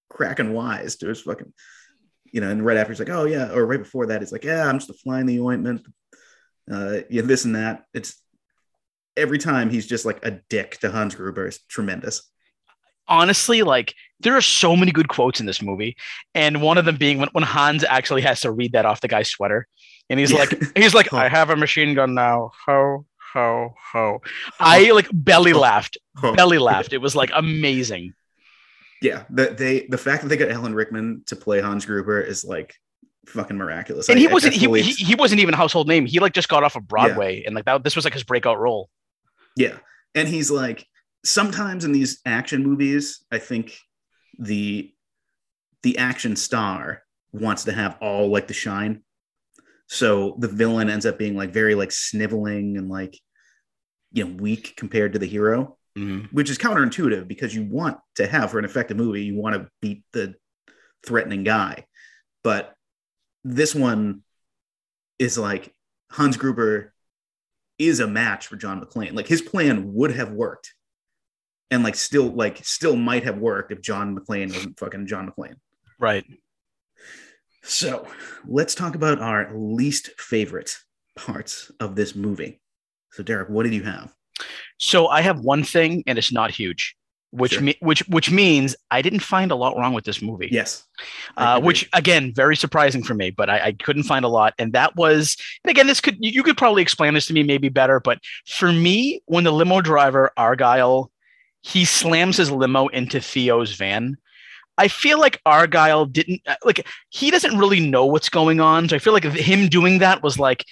cracking 0.09 0.53
wise 0.53 0.95
to 0.97 1.07
his 1.09 1.21
fucking 1.21 1.53
you 2.33 2.41
know, 2.41 2.49
and 2.49 2.65
right 2.65 2.75
after 2.77 2.91
he's 2.91 2.99
like, 2.99 3.09
oh 3.09 3.23
yeah, 3.25 3.51
or 3.53 3.65
right 3.65 3.79
before 3.79 4.07
that, 4.07 4.21
he's 4.21 4.31
like, 4.33 4.43
yeah, 4.43 4.65
I'm 4.67 4.79
just 4.79 4.89
a 4.89 4.93
fly 4.93 5.21
in 5.21 5.25
the 5.27 5.39
ointment, 5.39 5.85
uh, 6.71 6.99
yeah, 7.09 7.21
this 7.21 7.45
and 7.45 7.55
that. 7.55 7.83
It's 7.93 8.21
every 9.15 9.37
time 9.37 9.69
he's 9.69 9.87
just 9.87 10.05
like 10.05 10.25
a 10.25 10.39
dick 10.49 10.77
to 10.79 10.91
Hans 10.91 11.15
Gruber 11.15 11.47
is 11.47 11.59
tremendous. 11.69 12.21
honestly, 13.07 13.63
like 13.63 13.93
there 14.19 14.35
are 14.35 14.41
so 14.41 14.75
many 14.75 14.91
good 14.91 15.07
quotes 15.07 15.39
in 15.39 15.45
this 15.45 15.61
movie, 15.61 15.95
and 16.35 16.61
one 16.61 16.77
of 16.77 16.85
them 16.85 16.97
being 16.97 17.19
when, 17.19 17.29
when 17.31 17.43
Hans 17.43 17.83
actually 17.83 18.21
has 18.23 18.41
to 18.41 18.51
read 18.51 18.73
that 18.73 18.85
off 18.85 19.01
the 19.01 19.07
guy's 19.07 19.29
sweater, 19.29 19.65
and 20.09 20.19
he's 20.19 20.31
Yeah. 20.31 20.39
like, 20.39 20.77
he's 20.77 20.93
like. 20.93 21.13
I 21.13 21.29
have 21.29 21.49
a 21.49 21.55
machine 21.55 21.93
gun 21.93 22.13
now. 22.13 22.51
Ho 22.65 23.05
ho 23.33 23.73
ho! 23.93 24.21
I 24.59 24.89
um, 24.89 24.95
like 24.95 25.09
belly 25.13 25.53
Oh. 25.53 25.59
laughed, 25.59 25.97
Oh, 26.23 26.33
belly 26.35 26.57
laughed. 26.57 26.93
It 26.93 26.99
was 26.99 27.15
like 27.15 27.31
amazing. 27.33 28.13
yeah, 29.01 29.23
the, 29.29 29.47
they 29.49 29.87
the 29.89 29.97
fact 29.97 30.23
that 30.23 30.29
they 30.29 30.37
got 30.37 30.49
Alan 30.51 30.73
Rickman 30.73 31.23
to 31.27 31.35
play 31.35 31.61
Hans 31.61 31.85
Gruber 31.85 32.21
is 32.21 32.43
like 32.43 32.73
fucking 33.27 33.57
miraculous. 33.57 34.09
And 34.09 34.17
I- 34.17 34.21
he 34.21 34.27
wasn't 34.27 34.53
he, 34.55 34.67
he 34.81 34.91
he 34.91 35.15
wasn't 35.15 35.41
even 35.41 35.53
a 35.53 35.57
household 35.57 35.87
name. 35.87 36.05
He 36.05 36.19
like 36.19 36.33
just 36.33 36.49
got 36.49 36.63
off 36.63 36.75
of 36.75 36.87
Broadway, 36.87 37.43
and 37.45 37.55
like 37.55 37.65
that 37.65 37.83
this 37.83 37.95
was 37.95 38.05
like 38.05 38.13
his 38.13 38.23
breakout 38.23 38.59
role. 38.59 38.89
Yeah. 39.55 39.77
And 40.15 40.27
he's 40.27 40.49
like 40.49 40.87
sometimes 41.23 41.83
in 41.85 41.91
these 41.91 42.19
action 42.25 42.63
movies, 42.63 43.23
I 43.31 43.37
think 43.39 43.77
the 44.39 44.91
the 45.83 45.97
action 45.97 46.35
star 46.35 47.03
wants 47.33 47.65
to 47.65 47.71
have 47.73 47.97
all 48.01 48.29
like 48.29 48.47
the 48.47 48.53
shine. 48.53 49.03
So 49.87 50.35
the 50.39 50.47
villain 50.47 50.89
ends 50.89 51.05
up 51.05 51.17
being 51.17 51.35
like 51.35 51.51
very 51.51 51.75
like 51.75 51.91
sniveling 51.91 52.77
and 52.77 52.89
like 52.89 53.17
you 54.11 54.25
know 54.25 54.35
weak 54.35 54.75
compared 54.75 55.13
to 55.13 55.19
the 55.19 55.25
hero, 55.25 55.77
mm-hmm. 55.97 56.25
which 56.35 56.49
is 56.49 56.57
counterintuitive 56.57 57.27
because 57.27 57.55
you 57.55 57.63
want 57.63 57.97
to 58.15 58.27
have 58.27 58.51
for 58.51 58.59
an 58.59 58.65
effective 58.65 58.97
movie, 58.97 59.23
you 59.23 59.35
want 59.35 59.55
to 59.55 59.69
beat 59.81 60.03
the 60.13 60.35
threatening 61.05 61.43
guy. 61.43 61.85
But 62.43 62.73
this 63.43 63.73
one 63.73 64.23
is 65.19 65.37
like 65.37 65.73
Hans 66.11 66.37
Gruber 66.37 66.93
is 67.79 67.99
a 67.99 68.07
match 68.07 68.47
for 68.47 68.55
John 68.55 68.81
McClane. 68.81 69.13
Like 69.13 69.27
his 69.27 69.41
plan 69.41 69.93
would 69.93 70.11
have 70.11 70.31
worked. 70.31 70.73
And 71.69 71.83
like 71.83 71.95
still 71.95 72.27
like 72.27 72.63
still 72.63 72.95
might 72.95 73.25
have 73.25 73.37
worked 73.37 73.73
if 73.73 73.81
John 73.81 74.17
McClane 74.17 74.53
wasn't 74.53 74.79
fucking 74.79 75.05
John 75.07 75.29
McClane. 75.29 75.55
Right. 75.99 76.25
So 77.67 78.07
let's 78.47 78.73
talk 78.73 78.95
about 78.95 79.19
our 79.19 79.51
least 79.53 80.09
favorite 80.19 80.77
parts 81.17 81.69
of 81.79 81.95
this 81.95 82.15
movie. 82.15 82.61
So 83.11 83.23
Derek, 83.23 83.49
what 83.49 83.63
did 83.63 83.73
you 83.73 83.83
have? 83.83 84.13
So 84.77 85.07
I 85.07 85.21
have 85.21 85.41
one 85.41 85.63
thing, 85.63 86.03
and 86.07 86.17
it's 86.17 86.31
not 86.31 86.51
huge, 86.51 86.95
which 87.31 87.53
Sure. 87.53 87.61
me, 87.61 87.75
which 87.81 88.07
which 88.07 88.31
means 88.31 88.75
I 88.91 89.01
didn't 89.01 89.19
find 89.19 89.51
a 89.51 89.55
lot 89.55 89.75
wrong 89.75 89.93
with 89.93 90.05
this 90.05 90.21
movie. 90.21 90.49
Yes. 90.51 90.85
Uh, 91.35 91.59
which 91.59 91.89
again 91.93 92.33
very 92.33 92.55
surprising 92.55 93.03
for 93.03 93.13
me 93.13 93.29
but 93.31 93.49
I, 93.49 93.59
I 93.65 93.71
couldn't 93.73 94.03
find 94.03 94.23
a 94.25 94.29
lot 94.29 94.53
and 94.57 94.73
that 94.73 94.95
was 94.95 95.35
and 95.63 95.69
again 95.71 95.87
this 95.87 96.01
could 96.01 96.17
you 96.19 96.31
you 96.31 96.43
could 96.43 96.57
probably 96.57 96.81
explain 96.81 97.13
this 97.13 97.27
to 97.27 97.33
me 97.33 97.43
maybe 97.43 97.69
better 97.69 97.99
but 97.99 98.19
for 98.47 98.71
me 98.71 99.21
when 99.25 99.43
the 99.43 99.51
limo 99.51 99.81
driver 99.81 100.31
argyle 100.37 101.11
he 101.61 101.85
slams 101.85 102.37
his 102.37 102.49
limo 102.49 102.87
into 102.87 103.19
theo's 103.19 103.73
van 103.75 104.17
i 104.77 104.87
feel 104.87 105.19
like 105.19 105.41
argyle 105.45 106.05
didn't 106.05 106.41
uh, 106.47 106.55
like 106.63 106.85
he 107.09 107.31
doesn't 107.31 107.57
really 107.57 107.79
know 107.79 108.05
what's 108.05 108.29
going 108.29 108.59
on 108.59 108.87
so 108.87 108.95
i 108.95 108.99
feel 108.99 109.13
like 109.13 109.23
him 109.23 109.67
doing 109.67 109.99
that 109.99 110.23
was 110.23 110.37
like 110.39 110.63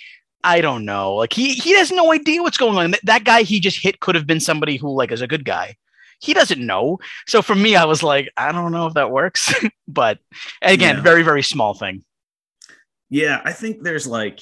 I 0.48 0.62
don't 0.62 0.86
know. 0.86 1.16
Like 1.16 1.34
he 1.34 1.56
he 1.56 1.76
has 1.76 1.92
no 1.92 2.14
idea 2.14 2.44
what's 2.44 2.58
going 2.58 2.78
on. 2.78 2.92
That, 2.92 3.00
that 3.06 3.24
guy 3.24 3.42
he 3.42 3.60
just 3.60 3.82
hit 3.82 4.00
could 4.00 4.14
have 4.14 4.28
been 4.28 4.40
somebody 4.40 4.78
who 4.78 4.96
like 4.96 5.12
is 5.12 5.22
a 5.22 5.28
good 5.28 5.44
guy. 5.44 5.76
He 6.22 6.36
doesn't 6.36 6.64
know. 6.64 7.00
So 7.26 7.42
for 7.42 7.56
me, 7.56 7.76
I 7.76 7.86
was 7.86 8.04
like, 8.04 8.30
I 8.38 8.52
don't 8.52 8.72
know 8.72 8.86
if 8.86 8.94
that 8.94 9.10
works. 9.10 9.52
but 9.88 10.20
again, 10.62 10.98
Yeah. 10.98 11.02
very 11.02 11.24
very 11.24 11.42
small 11.42 11.74
thing. 11.74 12.04
Yeah, 13.10 13.42
I 13.44 13.54
think 13.54 13.82
there's 13.82 14.06
like, 14.06 14.40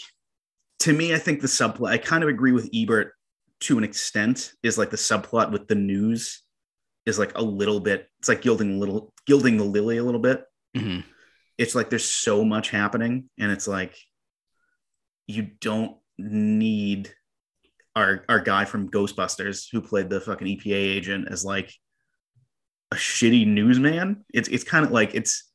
to 0.79 0.91
me, 0.91 1.13
I 1.13 1.19
think 1.19 1.39
the 1.39 1.47
subplot. 1.47 1.91
I 1.91 1.97
kind 1.99 2.21
of 2.21 2.27
agree 2.29 2.51
with 2.51 2.69
Ebert 2.75 3.13
to 3.61 3.77
an 3.77 3.85
extent. 3.85 4.51
Is 4.61 4.77
like 4.77 4.89
the 4.89 4.97
subplot 4.97 5.51
with 5.53 5.69
the 5.69 5.75
news 5.75 6.41
is 7.05 7.19
like 7.19 7.37
a 7.37 7.43
little 7.43 7.79
bit. 7.79 8.09
It's 8.19 8.29
like 8.29 8.41
gilding 8.41 8.75
a 8.75 8.77
little, 8.77 9.13
gilding 9.25 9.57
the 9.57 9.63
lily 9.63 9.97
a 9.97 10.03
little 10.03 10.21
bit. 10.21 10.43
Mhm. 10.75 11.03
It's 11.57 11.75
like 11.75 11.89
there's 11.89 12.07
so 12.07 12.43
much 12.43 12.69
happening, 12.69 13.29
and 13.37 13.51
it's 13.51 13.67
like 13.67 13.95
you 15.27 15.43
don't 15.61 15.97
need 16.17 17.13
our 17.95 18.25
our 18.27 18.39
guy 18.39 18.65
from 18.65 18.89
Ghostbusters 18.89 19.67
who 19.71 19.81
played 19.81 20.09
the 20.09 20.19
fucking 20.21 20.47
EPA 20.47 20.73
agent 20.73 21.27
as 21.29 21.45
like 21.45 21.71
a 22.91 22.95
shitty 22.95 23.45
newsman. 23.47 24.25
It's 24.33 24.49
it's 24.49 24.63
kind 24.63 24.85
of 24.85 24.91
like 24.91 25.13
it's 25.15 25.49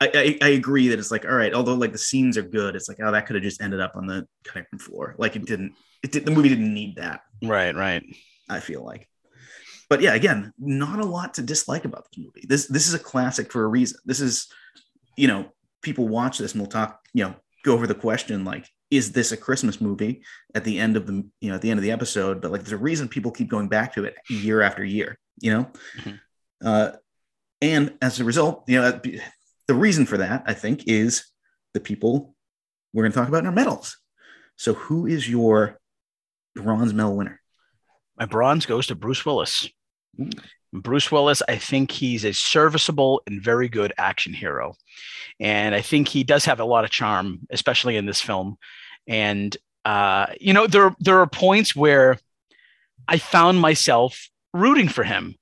I, 0.00 0.10
I, 0.42 0.46
I 0.46 0.48
agree 0.50 0.88
that 0.88 0.98
it's 0.98 1.10
like 1.10 1.24
all 1.24 1.34
right 1.34 1.52
although 1.52 1.74
like 1.74 1.92
the 1.92 1.98
scenes 1.98 2.36
are 2.38 2.42
good 2.42 2.76
it's 2.76 2.88
like 2.88 2.98
oh 3.02 3.10
that 3.10 3.26
could 3.26 3.34
have 3.34 3.42
just 3.42 3.60
ended 3.60 3.80
up 3.80 3.96
on 3.96 4.06
the 4.06 4.28
cutting 4.44 4.64
room 4.72 4.78
floor 4.78 5.16
like 5.18 5.34
it 5.34 5.44
didn't 5.44 5.72
it 6.04 6.12
did 6.12 6.24
the 6.24 6.30
movie 6.30 6.48
didn't 6.48 6.72
need 6.72 6.94
that 6.96 7.22
Right, 7.42 7.74
right. 7.74 8.04
i 8.48 8.60
feel 8.60 8.84
like 8.84 9.08
but 9.90 10.00
yeah 10.00 10.14
again 10.14 10.52
not 10.58 10.98
a 10.98 11.04
lot 11.04 11.34
to 11.34 11.42
dislike 11.42 11.84
about 11.84 12.06
this 12.10 12.18
movie. 12.18 12.44
This 12.48 12.66
this 12.66 12.88
is 12.88 12.94
a 12.94 12.98
classic 12.98 13.52
for 13.52 13.64
a 13.64 13.68
reason. 13.68 13.98
This 14.04 14.20
is 14.20 14.48
you 15.16 15.28
know 15.28 15.50
people 15.82 16.08
watch 16.08 16.38
this 16.38 16.52
and 16.52 16.60
we'll 16.60 16.70
talk 16.70 17.00
you 17.14 17.24
know 17.24 17.34
go 17.64 17.74
over 17.74 17.86
the 17.86 17.94
question 17.94 18.44
like 18.44 18.66
is 18.90 19.12
this 19.12 19.32
a 19.32 19.36
christmas 19.36 19.80
movie 19.80 20.22
at 20.54 20.64
the 20.64 20.78
end 20.78 20.96
of 20.96 21.06
the 21.06 21.24
you 21.40 21.48
know 21.50 21.54
at 21.56 21.62
the 21.62 21.70
end 21.70 21.78
of 21.78 21.84
the 21.84 21.92
episode? 21.92 22.40
But 22.40 22.50
like 22.52 22.62
there's 22.62 22.72
a 22.72 22.76
reason 22.76 23.08
people 23.08 23.30
keep 23.30 23.48
going 23.48 23.68
back 23.68 23.94
to 23.94 24.04
it 24.04 24.16
year 24.28 24.62
after 24.62 24.84
year 24.84 25.18
you 25.40 25.52
know? 25.52 25.70
Mhm. 26.00 26.20
uh 26.64 26.92
and 27.60 27.94
as 28.02 28.20
a 28.20 28.24
result 28.24 28.64
you 28.66 28.80
know 28.80 29.00
the 29.68 29.74
reason 29.74 30.06
for 30.06 30.18
that 30.18 30.42
i 30.46 30.54
think 30.54 30.88
is 30.88 31.30
the 31.74 31.80
people 31.80 32.34
we're 32.92 33.02
going 33.02 33.12
to 33.12 33.18
talk 33.18 33.28
about 33.28 33.40
in 33.40 33.46
our 33.46 33.52
medals. 33.52 33.98
So 34.56 34.74
who 34.74 35.06
is 35.06 35.28
your 35.28 35.78
bronze 36.54 36.92
medal 36.92 37.16
winner? 37.16 37.40
My 38.18 38.26
bronze 38.26 38.66
goes 38.66 38.88
to 38.88 38.94
Bruce 38.94 39.24
Willis. 39.24 39.68
Bruce 40.72 41.10
Willis, 41.10 41.42
I 41.48 41.56
think 41.56 41.90
he's 41.90 42.24
a 42.24 42.32
serviceable 42.32 43.22
and 43.26 43.42
very 43.42 43.68
good 43.68 43.92
action 43.96 44.32
hero. 44.32 44.74
And 45.40 45.74
I 45.74 45.80
think 45.80 46.08
he 46.08 46.24
does 46.24 46.44
have 46.44 46.60
a 46.60 46.64
lot 46.64 46.84
of 46.84 46.90
charm, 46.90 47.40
especially 47.50 47.96
in 47.96 48.06
this 48.06 48.20
film. 48.20 48.58
And 49.06 49.56
uh, 49.84 50.26
you 50.40 50.52
know, 50.52 50.66
there 50.66 50.94
there 51.00 51.20
are 51.20 51.26
points 51.26 51.74
where 51.74 52.18
I 53.06 53.18
found 53.18 53.60
myself 53.60 54.28
rooting 54.52 54.88
for 54.88 55.04
him. 55.04 55.36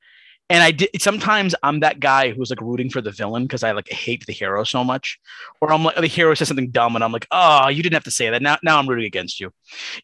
And 0.48 0.62
I 0.62 0.70
did 0.70 0.90
sometimes 1.00 1.56
I'm 1.64 1.80
that 1.80 1.98
guy 1.98 2.30
who's 2.30 2.50
like 2.50 2.60
rooting 2.60 2.88
for 2.88 3.00
the 3.00 3.10
villain 3.10 3.44
because 3.44 3.64
I 3.64 3.72
like 3.72 3.88
hate 3.88 4.24
the 4.26 4.32
hero 4.32 4.62
so 4.62 4.84
much. 4.84 5.18
Or 5.60 5.72
I'm 5.72 5.82
like 5.82 5.96
the 5.96 6.06
hero 6.06 6.34
says 6.34 6.46
something 6.46 6.70
dumb 6.70 6.94
and 6.94 7.02
I'm 7.02 7.10
like, 7.10 7.26
oh, 7.32 7.66
you 7.68 7.82
didn't 7.82 7.94
have 7.94 8.04
to 8.04 8.12
say 8.12 8.30
that. 8.30 8.42
Now 8.42 8.56
now 8.62 8.78
I'm 8.78 8.88
rooting 8.88 9.06
against 9.06 9.40
you. 9.40 9.52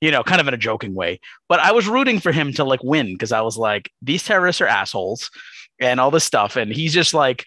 You 0.01 0.11
know, 0.11 0.25
kind 0.25 0.41
of 0.41 0.49
in 0.49 0.55
a 0.55 0.59
joking 0.59 0.95
way 0.95 1.21
but 1.53 1.61
I 1.61 1.73
was 1.73 1.87
rooting 1.87 2.19
for 2.19 2.33
him 2.33 2.55
to 2.55 2.65
like 2.65 2.83
win 2.83 3.13
because 3.13 3.31
I 3.31 3.43
was 3.43 3.59
like, 3.59 3.93
these 4.01 4.25
terrorists 4.25 4.63
are 4.63 4.67
assholes 4.67 5.31
and 5.79 6.01
all 6.01 6.11
this 6.11 6.25
stuff. 6.25 6.57
And 6.57 6.73
he's 6.73 6.95
just 6.95 7.13
like, 7.13 7.45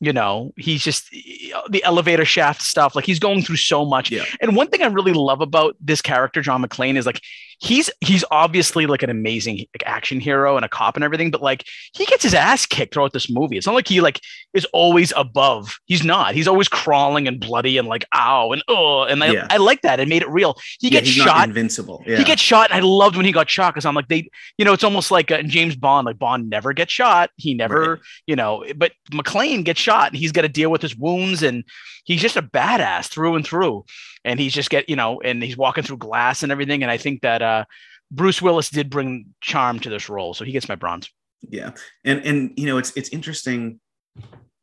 you 0.00 0.12
know, 0.12 0.52
he's 0.56 0.84
just 0.84 1.10
uh, 1.54 1.62
the 1.70 1.82
elevator 1.82 2.26
shaft 2.26 2.60
stuff. 2.60 2.94
Like 2.94 3.06
he's 3.06 3.18
going 3.18 3.40
through 3.40 3.56
so 3.56 3.86
much. 3.86 4.10
Yeah. 4.10 4.26
And 4.42 4.54
one 4.54 4.68
thing 4.68 4.82
I 4.82 4.88
really 4.88 5.14
love 5.14 5.40
about 5.40 5.76
this 5.80 6.02
character, 6.02 6.42
John 6.42 6.62
McClane, 6.62 6.98
is 6.98 7.06
like 7.06 7.22
he's 7.60 7.90
he's 8.00 8.24
obviously 8.30 8.86
like 8.86 9.02
an 9.02 9.10
amazing 9.10 9.56
like, 9.58 9.82
action 9.84 10.20
hero 10.20 10.56
and 10.56 10.64
a 10.64 10.68
cop 10.68 10.96
and 10.96 11.04
everything, 11.04 11.30
but 11.30 11.42
like 11.42 11.64
he 11.94 12.06
gets 12.06 12.22
his 12.22 12.34
ass 12.34 12.66
kicked 12.66 12.94
throughout 12.94 13.12
this 13.12 13.28
movie. 13.30 13.56
It's 13.56 13.66
not 13.66 13.74
like 13.74 13.88
he 13.88 14.00
like 14.00 14.20
is 14.54 14.64
always 14.72 15.12
above. 15.16 15.76
He's 15.86 16.04
not. 16.04 16.34
He's 16.34 16.48
always 16.48 16.68
crawling 16.68 17.26
and 17.28 17.40
bloody 17.40 17.78
and 17.78 17.88
like 17.88 18.04
ow 18.14 18.52
and 18.52 18.62
oh. 18.68 19.02
And 19.02 19.22
I, 19.22 19.32
Yeah. 19.32 19.46
I 19.50 19.56
like 19.56 19.82
that. 19.82 20.00
It 20.00 20.08
made 20.08 20.22
it 20.22 20.28
real. 20.28 20.56
He 20.80 20.88
Yeah, 20.88 21.00
gets 21.00 21.08
he's 21.08 21.18
not 21.18 21.26
shot 21.26 21.48
invincible 21.48 22.02
yeah 22.06 22.18
he 22.18 22.24
gets 22.24 22.40
shot, 22.42 22.70
and 22.70 22.78
I 22.78 22.86
loved 22.86 23.16
when 23.16 23.26
he 23.26 23.32
got 23.32 23.50
shot 23.50 23.74
because 23.74 23.84
I'm 23.84 23.94
like, 23.94 24.08
they, 24.08 24.28
you 24.56 24.64
know, 24.64 24.72
it's 24.72 24.84
almost 24.84 25.10
like 25.10 25.30
uh, 25.30 25.42
James 25.42 25.76
Bond, 25.76 26.06
like 26.06 26.18
Bond 26.18 26.48
never 26.48 26.72
gets 26.72 26.92
shot. 26.92 27.30
He 27.36 27.54
never, 27.54 27.92
Right. 27.92 27.98
you 28.26 28.36
know, 28.36 28.64
but 28.76 28.92
McClane 29.12 29.64
gets 29.64 29.80
shot, 29.80 30.08
and 30.12 30.16
he's 30.16 30.32
got 30.32 30.42
to 30.42 30.48
deal 30.48 30.70
with 30.70 30.82
his 30.82 30.96
wounds, 30.96 31.42
and 31.42 31.64
he's 32.04 32.20
just 32.20 32.36
a 32.36 32.42
badass 32.42 33.08
through 33.08 33.34
and 33.36 33.44
through. 33.44 33.84
And 34.28 34.38
he's 34.38 34.52
just 34.52 34.68
get, 34.68 34.88
you 34.88 34.96
know, 34.96 35.20
and 35.22 35.42
he's 35.42 35.56
walking 35.56 35.84
through 35.84 35.96
glass 35.96 36.42
and 36.42 36.52
everything. 36.52 36.82
And 36.82 36.92
I 36.92 36.98
think 36.98 37.22
that 37.22 37.40
uh, 37.40 37.64
Bruce 38.10 38.42
Willis 38.42 38.70
did 38.70 38.90
bring 38.90 39.34
charm 39.40 39.80
to 39.80 39.90
this 39.90 40.08
role, 40.08 40.34
so 40.34 40.44
he 40.44 40.52
gets 40.52 40.68
my 40.68 40.74
bronze. 40.74 41.10
yeah. 41.48 41.72
And 42.04 42.20
and 42.24 42.52
you 42.56 42.66
know 42.66 42.78
it's 42.78 42.92
it's 42.96 43.10
interesting 43.10 43.80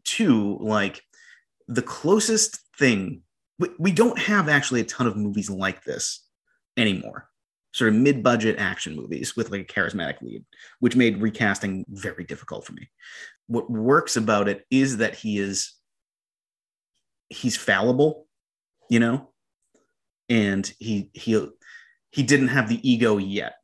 too 0.03 0.57
like 0.61 1.01
the 1.67 1.81
closest 1.81 2.59
thing 2.77 3.21
we, 3.57 3.69
we 3.79 3.91
don't 3.91 4.19
have 4.19 4.49
actually 4.49 4.81
a 4.81 4.85
ton 4.85 5.07
of 5.07 5.17
movies 5.17 5.49
like 5.49 5.83
this 5.83 6.25
anymore. 6.77 7.29
Sort 7.73 7.89
of 7.93 7.99
mid-budget 7.99 8.57
action 8.57 8.95
movies 8.95 9.35
with 9.35 9.49
like 9.51 9.61
a 9.61 9.73
charismatic 9.73 10.21
lead 10.21 10.45
which 10.79 10.95
made 10.95 11.21
recasting 11.21 11.85
very 11.89 12.23
difficult 12.23 12.65
for 12.65 12.73
me. 12.73 12.89
What 13.47 13.69
works 13.69 14.15
about 14.15 14.47
it 14.47 14.65
is 14.69 14.97
that 14.97 15.15
he 15.15 15.39
is 15.39 15.73
he's 17.29 17.57
fallible 17.57 18.27
you 18.89 18.99
know 18.99 19.29
and 20.29 20.71
he 20.79 21.09
he 21.13 21.47
he 22.11 22.23
didn't 22.23 22.49
have 22.49 22.69
the 22.69 22.89
ego 22.89 23.17
yet 23.17 23.55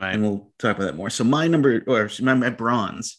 and 0.00 0.22
we'll 0.22 0.50
talk 0.58 0.76
about 0.76 0.86
that 0.86 0.96
more. 0.96 1.10
So 1.10 1.24
my 1.24 1.46
number 1.46 1.82
or 1.86 2.10
my, 2.20 2.34
my 2.34 2.50
bronze 2.50 3.18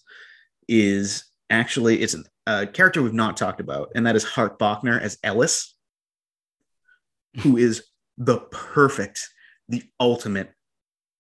is 0.68 1.26
actually 1.50 2.02
it's 2.02 2.16
a 2.48 2.66
character 2.66 3.02
we've 3.02 3.14
not 3.14 3.38
talked 3.38 3.62
about, 3.62 3.92
and 3.96 4.06
that 4.08 4.16
is 4.16 4.24
Hart 4.24 4.58
Bochner 4.58 5.00
as 5.00 5.18
Ellis, 5.24 5.76
who 7.42 7.58
is 7.58 7.84
the 8.18 8.40
perfect, 8.52 9.28
the 9.70 9.84
ultimate 10.00 10.52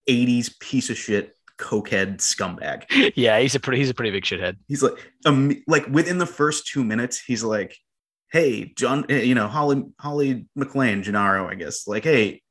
'80s 0.10 0.60
piece 0.60 0.89
of 0.89 0.97
shit 0.97 1.36
cokehead 1.60 2.17
scumbag. 2.17 3.13
yeah, 3.15 3.39
he's 3.39 3.56
a 3.56 3.60
pretty, 3.60 3.80
he's 3.80 3.89
a 3.89 3.93
pretty 3.93 4.12
big 4.12 4.24
shithead. 4.24 4.58
He's 4.67 4.82
like, 4.82 5.12
um, 5.26 5.52
like 5.67 5.88
within 5.88 6.17
the 6.17 6.26
first 6.26 6.67
two 6.67 6.84
minutes, 6.84 7.21
he's 7.21 7.43
like, 7.43 7.78
"Hey, 8.32 8.74
John, 8.78 9.06
eh, 9.10 9.22
you 9.22 9.36
know 9.36 9.48
Holly 9.48 9.84
Holly 10.00 10.48
McClane, 10.58 11.04
Gennaro, 11.04 11.48
I 11.50 11.56
guess, 11.56 11.88
like, 11.88 12.04
hey." 12.04 12.41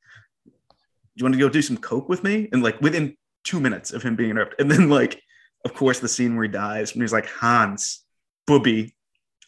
Do 0.46 1.22
you 1.22 1.24
want 1.24 1.34
to 1.34 1.40
go 1.40 1.48
do 1.50 1.60
some 1.60 1.76
coke 1.76 2.08
with 2.08 2.22
me? 2.24 2.48
And 2.52 2.62
like 2.62 2.80
within 2.80 3.16
two 3.44 3.60
minutes 3.60 3.92
of 3.92 4.02
him 4.02 4.14
being 4.16 4.30
interrupted, 4.30 4.60
and 4.60 4.70
then 4.70 4.88
like, 4.88 5.20
of 5.64 5.74
course, 5.74 5.98
the 5.98 6.08
scene 6.08 6.34
where 6.36 6.44
he 6.44 6.50
dies, 6.50 6.92
and 6.92 7.02
he's 7.02 7.12
like, 7.12 7.26
Hans, 7.28 8.04
Booby, 8.46 8.94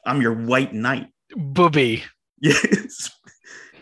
I'm 0.05 0.21
your 0.21 0.35
white 0.35 0.73
knight. 0.75 1.09
Booby. 1.37 2.03
Yes. 2.41 3.11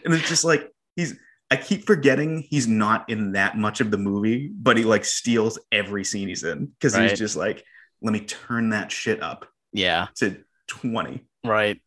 And 0.05 0.13
it's 0.13 0.29
just 0.29 0.45
like 0.45 0.71
he's 0.95 1.15
I 1.51 1.57
keep 1.57 1.87
forgetting 1.87 2.45
he's 2.49 2.69
not 2.69 3.09
in 3.09 3.33
that 3.33 3.57
much 3.57 3.81
of 3.81 3.91
the 3.91 3.97
movie, 3.99 4.51
but 4.55 4.77
he 4.77 4.85
like 4.85 5.07
steals 5.07 5.59
every 5.73 6.05
scene 6.05 6.29
he's 6.29 6.45
in 6.45 6.67
because 6.67 6.95
Right. 6.95 7.09
he's 7.09 7.19
just 7.19 7.37
like, 7.37 7.65
let 8.03 8.13
me 8.13 8.21
turn 8.21 8.69
that 8.71 8.93
shit 8.93 9.23
up 9.23 9.47
Yeah. 9.73 10.09
to 10.17 10.45
20. 10.69 11.25
Right. 11.45 11.81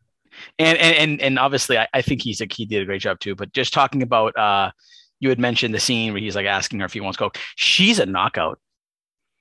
And 0.60 0.78
and 0.78 0.96
and, 0.96 1.22
and 1.22 1.40
obviously 1.40 1.78
I, 1.78 1.88
I 1.94 2.02
think 2.02 2.22
he's 2.22 2.42
a 2.42 2.48
he 2.52 2.66
did 2.66 2.82
a 2.82 2.86
great 2.86 3.02
job 3.02 3.20
too. 3.20 3.36
But 3.36 3.54
just 3.54 3.74
talking 3.74 4.02
about 4.02 4.38
uh 4.38 4.72
you 5.20 5.30
had 5.30 5.40
mentioned 5.40 5.74
the 5.74 5.80
scene 5.80 6.14
where 6.14 6.22
he's 6.22 6.36
like 6.36 6.46
asking 6.46 6.80
her 6.80 6.86
if 6.86 6.94
he 6.94 7.00
wants 7.00 7.18
coke. 7.18 7.38
She's 7.56 8.00
a 8.00 8.06
knockout. 8.06 8.60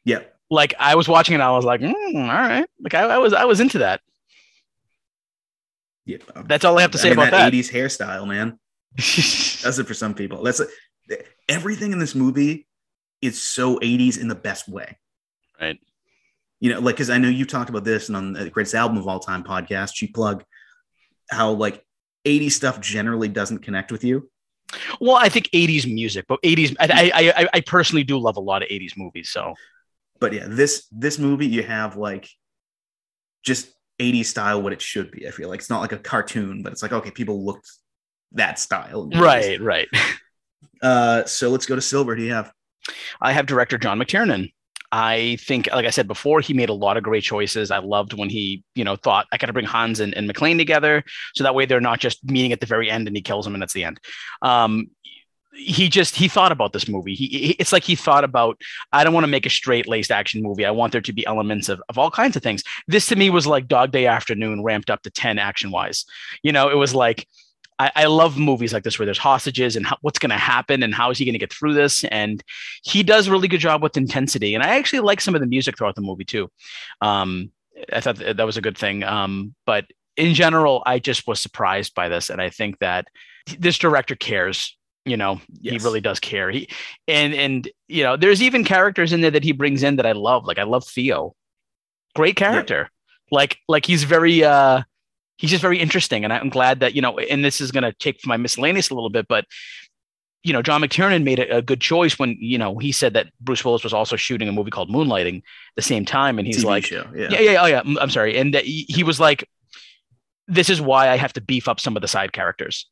Yeah. 0.04 0.20
Like 0.50 0.74
I 0.78 0.94
was 0.94 1.08
watching 1.08 1.34
it, 1.34 1.40
I 1.40 1.50
was 1.50 1.64
like, 1.64 1.80
mm, 1.80 2.14
all 2.14 2.22
right. 2.22 2.66
Like 2.80 2.94
I, 2.94 3.02
I 3.02 3.18
was 3.18 3.32
I 3.32 3.44
was 3.44 3.60
into 3.60 3.78
that. 3.78 4.00
Yeah. 6.04 6.18
That's 6.46 6.64
all 6.64 6.78
I 6.78 6.82
have 6.82 6.90
to 6.92 6.98
say 6.98 7.10
mean, 7.10 7.18
about 7.18 7.30
that 7.30 7.50
that. 7.50 7.52
80s 7.52 7.72
hairstyle, 7.72 8.26
man. 8.28 8.58
That's 8.96 9.78
it 9.78 9.86
for 9.86 9.94
some 9.94 10.14
people. 10.14 10.42
That's 10.42 10.60
like, 10.60 11.26
everything 11.48 11.92
in 11.92 11.98
this 11.98 12.14
movie 12.14 12.66
is 13.20 13.40
so 13.40 13.78
80s 13.78 14.20
in 14.20 14.28
the 14.28 14.34
best 14.34 14.68
way. 14.68 14.98
Right. 15.60 15.78
You 16.60 16.74
know, 16.74 16.80
like 16.80 16.96
because 16.96 17.10
I 17.10 17.18
know 17.18 17.28
you 17.28 17.44
talked 17.44 17.70
about 17.70 17.84
this 17.84 18.08
and 18.08 18.16
on 18.16 18.32
the 18.34 18.50
greatest 18.50 18.74
album 18.74 18.98
of 18.98 19.08
all 19.08 19.20
time 19.20 19.42
podcast, 19.42 19.94
cheap 19.94 20.14
plug, 20.14 20.44
how 21.32 21.52
like 21.52 21.84
80s 22.24 22.52
stuff 22.52 22.80
generally 22.80 23.28
doesn't 23.28 23.58
connect 23.60 23.90
with 23.92 24.04
you. 24.04 24.30
well, 25.00 25.16
I 25.16 25.28
think 25.28 25.48
80s 25.52 25.92
music, 25.92 26.26
but 26.28 26.40
80s 26.42 26.76
I, 26.80 27.10
I 27.14 27.42
I 27.42 27.48
I 27.54 27.60
personally 27.60 28.04
do 28.04 28.18
love 28.18 28.36
a 28.36 28.40
lot 28.40 28.62
of 28.62 28.68
80s 28.68 28.96
movies. 28.96 29.30
So 29.30 29.54
But 30.20 30.32
yeah, 30.32 30.46
this 30.48 30.86
this 30.90 31.18
movie 31.18 31.46
you 31.46 31.62
have 31.62 31.96
like 31.96 32.28
just 33.42 33.72
80s 33.98 34.26
style 34.26 34.62
what 34.62 34.72
it 34.72 34.80
should 34.82 35.10
be. 35.10 35.26
I 35.26 35.30
feel 35.30 35.48
like 35.48 35.60
it's 35.60 35.70
not 35.70 35.80
like 35.80 35.92
a 35.92 35.98
cartoon, 35.98 36.62
but 36.62 36.72
it's 36.72 36.82
like 36.82 36.92
okay, 36.92 37.10
people 37.10 37.44
looked 37.44 37.70
that 38.32 38.58
style. 38.58 39.04
in 39.04 39.10
the 39.10 39.16
80s. 39.16 39.20
right, 39.20 39.60
right. 39.60 39.88
Uh, 40.80 41.24
so 41.26 41.48
let's 41.48 41.64
go 41.64 41.76
to 41.76 41.80
silver. 41.80 42.16
Do 42.16 42.22
you 42.24 42.32
have? 42.32 42.52
I 43.20 43.30
have 43.30 43.46
director 43.46 43.78
John 43.78 44.00
McTiernan. 44.00 44.52
I 44.92 45.38
think, 45.40 45.68
like 45.72 45.86
I 45.86 45.90
said 45.90 46.06
before, 46.06 46.40
he 46.40 46.52
made 46.52 46.68
a 46.68 46.74
lot 46.74 46.98
of 46.98 47.02
great 47.02 47.24
choices. 47.24 47.70
I 47.70 47.78
loved 47.78 48.12
when 48.12 48.28
he, 48.28 48.62
you 48.74 48.84
know, 48.84 48.94
thought 48.94 49.26
I 49.32 49.38
got 49.38 49.46
to 49.46 49.52
bring 49.54 49.64
Hans 49.64 50.00
and, 50.00 50.14
and 50.14 50.30
McClane 50.30 50.58
together, 50.58 51.02
so 51.34 51.42
that 51.44 51.54
way 51.54 51.64
they're 51.64 51.80
not 51.80 51.98
just 51.98 52.22
meeting 52.24 52.52
at 52.52 52.60
the 52.60 52.66
very 52.66 52.90
end 52.90 53.08
and 53.08 53.16
he 53.16 53.22
kills 53.22 53.46
him 53.46 53.54
and 53.54 53.62
that's 53.62 53.72
the 53.72 53.84
end. 53.84 53.98
Um, 54.42 54.90
he 55.54 55.88
just 55.88 56.14
he 56.16 56.28
thought 56.28 56.52
about 56.52 56.72
this 56.72 56.88
movie. 56.88 57.14
He, 57.14 57.26
he 57.26 57.50
it's 57.58 57.72
like 57.72 57.84
he 57.84 57.94
thought 57.94 58.24
about 58.24 58.60
I 58.92 59.04
don't 59.04 59.12
want 59.12 59.24
to 59.24 59.30
make 59.30 59.46
a 59.46 59.50
straight 59.50 59.88
laced 59.88 60.10
action 60.10 60.42
movie. 60.42 60.64
I 60.64 60.70
want 60.70 60.92
there 60.92 61.00
to 61.00 61.12
be 61.12 61.26
elements 61.26 61.68
of, 61.68 61.82
of 61.88 61.98
all 61.98 62.10
kinds 62.10 62.36
of 62.36 62.42
things. 62.42 62.62
This 62.88 63.06
to 63.06 63.16
me 63.16 63.30
was 63.30 63.46
like 63.46 63.68
Dog 63.68 63.92
Day 63.92 64.06
Afternoon 64.06 64.62
ramped 64.62 64.90
up 64.90 65.02
to 65.02 65.10
10 65.10 65.38
action 65.38 65.70
wise. 65.70 66.04
You 66.42 66.52
know, 66.52 66.68
it 66.68 66.76
was 66.76 66.94
like 66.94 67.26
I, 67.82 67.90
I 67.96 68.04
love 68.06 68.38
movies 68.38 68.72
like 68.72 68.84
this 68.84 68.98
where 68.98 69.06
there's 69.06 69.18
hostages 69.18 69.74
and 69.74 69.84
how, 69.84 69.96
what's 70.02 70.18
going 70.18 70.30
to 70.30 70.36
happen 70.36 70.82
and 70.82 70.94
how 70.94 71.10
is 71.10 71.18
he 71.18 71.24
going 71.24 71.32
to 71.32 71.38
get 71.38 71.52
through 71.52 71.74
this. 71.74 72.04
And 72.04 72.42
he 72.84 73.02
does 73.02 73.26
a 73.26 73.30
really 73.32 73.48
good 73.48 73.60
job 73.60 73.82
with 73.82 73.96
intensity. 73.96 74.54
And 74.54 74.62
I 74.62 74.76
actually 74.78 75.00
like 75.00 75.20
some 75.20 75.34
of 75.34 75.40
the 75.40 75.46
music 75.46 75.76
throughout 75.76 75.96
the 75.96 76.00
movie 76.00 76.24
too. 76.24 76.48
Um, 77.00 77.50
I 77.92 78.00
thought 78.00 78.18
that 78.18 78.46
was 78.46 78.56
a 78.56 78.62
good 78.62 78.78
thing. 78.78 79.02
Um, 79.02 79.54
but 79.66 79.86
in 80.16 80.34
general, 80.34 80.82
I 80.86 81.00
just 81.00 81.26
was 81.26 81.40
surprised 81.40 81.94
by 81.94 82.08
this, 82.08 82.30
and 82.30 82.40
I 82.40 82.50
think 82.50 82.78
that 82.78 83.08
this 83.58 83.78
director 83.78 84.14
cares 84.14 84.76
you 85.04 85.16
know 85.16 85.40
yes. 85.60 85.72
he 85.72 85.84
really 85.84 86.00
does 86.00 86.20
care 86.20 86.48
he 86.48 86.68
and 87.08 87.34
and 87.34 87.68
you 87.88 88.04
know 88.04 88.16
there's 88.16 88.40
even 88.40 88.62
characters 88.62 89.12
in 89.12 89.20
there 89.20 89.32
that 89.32 89.42
he 89.42 89.50
brings 89.50 89.82
in 89.82 89.96
that 89.96 90.06
i 90.06 90.12
love 90.12 90.44
like 90.44 90.60
i 90.60 90.62
love 90.62 90.86
theo 90.86 91.34
great 92.14 92.36
character 92.36 92.88
yeah. 92.88 93.36
like 93.36 93.58
like 93.66 93.84
he's 93.84 94.04
very 94.04 94.44
uh 94.44 94.80
he's 95.38 95.50
just 95.50 95.62
very 95.62 95.78
interesting 95.78 96.24
and 96.24 96.32
i'm 96.32 96.48
glad 96.48 96.80
that 96.80 96.94
you 96.94 97.02
know 97.02 97.18
and 97.18 97.44
this 97.44 97.60
is 97.60 97.70
going 97.70 97.82
to 97.82 97.92
take 97.92 98.24
my 98.26 98.36
miscellaneous 98.36 98.90
a 98.90 98.94
little 98.94 99.10
bit 99.10 99.26
but 99.28 99.44
you 100.42 100.52
know 100.52 100.62
john 100.62 100.80
mctiernan 100.80 101.24
made 101.24 101.38
a, 101.38 101.58
a, 101.58 101.62
good 101.62 101.80
choice 101.80 102.18
when 102.18 102.36
you 102.40 102.58
know 102.58 102.78
he 102.78 102.92
said 102.92 103.14
that 103.14 103.28
bruce 103.40 103.64
willis 103.64 103.84
was 103.84 103.92
also 103.92 104.16
shooting 104.16 104.48
a 104.48 104.52
movie 104.52 104.70
called 104.70 104.90
moonlighting 104.90 105.42
the 105.76 105.82
same 105.82 106.04
time 106.04 106.38
and 106.38 106.46
he's 106.46 106.64
TV 106.64 106.66
like 106.66 106.84
show, 106.86 107.04
yeah. 107.14 107.28
yeah 107.30 107.40
yeah 107.40 107.62
oh 107.62 107.66
yeah 107.66 107.82
i'm 108.00 108.10
sorry 108.10 108.36
and 108.36 108.54
he, 108.54 108.86
he 108.88 109.02
was 109.02 109.20
like 109.20 109.48
this 110.48 110.68
is 110.68 110.80
why 110.80 111.08
i 111.08 111.16
have 111.16 111.32
to 111.32 111.40
beef 111.40 111.68
up 111.68 111.80
some 111.80 111.96
of 111.96 112.02
the 112.02 112.08
side 112.08 112.32
characters 112.32 112.88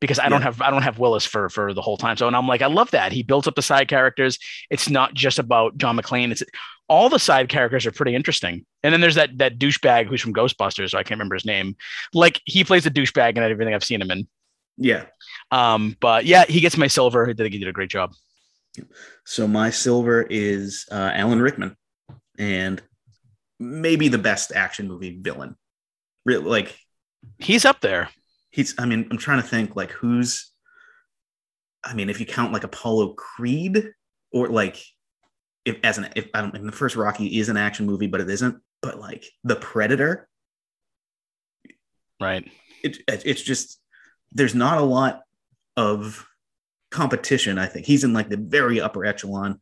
because 0.00 0.18
I 0.18 0.24
yeah. 0.24 0.28
don't 0.30 0.42
have 0.42 0.62
I 0.62 0.70
don't 0.70 0.82
have 0.82 0.98
Willis 0.98 1.24
for 1.24 1.48
for 1.48 1.74
the 1.74 1.82
whole 1.82 1.96
time. 1.96 2.16
So 2.16 2.26
and 2.26 2.36
I'm 2.36 2.46
like 2.46 2.62
I 2.62 2.66
love 2.66 2.90
that 2.92 3.12
he 3.12 3.22
built 3.22 3.46
up 3.46 3.54
the 3.54 3.62
side 3.62 3.88
characters. 3.88 4.38
It's 4.70 4.88
not 4.88 5.14
just 5.14 5.38
about 5.38 5.76
John 5.76 5.96
McClane. 5.96 6.30
It's 6.30 6.42
all 6.88 7.08
the 7.08 7.18
side 7.18 7.48
characters 7.48 7.86
are 7.86 7.92
pretty 7.92 8.14
interesting. 8.14 8.64
And 8.82 8.92
then 8.92 9.00
there's 9.00 9.16
that 9.16 9.38
that 9.38 9.58
douchebag 9.58 10.06
who's 10.06 10.20
from 10.20 10.34
Ghostbusters. 10.34 10.90
So 10.90 10.98
I 10.98 11.02
can't 11.02 11.18
remember 11.18 11.34
his 11.34 11.44
name. 11.44 11.76
Like 12.14 12.40
he 12.44 12.64
plays 12.64 12.86
a 12.86 12.90
douchebag 12.90 13.36
in 13.36 13.42
everything 13.42 13.74
I've 13.74 13.84
seen 13.84 14.00
him 14.00 14.10
in. 14.10 14.28
Yeah. 14.76 15.06
Um. 15.50 15.96
But 16.00 16.24
yeah, 16.24 16.44
he 16.46 16.60
gets 16.60 16.76
my 16.76 16.86
silver. 16.86 17.28
I 17.28 17.34
think 17.34 17.52
he 17.52 17.58
did 17.58 17.68
a 17.68 17.72
great 17.72 17.90
job. 17.90 18.12
So 19.24 19.48
my 19.48 19.70
silver 19.70 20.22
is 20.22 20.86
uh, 20.92 21.10
Alan 21.12 21.42
Rickman, 21.42 21.76
and 22.38 22.80
maybe 23.58 24.06
the 24.06 24.18
best 24.18 24.52
action 24.54 24.86
movie 24.86 25.18
villain. 25.20 25.56
Really, 26.24 26.44
like 26.44 26.78
he's 27.38 27.64
up 27.64 27.80
there 27.80 28.08
he's 28.58 28.74
i 28.78 28.84
mean 28.84 29.06
i'm 29.10 29.18
trying 29.18 29.40
to 29.40 29.46
think 29.46 29.76
like 29.76 29.92
who's 29.92 30.52
i 31.84 31.94
mean 31.94 32.10
if 32.10 32.18
you 32.18 32.26
count 32.26 32.52
like 32.52 32.64
apollo 32.64 33.14
creed 33.14 33.92
or 34.32 34.48
like 34.48 34.82
if 35.64 35.76
as 35.84 35.98
an 35.98 36.08
if 36.16 36.28
i 36.34 36.40
don't 36.40 36.56
in 36.56 36.66
the 36.66 36.72
first 36.72 36.96
rocky 36.96 37.38
is 37.38 37.48
an 37.48 37.56
action 37.56 37.86
movie 37.86 38.08
but 38.08 38.20
it 38.20 38.28
isn't 38.28 38.60
but 38.82 38.98
like 38.98 39.24
the 39.44 39.56
predator. 39.56 40.28
Right. 42.20 42.48
It, 42.82 42.98
it's 43.08 43.42
just 43.42 43.80
there's 44.32 44.54
not 44.54 44.78
a 44.78 44.82
lot 44.82 45.22
of 45.76 46.26
competition 46.90 47.58
i 47.58 47.66
think. 47.66 47.86
He's 47.86 48.04
in 48.04 48.12
like 48.12 48.28
the 48.28 48.36
very 48.36 48.80
upper 48.80 49.04
echelon 49.04 49.60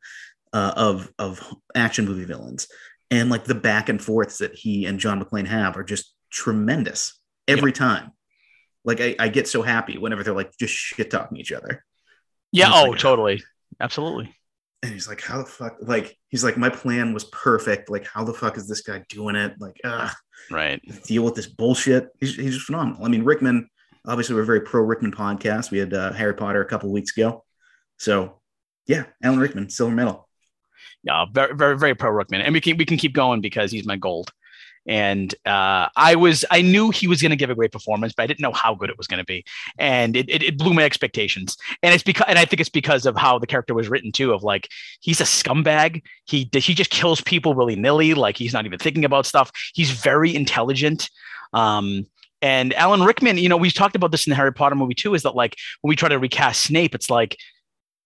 uh, 0.53 0.73
of 0.77 1.13
of 1.19 1.47
action 1.75 2.05
movie 2.05 2.25
villains. 2.25 2.69
And 3.11 3.31
like 3.31 3.45
the 3.45 3.55
back 3.55 3.89
and 3.89 4.03
forths 4.03 4.39
that 4.39 4.55
he 4.55 4.87
and 4.87 4.99
john 4.99 5.23
mcclane 5.23 5.47
have 5.47 5.77
are 5.77 5.85
just 5.85 6.15
tremendous 6.31 7.19
every 7.47 7.73
time 7.73 8.13
like 8.87 9.01
I, 9.01 9.16
I 9.18 9.29
get 9.29 9.49
so 9.49 9.61
happy 9.61 9.99
whenever 9.99 10.22
they're 10.22 10.33
like 10.33 10.57
just 10.59 10.72
shit 10.72 11.11
talking 11.11 11.37
each 11.37 11.53
other. 11.53 11.85
Yeah. 12.53 12.70
Oh, 12.72 12.90
like, 12.90 13.01
totally. 13.01 13.42
Absolutely. 13.81 14.35
And 14.83 14.92
he's 14.92 15.09
like, 15.09 15.20
how 15.20 15.38
the 15.38 15.44
fuck? 15.44 15.77
Like, 15.83 16.16
he's 16.29 16.44
like, 16.44 16.57
my 16.57 16.68
plan 16.68 17.12
was 17.12 17.25
perfect. 17.25 17.90
Like, 17.90 18.07
how 18.07 18.25
the 18.25 18.33
fuck 18.33 18.57
is 18.57 18.68
this 18.68 18.83
guy 18.83 19.05
doing 19.09 19.35
it? 19.35 19.55
Like, 19.59 19.81
ah, 19.85 20.14
right. 20.51 20.81
Deal 21.05 21.25
with 21.25 21.35
this 21.35 21.46
bullshit. 21.46 22.09
He's, 22.20 22.37
he's 22.37 22.55
just 22.55 22.66
phenomenal. 22.66 23.05
I 23.05 23.09
mean, 23.09 23.25
Rickman, 23.25 23.68
obviously, 24.07 24.37
we're 24.37 24.42
a 24.42 24.46
very 24.46 24.61
pro 24.61 24.83
Rickman 24.83 25.12
podcast. 25.12 25.70
We 25.70 25.79
had 25.79 25.92
uh, 25.92 26.12
Harry 26.12 26.35
Potter 26.35 26.61
a 26.61 26.66
couple 26.66 26.92
weeks 26.92 27.16
ago. 27.16 27.44
So, 27.99 28.40
yeah, 28.87 29.07
Alan 29.22 29.40
Rickman, 29.40 29.70
silver 29.70 29.94
medal. 29.94 30.29
Yeah, 31.03 31.25
very, 31.33 31.57
very, 31.57 31.77
very 31.77 31.94
pro 31.94 32.11
Rickman. 32.11 32.42
And 32.42 32.53
we 32.53 32.61
can, 32.61 32.77
we 32.77 32.85
can 32.85 32.99
keep 32.99 33.14
going 33.14 33.40
because 33.40 33.72
he's 33.72 33.87
my 33.87 33.96
gold 33.96 34.31
and 34.87 35.35
uh, 35.44 35.88
I 35.96 36.14
was 36.14 36.44
I 36.51 36.62
knew 36.62 36.90
he 36.90 37.09
was 37.09 37.20
going 37.20 37.31
to 37.31 37.37
give 37.37 37.51
a 37.51 37.55
great 37.55 37.72
performance, 37.72 38.12
but 38.16 38.22
I 38.22 38.27
didn't 38.27 38.40
know 38.40 38.53
how 38.53 38.75
good 38.75 38.88
it 38.88 38.96
was 38.96 39.07
going 39.07 39.18
to 39.18 39.25
be, 39.25 39.44
and 39.79 40.16
it, 40.16 40.29
it, 40.29 40.42
it, 40.42 40.59
blew 40.59 40.72
my 40.75 40.85
expectations. 40.85 41.57
And 41.83 41.92
it's 41.92 42.05
because 42.05 42.27
and 42.29 42.38
I 42.38 42.44
think 42.44 42.61
it's 42.61 42.70
because 42.70 43.05
of 43.05 43.16
how 43.16 43.38
the 43.38 43.46
character 43.46 43.75
was 43.75 43.88
written 43.88 44.12
too. 44.12 44.33
Of 44.33 44.44
like 44.44 44.68
he's 45.01 45.20
a 45.20 45.25
scumbag. 45.25 46.03
He 46.25 46.49
he 46.53 46.75
just 46.75 46.90
kills 46.90 47.20
people 47.20 47.55
willy 47.55 47.77
nilly. 47.77 48.14
Like 48.14 48.37
he's 48.37 48.53
not 48.53 48.64
even 48.64 48.79
thinking 48.79 49.05
about 49.05 49.27
stuff. 49.27 49.51
He's 49.75 49.90
very 49.90 50.35
intelligent. 50.35 51.11
Um, 51.53 52.07
and 52.42 52.75
Alan 52.75 53.03
Rickman, 53.03 53.38
you 53.38 53.49
know, 53.49 53.57
we 53.57 53.70
talked 53.70 53.96
about 53.96 54.12
this 54.12 54.27
in 54.27 54.31
the 54.31 54.37
Harry 54.37 54.53
Potter 54.53 54.77
movie 54.77 54.94
too. 54.94 55.14
Is 55.14 55.22
that 55.22 55.35
like 55.35 55.57
when 55.81 55.88
we 55.88 55.96
try 55.96 56.09
to 56.09 56.18
recast 56.18 56.62
Snape, 56.62 56.94
it's 56.94 57.11
like 57.11 57.37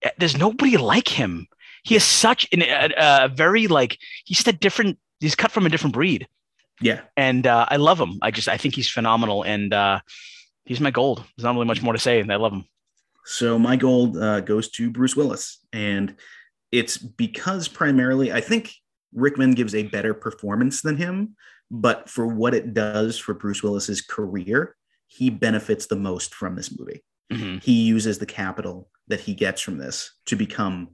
eh, 0.03 0.11
there's 0.19 0.39
nobody 0.39 0.77
like 0.79 1.09
him. 1.09 1.47
He 1.83 1.97
is 1.97 2.05
such 2.05 2.47
an, 2.53 2.63
a, 2.63 3.25
a 3.25 3.29
very 3.29 3.67
like 3.67 3.99
he's 4.25 4.39
just 4.39 4.49
a 4.49 4.53
different. 4.53 4.99
He's 5.19 5.35
cut 5.35 5.51
from 5.51 5.67
a 5.67 5.69
different 5.69 5.93
breed. 5.93 6.27
Yeah. 6.81 7.01
And 7.17 7.47
uh, 7.47 7.67
I 7.69 7.77
love 7.77 8.01
him. 8.01 8.19
I 8.23 8.31
just 8.31 8.49
I 8.49 8.57
think 8.57 8.75
he's 8.75 8.89
phenomenal, 8.89 9.43
and 9.43 9.73
uh, 9.73 10.01
he's 10.65 10.81
my 10.81 10.91
gold. 10.91 11.19
There's 11.37 11.45
not 11.45 11.55
really 11.55 11.67
much 11.67 11.83
more 11.83 11.93
to 11.93 11.99
say. 11.99 12.21
And 12.21 12.33
I 12.33 12.37
love 12.37 12.53
him. 12.53 12.65
So 13.25 13.59
my 13.59 13.77
gold 13.77 14.17
uh, 14.17 14.41
goes 14.41 14.71
to 14.73 14.91
Bruce 14.91 15.15
Willis, 15.15 15.59
and 15.73 16.17
it's 16.73 16.97
because 16.97 17.69
primarily 17.69 18.33
I 18.33 18.41
think 18.41 18.73
Rickman 19.13 19.53
gives 19.53 19.75
a 19.75 19.85
better 19.85 20.15
performance 20.15 20.83
than 20.83 20.97
him, 20.97 21.37
but 21.71 22.09
for 22.09 22.27
what 22.27 22.55
it 22.55 22.75
does 22.75 23.19
for 23.19 23.35
Bruce 23.35 23.63
Willis's 23.63 24.01
career, 24.01 24.77
he 25.07 25.31
benefits 25.31 25.87
the 25.87 25.97
most 25.97 26.35
from 26.35 26.57
this 26.57 26.77
movie. 26.77 27.03
Mm-hmm. 27.33 27.59
He 27.59 27.83
uses 27.83 28.19
the 28.19 28.27
capital 28.27 28.89
that 29.09 29.21
he 29.21 29.35
gets 29.35 29.61
from 29.61 29.79
this 29.79 30.13
to 30.27 30.37
become 30.37 30.91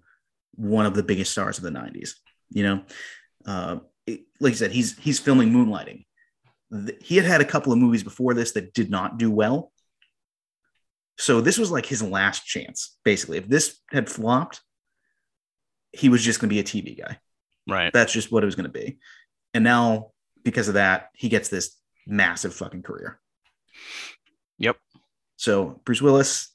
one 0.54 0.86
of 0.86 0.94
the 0.94 1.02
biggest 1.02 1.32
stars 1.32 1.58
of 1.58 1.64
the 1.64 1.70
90s. 1.70 2.12
You 2.50 2.62
know, 2.62 2.82
uh, 3.46 3.76
like 4.40 4.52
I 4.52 4.56
said, 4.56 4.72
he's 4.72 4.96
he's 4.98 5.18
filming 5.18 5.50
Moonlighting. 5.50 6.04
He 7.00 7.16
had 7.16 7.26
had 7.26 7.40
a 7.40 7.44
couple 7.44 7.72
of 7.72 7.78
movies 7.78 8.02
before 8.02 8.34
this 8.34 8.52
that 8.52 8.74
did 8.74 8.90
not 8.90 9.18
do 9.18 9.30
well. 9.30 9.72
So 11.18 11.40
this 11.40 11.58
was 11.58 11.70
like 11.70 11.86
his 11.86 12.02
last 12.02 12.44
chance, 12.44 12.98
basically. 13.04 13.38
If 13.38 13.48
this 13.48 13.78
had 13.90 14.10
flopped, 14.10 14.60
he 15.92 16.08
was 16.08 16.22
just 16.22 16.40
going 16.40 16.50
to 16.50 16.54
be 16.54 16.60
a 16.60 16.64
TV 16.64 16.98
guy. 16.98 17.18
Right. 17.68 17.92
That's 17.92 18.12
just 18.12 18.30
what 18.30 18.42
it 18.42 18.46
was 18.46 18.54
going 18.54 18.70
to 18.70 18.72
be. 18.72 18.98
And 19.54 19.64
now, 19.64 20.10
because 20.44 20.68
of 20.68 20.74
that, 20.74 21.08
he 21.14 21.28
gets 21.28 21.48
this 21.48 21.76
massive 22.06 22.54
fucking 22.54 22.82
career. 22.82 23.18
Yep. 24.58 24.76
So 25.36 25.80
Bruce 25.84 26.02
Willis, 26.02 26.52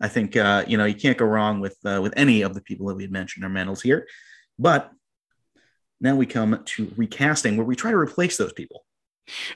I 0.00 0.08
think 0.08 0.36
uh, 0.36 0.64
you 0.66 0.76
know 0.78 0.84
you 0.84 0.94
can't 0.94 1.18
go 1.18 1.24
wrong 1.24 1.60
with 1.60 1.76
uh, 1.84 2.00
with 2.02 2.14
any 2.16 2.42
of 2.42 2.54
the 2.54 2.60
people 2.60 2.86
that 2.86 2.94
we 2.94 3.02
had 3.02 3.12
mentioned 3.12 3.44
our 3.44 3.50
medals 3.50 3.82
here. 3.82 4.06
But 4.58 4.90
now 6.00 6.14
we 6.14 6.26
come 6.26 6.60
to 6.64 6.92
recasting, 6.96 7.56
where 7.56 7.66
we 7.66 7.76
try 7.76 7.90
to 7.90 7.96
replace 7.96 8.36
those 8.36 8.52
people. 8.52 8.84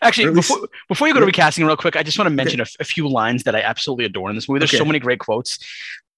Actually, 0.02 0.30
least, 0.30 0.48
before, 0.48 0.68
before 0.88 1.08
you 1.08 1.14
go 1.14 1.20
to 1.20 1.26
recasting, 1.26 1.64
real 1.64 1.76
quick, 1.76 1.96
I 1.96 2.02
just 2.02 2.18
want 2.18 2.26
to 2.26 2.34
mention 2.34 2.60
okay. 2.60 2.70
a, 2.78 2.82
a, 2.82 2.84
few 2.84 3.08
lines 3.08 3.44
that 3.44 3.54
I 3.54 3.62
absolutely 3.62 4.04
adore 4.04 4.28
in 4.28 4.34
this 4.34 4.48
movie. 4.48 4.58
There's 4.58 4.70
okay. 4.70 4.78
so 4.78 4.84
many 4.84 4.98
great 4.98 5.18
quotes. 5.18 5.58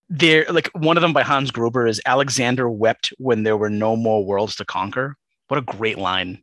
There, 0.09 0.45
like 0.51 0.69
one 0.75 0.97
of 0.97 1.03
them 1.03 1.13
by 1.13 1.23
Hans 1.23 1.51
Gruber 1.51 1.87
is 1.87 2.01
Alexander 2.05 2.69
wept 2.69 3.13
when 3.19 3.43
there 3.43 3.57
were 3.57 3.71
no 3.71 3.97
more 3.97 4.25
worlds 4.25 4.57
to 4.57 4.65
conquer. 4.65 5.17
What 5.49 5.59
a 5.59 5.63
great 5.63 5.99
line! 5.99 6.43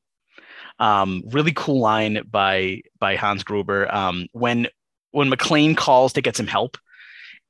Um, 0.80 1.24
really 1.28 1.52
cool 1.54 1.80
line 1.80 2.22
by 2.30 2.82
by 3.00 3.16
Hans 3.16 3.44
Gruber. 3.44 3.94
Um, 3.94 4.28
when 4.32 4.68
when 5.12 5.30
McClane 5.30 5.76
calls 5.76 6.14
to 6.14 6.22
get 6.22 6.36
some 6.38 6.48
help, 6.48 6.78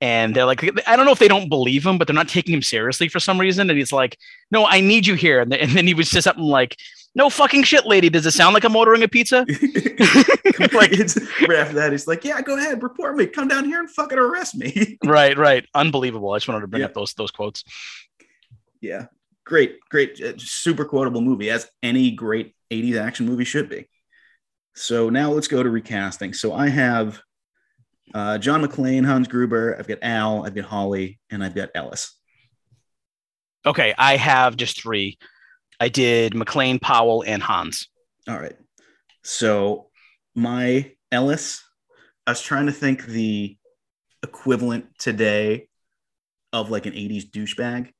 and 0.02 0.36
they're 0.36 0.46
like, 0.46 0.64
I 0.88 0.96
don't 0.96 1.06
know 1.06 1.12
if 1.12 1.20
they 1.20 1.28
don't 1.28 1.48
believe 1.48 1.86
him, 1.86 2.00
but 2.00 2.08
they're 2.08 2.16
not 2.16 2.28
taking 2.28 2.56
him 2.56 2.64
seriously 2.64 3.08
for 3.08 3.20
some 3.20 3.40
reason. 3.40 3.70
And 3.70 3.78
he's 3.78 3.94
like, 3.94 4.18
No, 4.50 4.66
I 4.66 4.82
need 4.82 5.06
you 5.06 5.14
here. 5.14 5.40
And, 5.40 5.52
then 5.52 5.88
he 5.88 5.94
was 5.94 6.10
just 6.10 6.24
something 6.24 6.44
like, 6.44 6.76
No 7.14 7.30
fucking 7.30 7.64
shit, 7.64 7.86
lady. 7.86 8.10
Does 8.10 8.26
it 8.26 8.32
sound 8.32 8.56
like 8.56 8.64
I'm 8.64 8.76
ordering 8.76 9.04
a 9.04 9.08
pizza? 9.08 9.46
like 9.48 10.92
it's 10.92 11.18
right 11.48 11.60
after 11.60 11.76
that, 11.76 11.92
he's 11.92 12.08
like, 12.08 12.26
Yeah, 12.26 12.42
go 12.42 12.58
ahead, 12.58 12.82
report 12.82 13.16
me. 13.16 13.28
Come 13.28 13.48
down 13.48 13.66
here 13.66 13.80
and 13.80 13.90
fucking 13.90 14.18
arrest 14.18 14.56
me. 14.56 14.98
right, 15.06 15.38
right. 15.38 15.66
Unbelievable. 15.76 16.32
I 16.32 16.38
just 16.38 16.48
wanted 16.48 16.62
to 16.62 16.68
bring 16.68 16.82
yeah. 16.82 16.88
up 16.88 16.96
those 16.96 17.14
those 17.14 17.32
quotes. 17.32 17.64
Yeah, 18.82 19.06
great, 19.46 19.80
great, 19.90 20.20
uh, 20.20 20.34
super 20.38 20.86
quotable 20.86 21.22
movie, 21.22 21.52
as 21.52 21.70
any 21.84 22.10
great 22.10 22.56
80s 22.72 22.98
action 22.98 23.28
movie 23.28 23.44
should 23.44 23.70
be. 23.70 23.88
So 24.76 25.12
now 25.12 25.32
let's 25.32 25.48
go 25.48 25.62
to 25.62 25.70
recasting. 25.70 26.34
So 26.34 26.54
I 26.54 26.70
have 26.70 27.22
uh, 28.13 28.38
John 28.38 28.63
McClane, 28.63 29.06
Hans 29.06 29.28
Gruber. 29.28 29.76
I've 29.78 29.88
got 29.88 30.00
Al. 30.02 30.45
I've 30.45 30.56
got 30.56 30.65
Holly, 30.65 31.19
and 31.30 31.43
I've 31.43 31.56
got 31.56 31.69
Ellis. 31.76 32.17
Okay, 33.65 33.93
I 33.97 34.17
have 34.17 34.58
just 34.58 34.82
three. 34.82 35.17
I 35.80 35.89
did 35.89 36.34
McClane, 36.34 36.82
Powell, 36.82 37.24
and 37.26 37.41
Hans. 37.41 37.88
All 38.28 38.39
right. 38.39 38.56
So 39.24 39.89
my 40.36 40.91
Ellis, 41.12 41.63
I 42.26 42.32
was 42.32 42.41
trying 42.41 42.65
to 42.67 42.71
think 42.71 43.06
the 43.06 43.58
equivalent 44.24 44.86
today 45.00 45.67
of 46.54 46.69
like 46.69 46.86
an 46.86 46.93
80s 46.93 47.30
douchebag. 47.30 47.91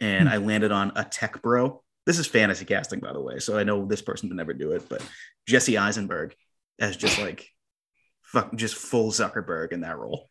And 0.00 0.28
Hmm. 0.28 0.34
I 0.34 0.36
landed 0.38 0.72
on 0.72 0.92
a 0.96 1.04
tech 1.04 1.42
bro. 1.42 1.82
This 2.06 2.18
is 2.18 2.26
fantasy 2.26 2.64
casting, 2.64 3.00
by 3.00 3.12
the 3.12 3.20
way. 3.20 3.38
So 3.38 3.58
I 3.58 3.64
know 3.64 3.84
this 3.84 4.02
person 4.02 4.28
would 4.28 4.36
never 4.36 4.54
do 4.54 4.72
it, 4.72 4.88
but 4.88 5.02
Jesse 5.46 5.78
Eisenberg 5.78 6.34
as 6.78 6.96
just 6.96 7.18
like 7.18 7.48
fuck 8.32 8.54
just 8.54 8.74
full 8.74 9.10
Zuckerberg 9.10 9.72
in 9.72 9.80
that 9.80 9.98
role. 9.98 10.28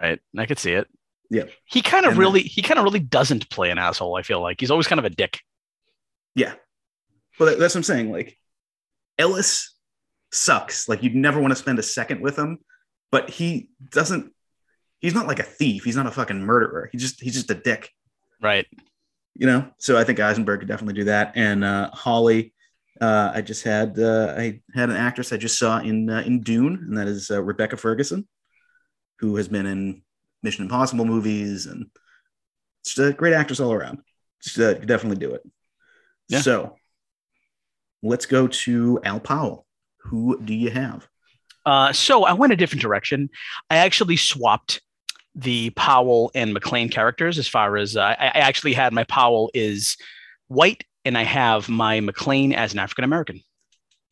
Right. 0.00 0.20
I 0.36 0.46
could 0.46 0.58
see 0.58 0.72
it. 0.72 0.88
Yeah. 1.30 1.44
He 1.64 1.82
kind 1.82 2.04
of 2.04 2.12
And 2.12 2.16
then- 2.20 2.26
really, 2.26 2.42
he 2.42 2.62
kind 2.62 2.78
of 2.78 2.84
really 2.84 3.00
doesn't 3.00 3.48
play 3.50 3.70
an 3.70 3.78
asshole. 3.78 4.16
I 4.16 4.22
feel 4.22 4.40
like 4.40 4.60
he's 4.60 4.70
always 4.70 4.86
kind 4.86 4.98
of 4.98 5.04
a 5.04 5.10
dick. 5.10 5.40
Yeah. 6.34 6.54
Well, 7.38 7.50
that- 7.50 7.58
that's 7.58 7.74
what 7.74 7.80
I'm 7.80 7.84
saying. 7.84 8.10
Like 8.10 8.38
Ellis 9.18 9.74
sucks. 10.32 10.88
Like 10.88 11.02
you'd 11.02 11.14
never 11.14 11.40
want 11.40 11.52
to 11.52 11.56
spend 11.56 11.78
a 11.78 11.82
second 11.82 12.20
with 12.20 12.38
him, 12.38 12.58
but 13.10 13.30
he 13.30 13.68
doesn't. 13.90 14.32
He's 15.00 15.14
not 15.14 15.26
like 15.26 15.40
a 15.40 15.44
thief. 15.44 15.84
He's 15.84 15.96
not 15.96 16.06
a 16.06 16.10
fucking 16.12 16.40
murderer. 16.42 16.88
He 16.92 16.98
just 16.98 17.20
he's 17.20 17.34
just 17.34 17.50
a 17.50 17.54
dick. 17.54 17.90
Right. 18.40 18.66
You 19.34 19.46
know. 19.46 19.68
So 19.78 19.96
I 19.98 20.04
think 20.04 20.20
Eisenberg 20.20 20.60
could 20.60 20.68
definitely 20.68 20.94
do 20.94 21.04
that. 21.04 21.32
And 21.34 21.64
uh, 21.64 21.90
Holly, 21.92 22.52
uh, 23.00 23.32
I 23.34 23.40
just 23.40 23.64
had 23.64 23.98
uh, 23.98 24.34
I 24.36 24.60
had 24.74 24.90
an 24.90 24.96
actress 24.96 25.32
I 25.32 25.36
just 25.36 25.58
saw 25.58 25.78
in 25.78 26.10
uh, 26.10 26.22
in 26.26 26.42
Dune, 26.42 26.74
and 26.74 26.96
that 26.96 27.08
is 27.08 27.30
uh, 27.30 27.42
Rebecca 27.42 27.76
Ferguson, 27.76 28.28
who 29.18 29.36
has 29.36 29.48
been 29.48 29.66
in 29.66 30.02
Mission 30.42 30.64
Impossible 30.64 31.04
movies, 31.04 31.66
and 31.66 31.86
just 32.84 32.98
a 32.98 33.12
great 33.12 33.34
actress 33.34 33.60
all 33.60 33.72
around. 33.72 33.98
Just 34.42 34.58
uh, 34.58 34.74
could 34.74 34.88
definitely 34.88 35.24
do 35.24 35.34
it. 35.34 35.42
Yeah. 36.28 36.40
So 36.40 36.76
let's 38.02 38.26
go 38.26 38.46
to 38.46 39.00
Al 39.04 39.20
Powell. 39.20 39.66
Who 40.04 40.40
do 40.40 40.54
you 40.54 40.70
have? 40.70 41.08
Uh, 41.64 41.92
so 41.92 42.24
I 42.24 42.32
went 42.32 42.52
a 42.52 42.56
different 42.56 42.82
direction. 42.82 43.30
I 43.70 43.76
actually 43.76 44.16
swapped 44.16 44.80
the 45.34 45.70
Powell 45.70 46.30
and 46.34 46.54
McClane 46.54 46.90
characters 46.90 47.38
as 47.38 47.48
far 47.48 47.76
as 47.76 47.96
uh, 47.96 48.02
I, 48.02 48.26
I 48.26 48.38
actually 48.40 48.74
had 48.74 48.92
my 48.92 49.04
Powell 49.04 49.50
is 49.54 49.96
white 50.48 50.84
and 51.04 51.16
I 51.16 51.24
have 51.24 51.68
my 51.68 52.00
McClane 52.00 52.54
as 52.54 52.72
an 52.72 52.78
African 52.78 53.04
American. 53.04 53.40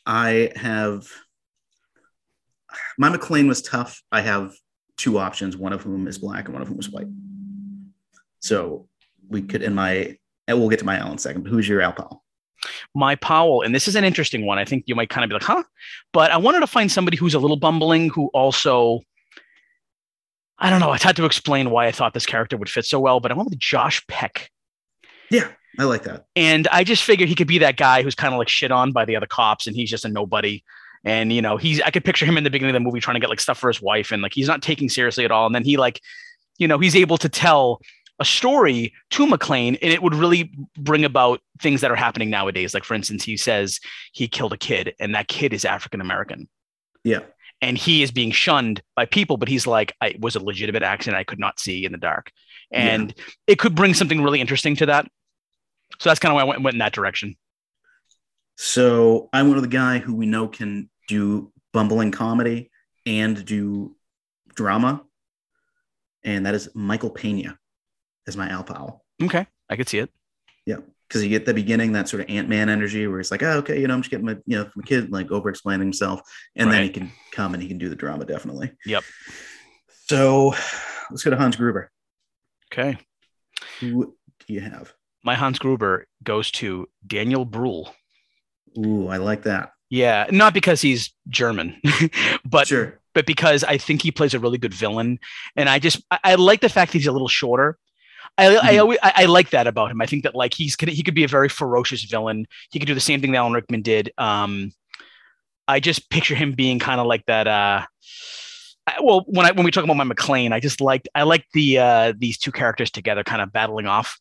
I 0.07 0.53
have 0.57 1.07
my 2.98 3.09
McClane 3.09 3.48
was 3.48 3.62
tough. 3.62 4.03
I 4.12 4.20
have 4.20 4.55
two 4.96 5.18
options, 5.18 5.57
one 5.57 5.72
of 5.72 5.83
whom 5.83 6.07
is 6.07 6.18
black 6.18 6.46
and 6.46 6.55
one 6.55 6.62
of 6.62 6.68
whom 6.68 6.79
is 6.79 6.90
white. 6.90 7.07
So 8.40 8.88
we 9.29 9.42
could 9.42 9.62
in 9.62 9.74
my 9.74 10.16
and 10.46 10.59
we'll 10.59 10.68
get 10.68 10.81
to 10.81 10.85
my 10.85 10.98
Al 10.98 11.11
in 11.11 11.14
a 11.14 11.18
second, 11.18 11.42
but 11.42 11.50
who's 11.50 11.68
your 11.68 11.81
Al 11.81 11.92
Powell? 11.92 12.24
My 12.94 13.14
Powell, 13.14 13.62
and 13.62 13.74
this 13.74 13.87
is 13.88 13.94
an 13.94 14.05
interesting 14.05 14.44
one. 14.44 14.59
I 14.59 14.64
think 14.64 14.85
you 14.87 14.94
might 14.94 15.09
kind 15.09 15.24
of 15.24 15.31
be 15.31 15.35
like, 15.35 15.44
huh? 15.44 15.62
But 16.12 16.31
I 16.33 16.37
wanted 16.37 16.61
to 16.61 16.66
find 16.66 16.90
somebody 16.90 17.16
who's 17.16 17.35
a 17.35 17.38
little 17.38 17.57
bumbling, 17.57 18.11
who 18.11 18.26
also, 18.35 19.00
I 20.59 20.68
don't 20.68 20.81
know. 20.81 20.90
I 20.90 20.98
had 20.98 21.16
to 21.16 21.24
explain 21.24 21.70
why 21.70 21.87
I 21.87 21.92
thought 21.92 22.14
this 22.14 22.26
character 22.26 22.57
would 22.57 22.68
fit 22.68 22.85
so 22.85 22.98
well, 22.98 23.20
but 23.20 23.31
I 23.31 23.35
went 23.35 23.48
with 23.48 23.59
Josh 23.59 24.05
Peck. 24.09 24.50
Yeah, 25.31 25.48
I 25.78 25.85
like 25.85 26.02
that. 26.04 26.26
And 26.37 26.66
I 26.68 26.85
just 26.85 27.04
figured 27.04 27.28
he 27.28 27.35
could 27.35 27.46
be 27.46 27.59
that 27.59 27.76
guy 27.76 28.02
who's 28.02 28.14
kind 28.14 28.35
of 28.35 28.38
like 28.38 28.48
shit 28.48 28.72
on 28.72 28.92
by 28.92 29.04
the 29.04 29.16
other 29.16 29.26
cops 29.26 29.66
and 29.66 29.76
he's 29.76 29.90
just 29.90 30.04
a 30.04 30.09
nobody. 30.09 30.62
And 31.04 31.33
you 31.33 31.40
know, 31.40 31.56
he's 31.56 31.80
I 31.83 31.90
could 31.90 32.04
picture 32.04 32.26
him 32.26 32.37
in 32.37 32.44
the 32.44 32.50
beginning 32.50 32.74
of 32.74 32.80
the 32.80 32.85
movie 32.85 33.00
trying 33.00 33.14
to 33.14 33.20
get 33.20 33.30
like 33.30 33.40
stuff 33.40 33.59
for 33.59 33.68
his 33.68 33.80
wife 33.80 34.12
and 34.12 34.22
like 34.22 34.35
he's 34.35 34.48
not 34.48 34.62
taking 34.62 34.88
seriously 34.88 35.24
at 35.24 35.30
all. 35.30 35.46
And 35.46 35.54
then 35.54 35.64
he 35.64 35.76
like, 35.76 36.00
you 36.59 36.68
know, 36.68 36.78
he's 36.78 36.96
able 36.96 37.18
to 37.18 37.28
tell 37.28 37.80
a 38.18 38.24
story 38.24 38.92
to 39.11 39.26
McClane 39.26 39.78
and 39.80 39.92
it 39.92 40.02
would 40.02 40.14
really 40.14 40.52
bring 40.76 41.04
about 41.04 41.40
things 41.61 41.80
that 41.80 41.90
are 41.90 41.96
happening 41.96 42.28
nowadays. 42.28 42.74
Like 42.74 42.85
for 42.85 42.94
instance, 42.94 43.24
he 43.24 43.37
says 43.37 43.80
he 44.12 44.28
killed 44.28 44.52
a 44.52 44.59
kid 44.59 44.94
and 45.00 45.14
that 45.14 45.28
kid 45.28 45.54
is 45.54 45.64
African 45.64 46.00
American. 46.00 46.48
Yeah. 47.02 47.20
And 47.62 47.78
he 47.78 48.02
is 48.02 48.11
being 48.11 48.30
shunned 48.30 48.83
by 48.96 49.06
people, 49.06 49.37
but 49.37 49.48
he's 49.48 49.66
like, 49.66 49.94
I 50.00 50.09
it 50.09 50.20
was 50.20 50.37
a 50.37 50.40
legitimate 50.44 50.83
accident 50.83 51.18
I 51.18 51.24
could 51.24 51.38
not 51.38 51.59
see 51.59 51.85
in 51.85 51.92
the 51.92 51.98
dark. 51.98 52.30
And 52.72 53.14
it 53.46 53.59
could 53.59 53.74
bring 53.74 53.94
something 53.94 54.22
really 54.22 54.40
interesting 54.40 54.76
to 54.76 54.87
that. 54.87 55.06
So 56.00 56.08
that's 56.08 56.18
kind 56.18 56.32
of 56.32 56.36
why 56.36 56.40
I 56.40 56.44
went, 56.44 56.62
went 56.62 56.74
in 56.74 56.78
that 56.78 56.94
direction. 56.94 57.36
So 58.56 59.28
I 59.32 59.42
went 59.42 59.54
with 59.54 59.64
a 59.64 59.68
guy 59.68 59.98
who 59.98 60.14
we 60.14 60.26
know 60.26 60.48
can 60.48 60.90
do 61.08 61.52
bumbling 61.72 62.10
comedy 62.10 62.70
and 63.06 63.44
do 63.44 63.94
drama, 64.54 65.02
and 66.24 66.46
that 66.46 66.54
is 66.54 66.70
Michael 66.74 67.10
Pena 67.10 67.58
as 68.26 68.36
my 68.36 68.48
Al 68.48 68.64
Powell. 68.64 69.04
Okay, 69.22 69.46
I 69.68 69.76
could 69.76 69.88
see 69.90 69.98
it. 69.98 70.10
Yeah, 70.64 70.78
because 71.06 71.22
you 71.22 71.28
get 71.28 71.44
the 71.44 71.52
beginning, 71.52 71.92
that 71.92 72.08
sort 72.08 72.22
of 72.22 72.30
Ant 72.30 72.48
Man 72.48 72.70
energy 72.70 73.06
where 73.06 73.18
he's 73.18 73.30
like, 73.30 73.42
oh, 73.42 73.58
okay, 73.58 73.78
you 73.78 73.86
know, 73.86 73.92
I'm 73.92 74.00
just 74.00 74.10
getting 74.10 74.26
my, 74.26 74.36
you 74.46 74.58
know, 74.58 74.70
my 74.74 74.82
kid 74.84 75.12
like 75.12 75.30
over 75.30 75.50
explaining 75.50 75.86
himself. 75.86 76.22
And 76.56 76.72
then 76.72 76.82
he 76.82 76.88
can 76.88 77.12
come 77.32 77.52
and 77.52 77.62
he 77.62 77.68
can 77.68 77.78
do 77.78 77.90
the 77.90 77.96
drama, 77.96 78.24
definitely. 78.24 78.72
Yep. 78.86 79.04
So 80.08 80.54
let's 81.10 81.22
go 81.22 81.30
to 81.30 81.36
Hans 81.36 81.56
Gruber. 81.56 81.90
Okay, 82.72 82.96
Who 83.80 84.16
do 84.46 84.54
you 84.54 84.60
have? 84.60 84.94
My 85.22 85.35
Hans 85.35 85.59
Gruber 85.59 86.06
goes 86.24 86.50
to 86.52 86.88
Daniel 87.06 87.44
Bruhl. 87.44 87.94
Ooh, 88.78 89.09
I 89.09 89.16
like 89.18 89.42
that. 89.42 89.72
Yeah, 89.90 90.26
not 90.30 90.54
because 90.54 90.80
he's 90.80 91.12
German, 91.28 91.80
but 92.44 92.68
sure. 92.68 93.00
but 93.12 93.26
because 93.26 93.64
I 93.64 93.76
think 93.76 94.02
he 94.02 94.12
plays 94.12 94.35
a 94.35 94.38
really 94.38 94.59
good 94.59 94.72
villain, 94.72 95.18
and 95.56 95.68
I 95.68 95.78
just 95.80 96.00
I, 96.11 96.18
I 96.24 96.35
like 96.37 96.61
the 96.61 96.68
fact 96.68 96.92
that 96.92 96.98
he's 96.98 97.06
a 97.09 97.12
little 97.12 97.28
shorter. 97.28 97.76
I, 98.38 98.56
I 98.56 98.74
Mhm. 98.74 98.80
always 98.80 98.98
I, 99.02 99.12
I 99.16 99.24
like 99.26 99.50
that 99.50 99.66
about 99.66 99.90
him. 99.90 100.00
I 100.00 100.06
think 100.06 100.22
that 100.22 100.37
like 100.37 100.54
he's 100.54 100.76
he 100.80 101.02
could 101.02 101.16
be 101.16 101.24
a 101.24 101.28
very 101.28 101.48
ferocious 101.48 102.04
villain. 102.04 102.46
He 102.70 102.78
could 102.78 102.87
do 102.87 102.94
the 102.94 103.00
same 103.00 103.20
thing 103.20 103.33
that 103.33 103.38
Alan 103.38 103.52
Rickman 103.52 103.83
did. 103.83 104.12
Um, 104.16 104.70
I 105.66 105.80
just 105.80 106.09
picture 106.11 106.37
him 106.37 106.52
being 106.52 106.78
kind 106.78 107.00
of 107.00 107.06
like 107.09 107.26
that. 107.26 107.48
Uh, 107.48 107.85
I- 108.87 109.00
well, 109.02 109.24
when 109.26 109.44
I 109.44 109.50
when 109.50 109.64
we 109.64 109.72
talk 109.72 109.83
about 109.83 109.96
my 109.96 110.04
McClane, 110.04 110.52
I 110.52 110.61
just 110.61 110.80
liked 110.80 111.09
I 111.16 111.24
liked 111.24 111.46
the 111.52 111.78
uh, 111.78 112.12
these 112.16 112.38
two 112.38 112.52
characters 112.52 112.92
together, 112.92 113.24
kind 113.24 113.42
of 113.42 113.52
battling 113.52 113.87
off. 113.87 114.18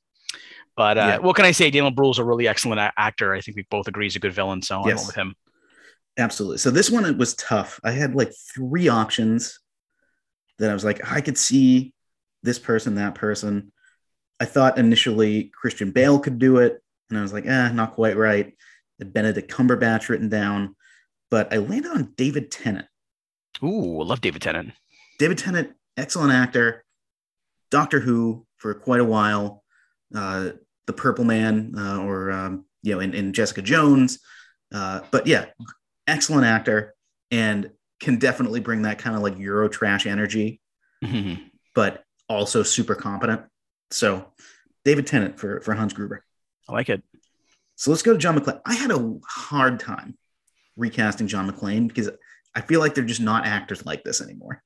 But 0.79 0.97
uh, 0.97 1.01
Yeah. 1.01 1.17
what 1.17 1.35
can 1.35 1.43
I 1.43 1.51
say? 1.51 1.69
Daniel 1.69 1.91
Bruhl's 1.91 2.19
a 2.19 2.23
really 2.23 2.47
excellent 2.47 2.79
a- 2.79 2.93
actor. 2.95 3.33
I 3.33 3.41
think 3.41 3.57
we 3.57 3.67
both 3.69 3.89
agree 3.89 4.05
he's 4.05 4.15
a 4.15 4.19
good 4.19 4.31
villain, 4.31 4.61
so 4.61 4.79
I 4.79 4.87
Yes. 4.87 4.95
went 4.99 5.07
with 5.07 5.15
him. 5.17 5.35
Absolutely. 6.17 6.57
So 6.59 6.71
this 6.71 6.89
one 6.89 7.03
it 7.03 7.17
was 7.17 7.33
tough. 7.35 7.81
I 7.83 7.91
had 7.91 8.15
like 8.15 8.31
three 8.55 8.87
options 8.87 9.59
that 10.57 10.69
I 10.69 10.73
was 10.73 10.85
like, 10.85 11.11
I 11.11 11.19
could 11.19 11.37
see 11.37 11.93
this 12.43 12.59
person, 12.59 12.95
that 12.95 13.13
person. 13.13 13.73
I 14.39 14.45
thought 14.45 14.77
initially 14.77 15.51
Christian 15.53 15.91
Bale 15.91 16.17
could 16.17 16.39
do 16.39 16.59
it, 16.59 16.81
and 17.09 17.19
I 17.19 17.23
was 17.23 17.33
like, 17.33 17.45
eh, 17.45 17.71
not 17.73 17.91
quite 17.91 18.15
right. 18.15 18.55
Benedict 18.99 19.51
Cumberbatch 19.51 20.07
written 20.07 20.29
down, 20.29 20.77
but 21.29 21.53
I 21.53 21.57
landed 21.57 21.91
on 21.91 22.13
David 22.15 22.51
Tennant. 22.51 22.87
Ooh, 23.61 23.99
I 23.99 24.05
love 24.05 24.21
David 24.21 24.41
Tennant. 24.41 24.71
David 25.19 25.37
Tennant, 25.39 25.71
excellent 25.97 26.31
actor, 26.31 26.85
Doctor 27.69 27.99
Who 27.99 28.45
for 28.55 28.73
quite 28.73 29.01
a 29.01 29.05
while, 29.05 29.65
uh, 30.15 30.51
the 30.89 30.93
Purple 30.93 31.23
Man, 31.23 31.75
uh, 31.77 31.99
or 31.99 32.31
um, 32.31 32.65
you 32.81 32.93
know, 32.95 32.99
in, 32.99 33.13
in 33.13 33.31
Jessica 33.31 33.61
Jones. 33.61 34.17
Uh, 34.73 35.01
but 35.11 35.27
yeah, 35.27 35.45
excellent 36.07 36.45
actor 36.45 36.95
and 37.29 37.69
can 37.99 38.17
definitely 38.17 38.59
bring 38.59 38.81
that 38.81 38.97
kind 38.97 39.15
of 39.15 39.21
like 39.21 39.37
Euro 39.37 39.69
trash 39.69 40.07
energy, 40.07 40.59
Mhm. 41.03 41.51
but 41.75 42.03
also 42.27 42.63
super 42.63 42.95
competent. 42.95 43.41
So 43.91 44.33
David 44.83 45.05
Tennant 45.05 45.39
for 45.39 45.61
for 45.61 45.75
Hans 45.75 45.93
Gruber. 45.93 46.25
I 46.67 46.71
like 46.73 46.89
it. 46.89 47.03
So 47.75 47.91
let's 47.91 48.01
go 48.01 48.13
to 48.13 48.17
John 48.19 48.35
McClane. 48.37 48.61
I 48.65 48.73
had 48.73 48.89
a 48.89 49.13
hard 49.27 49.79
time 49.79 50.17
recasting 50.75 51.27
John 51.27 51.49
McClane 51.49 51.87
because 51.87 52.09
I 52.55 52.61
feel 52.61 52.79
like 52.79 52.95
they're 52.95 53.03
just 53.03 53.21
not 53.21 53.45
actors 53.45 53.85
like 53.85 54.03
this 54.03 54.21
anymore. 54.21 54.63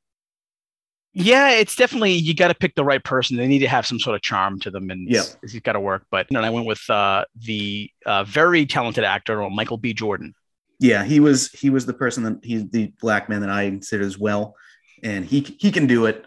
Yeah, 1.13 1.52
it's 1.52 1.76
definitely 1.76 2.13
you 2.13 2.34
got 2.34 2.47
to 2.47 2.56
pick 2.56 2.73
the 2.76 2.84
right 2.84 3.04
person. 3.04 3.38
They 3.38 3.47
need 3.47 3.60
to 3.60 3.67
have 3.67 3.86
some 3.86 3.99
sort 3.99 4.15
of 4.15 4.21
charm 4.23 4.60
to 4.62 4.71
them, 4.71 4.89
and 4.89 5.08
Yeah. 5.08 5.19
it's, 5.19 5.38
it's 5.43 5.60
got 5.60 5.73
to 5.73 5.80
work. 5.80 6.06
But 6.10 6.28
you 6.30 6.36
know, 6.36 6.41
I 6.43 6.49
went 6.49 6.65
with 6.65 6.89
uh, 6.89 7.26
the 7.36 7.91
uh, 8.06 8.23
very 8.23 8.65
talented 8.65 9.04
actor 9.04 9.47
Michael 9.49 9.78
B. 9.78 9.93
Jordan. 9.93 10.34
yeah 10.80 11.04
he 11.04 11.19
was 11.19 11.52
he 11.52 11.69
was 11.69 11.86
the 11.86 11.93
person 11.93 12.23
that 12.23 12.39
he's 12.43 12.67
the 12.71 12.91
black 12.99 13.30
man 13.30 13.41
that 13.41 13.49
i 13.49 13.69
consider 13.69 14.04
as 14.04 14.17
well 14.17 14.56
and 15.04 15.23
he 15.23 15.39
he 15.60 15.71
can 15.71 15.86
do 15.86 16.08
it 16.08 16.26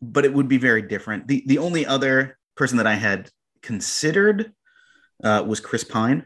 but 0.00 0.24
it 0.24 0.32
would 0.32 0.48
be 0.48 0.56
very 0.56 0.80
different 0.80 1.28
the 1.28 1.44
the 1.46 1.58
only 1.58 1.84
other 1.84 2.38
person 2.56 2.78
that 2.78 2.86
i 2.86 2.94
had 2.94 3.28
considered 3.60 4.52
uh, 5.22 5.44
was 5.46 5.60
chris 5.60 5.84
pine 5.84 6.24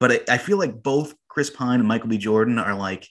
but 0.00 0.10
I, 0.12 0.20
I 0.34 0.38
feel 0.38 0.58
like 0.58 0.82
both 0.82 1.14
chris 1.28 1.50
pine 1.50 1.78
and 1.78 1.86
michael 1.86 2.08
b 2.08 2.16
jordan 2.16 2.58
are 2.58 2.74
like 2.74 3.06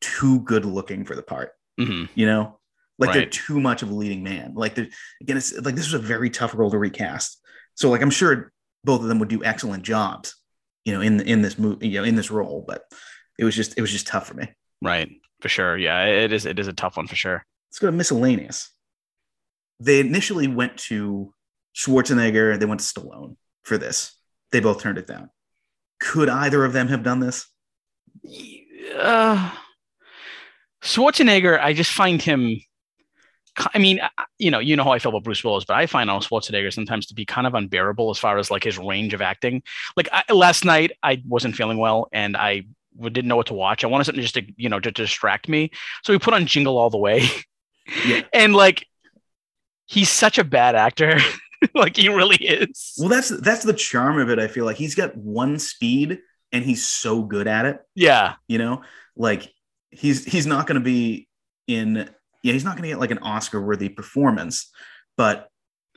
too 0.00 0.40
good 0.40 0.64
looking 0.64 1.04
for 1.04 1.16
the 1.16 1.22
part 1.22 1.50
Mhm. 1.78 2.08
you 2.14 2.26
know? 2.26 2.58
Like 2.98 3.12
they're 3.12 3.26
too 3.26 3.60
much 3.60 3.82
of 3.82 3.90
a 3.90 3.94
leading 3.94 4.22
man. 4.22 4.54
Like 4.54 4.74
they're 4.76 4.88
again 5.20 5.36
it's 5.36 5.52
like 5.52 5.74
this 5.74 5.86
was 5.92 5.94
a 5.94 5.98
very 6.06 6.30
tough 6.30 6.54
role 6.54 6.70
to 6.70 6.78
recast. 6.78 7.40
So 7.74 7.90
like 7.90 8.02
i'm 8.02 8.10
sure 8.10 8.52
both 8.84 9.00
of 9.00 9.08
them 9.08 9.18
would 9.18 9.28
do 9.28 9.42
excellent 9.42 9.82
jobs 9.82 10.36
you 10.84 10.92
know 10.94 11.00
in 11.00 11.20
in 11.22 11.42
this 11.42 11.58
movie 11.58 11.88
you 11.88 11.98
know 11.98 12.04
in 12.04 12.14
this 12.14 12.30
role 12.30 12.64
but 12.68 12.82
it 13.38 13.44
was 13.44 13.56
just 13.56 13.76
it 13.76 13.80
was 13.80 13.90
just 13.90 14.06
tough 14.06 14.28
for 14.28 14.34
me. 14.34 14.48
Right, 14.80 15.10
for 15.40 15.48
sure. 15.48 15.76
Yeah, 15.76 16.04
it 16.04 16.32
is. 16.32 16.46
It 16.46 16.58
is 16.58 16.68
a 16.68 16.72
tough 16.72 16.96
one 16.96 17.06
for 17.08 17.16
sure. 17.16 17.44
let's 17.68 17.78
go 17.80 17.86
to 17.88 17.92
miscellaneous. 17.92 18.70
They 19.80 19.98
initially 20.00 20.46
went 20.46 20.76
to 20.88 21.32
schwarzenegger. 21.74 22.58
They 22.58 22.66
went 22.66 22.80
to 22.80 22.86
stallone 22.86 23.36
for 23.64 23.76
this. 23.76 24.12
They 24.52 24.60
both 24.60 24.80
turned 24.80 24.98
it 24.98 25.06
down. 25.08 25.30
Could 25.98 26.28
either 26.28 26.64
of 26.64 26.72
them 26.72 26.88
have 26.88 27.02
done 27.02 27.18
this? 27.18 27.46
Uh, 28.96 29.50
Schwarzenegger, 30.84 31.58
I 31.60 31.72
just 31.72 31.92
find 31.92 32.20
him 32.20 32.60
I 33.72 33.78
mean, 33.78 34.00
you 34.38 34.50
know, 34.50 34.58
you 34.58 34.74
know 34.74 34.82
how 34.84 34.92
I 34.92 34.98
feel 34.98 35.10
about 35.10 35.24
Bruce 35.24 35.44
Willis, 35.44 35.64
but 35.64 35.76
I 35.76 35.86
find 35.86 36.10
Arnold 36.10 36.24
Schwarzenegger 36.24 36.72
sometimes 36.72 37.06
to 37.06 37.14
be 37.14 37.24
kind 37.24 37.46
of 37.46 37.54
unbearable 37.54 38.10
as 38.10 38.18
far 38.18 38.38
as 38.38 38.50
like 38.50 38.64
his 38.64 38.78
range 38.78 39.14
of 39.14 39.22
acting. 39.22 39.62
Like 39.96 40.08
I, 40.10 40.32
last 40.32 40.64
night, 40.64 40.92
I 41.02 41.22
wasn't 41.26 41.54
feeling 41.54 41.78
well, 41.78 42.08
and 42.12 42.36
I 42.36 42.62
didn't 43.00 43.26
know 43.26 43.36
what 43.36 43.46
to 43.46 43.54
watch. 43.54 43.84
I 43.84 43.86
wanted 43.86 44.04
something 44.04 44.22
just 44.22 44.34
to, 44.34 44.42
you 44.56 44.68
know, 44.68 44.80
to 44.80 44.90
distract 44.90 45.48
me. 45.48 45.70
So 46.02 46.12
we 46.12 46.18
put 46.18 46.34
on 46.34 46.46
Jingle 46.46 46.78
All 46.78 46.90
the 46.90 46.98
Way, 46.98 47.28
Yeah. 48.04 48.22
and 48.32 48.54
like, 48.56 48.86
he's 49.86 50.10
such 50.10 50.38
a 50.38 50.44
bad 50.44 50.74
actor. 50.74 51.18
like 51.74 51.96
he 51.96 52.08
really 52.08 52.36
is. 52.36 52.94
Well, 52.98 53.08
that's 53.08 53.28
that's 53.28 53.64
the 53.64 53.72
charm 53.72 54.18
of 54.18 54.30
it. 54.30 54.40
I 54.40 54.48
feel 54.48 54.64
like 54.64 54.76
he's 54.76 54.96
got 54.96 55.16
one 55.16 55.60
speed 55.60 56.18
and 56.50 56.64
he's 56.64 56.84
so 56.86 57.22
good 57.22 57.46
at 57.46 57.66
it. 57.66 57.78
Yeah, 57.94 58.34
You 58.48 58.58
know, 58.58 58.82
like 59.16 59.52
he's 59.96 60.24
he's 60.24 60.46
not 60.46 60.66
going 60.66 60.78
to 60.78 60.84
be 60.84 61.28
in. 61.66 62.08
Yeah, 62.42 62.52
he's 62.52 62.64
not 62.64 62.76
going 62.76 62.82
to 62.82 62.88
get 62.90 63.00
like 63.00 63.10
an 63.10 63.18
Oscar 63.18 63.60
worthy 63.60 63.88
performance, 63.88 64.70
but 65.16 65.48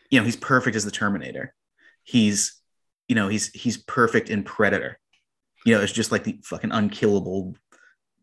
you 0.10 0.20
know 0.20 0.26
he's 0.26 0.36
perfect 0.36 0.76
as 0.76 0.86
the 0.86 0.92
Terminator. 0.92 1.54
He's 2.04 2.62
you 3.08 3.16
know 3.16 3.28
he's 3.28 3.48
he's 3.50 3.78
perfect 3.78 4.30
in 4.30 4.44
Predator. 4.44 5.00
You 5.66 5.76
know, 5.76 5.82
it's 5.82 5.92
just 5.92 6.12
like 6.12 6.24
the 6.24 6.40
fucking 6.44 6.72
unkillable 6.72 7.56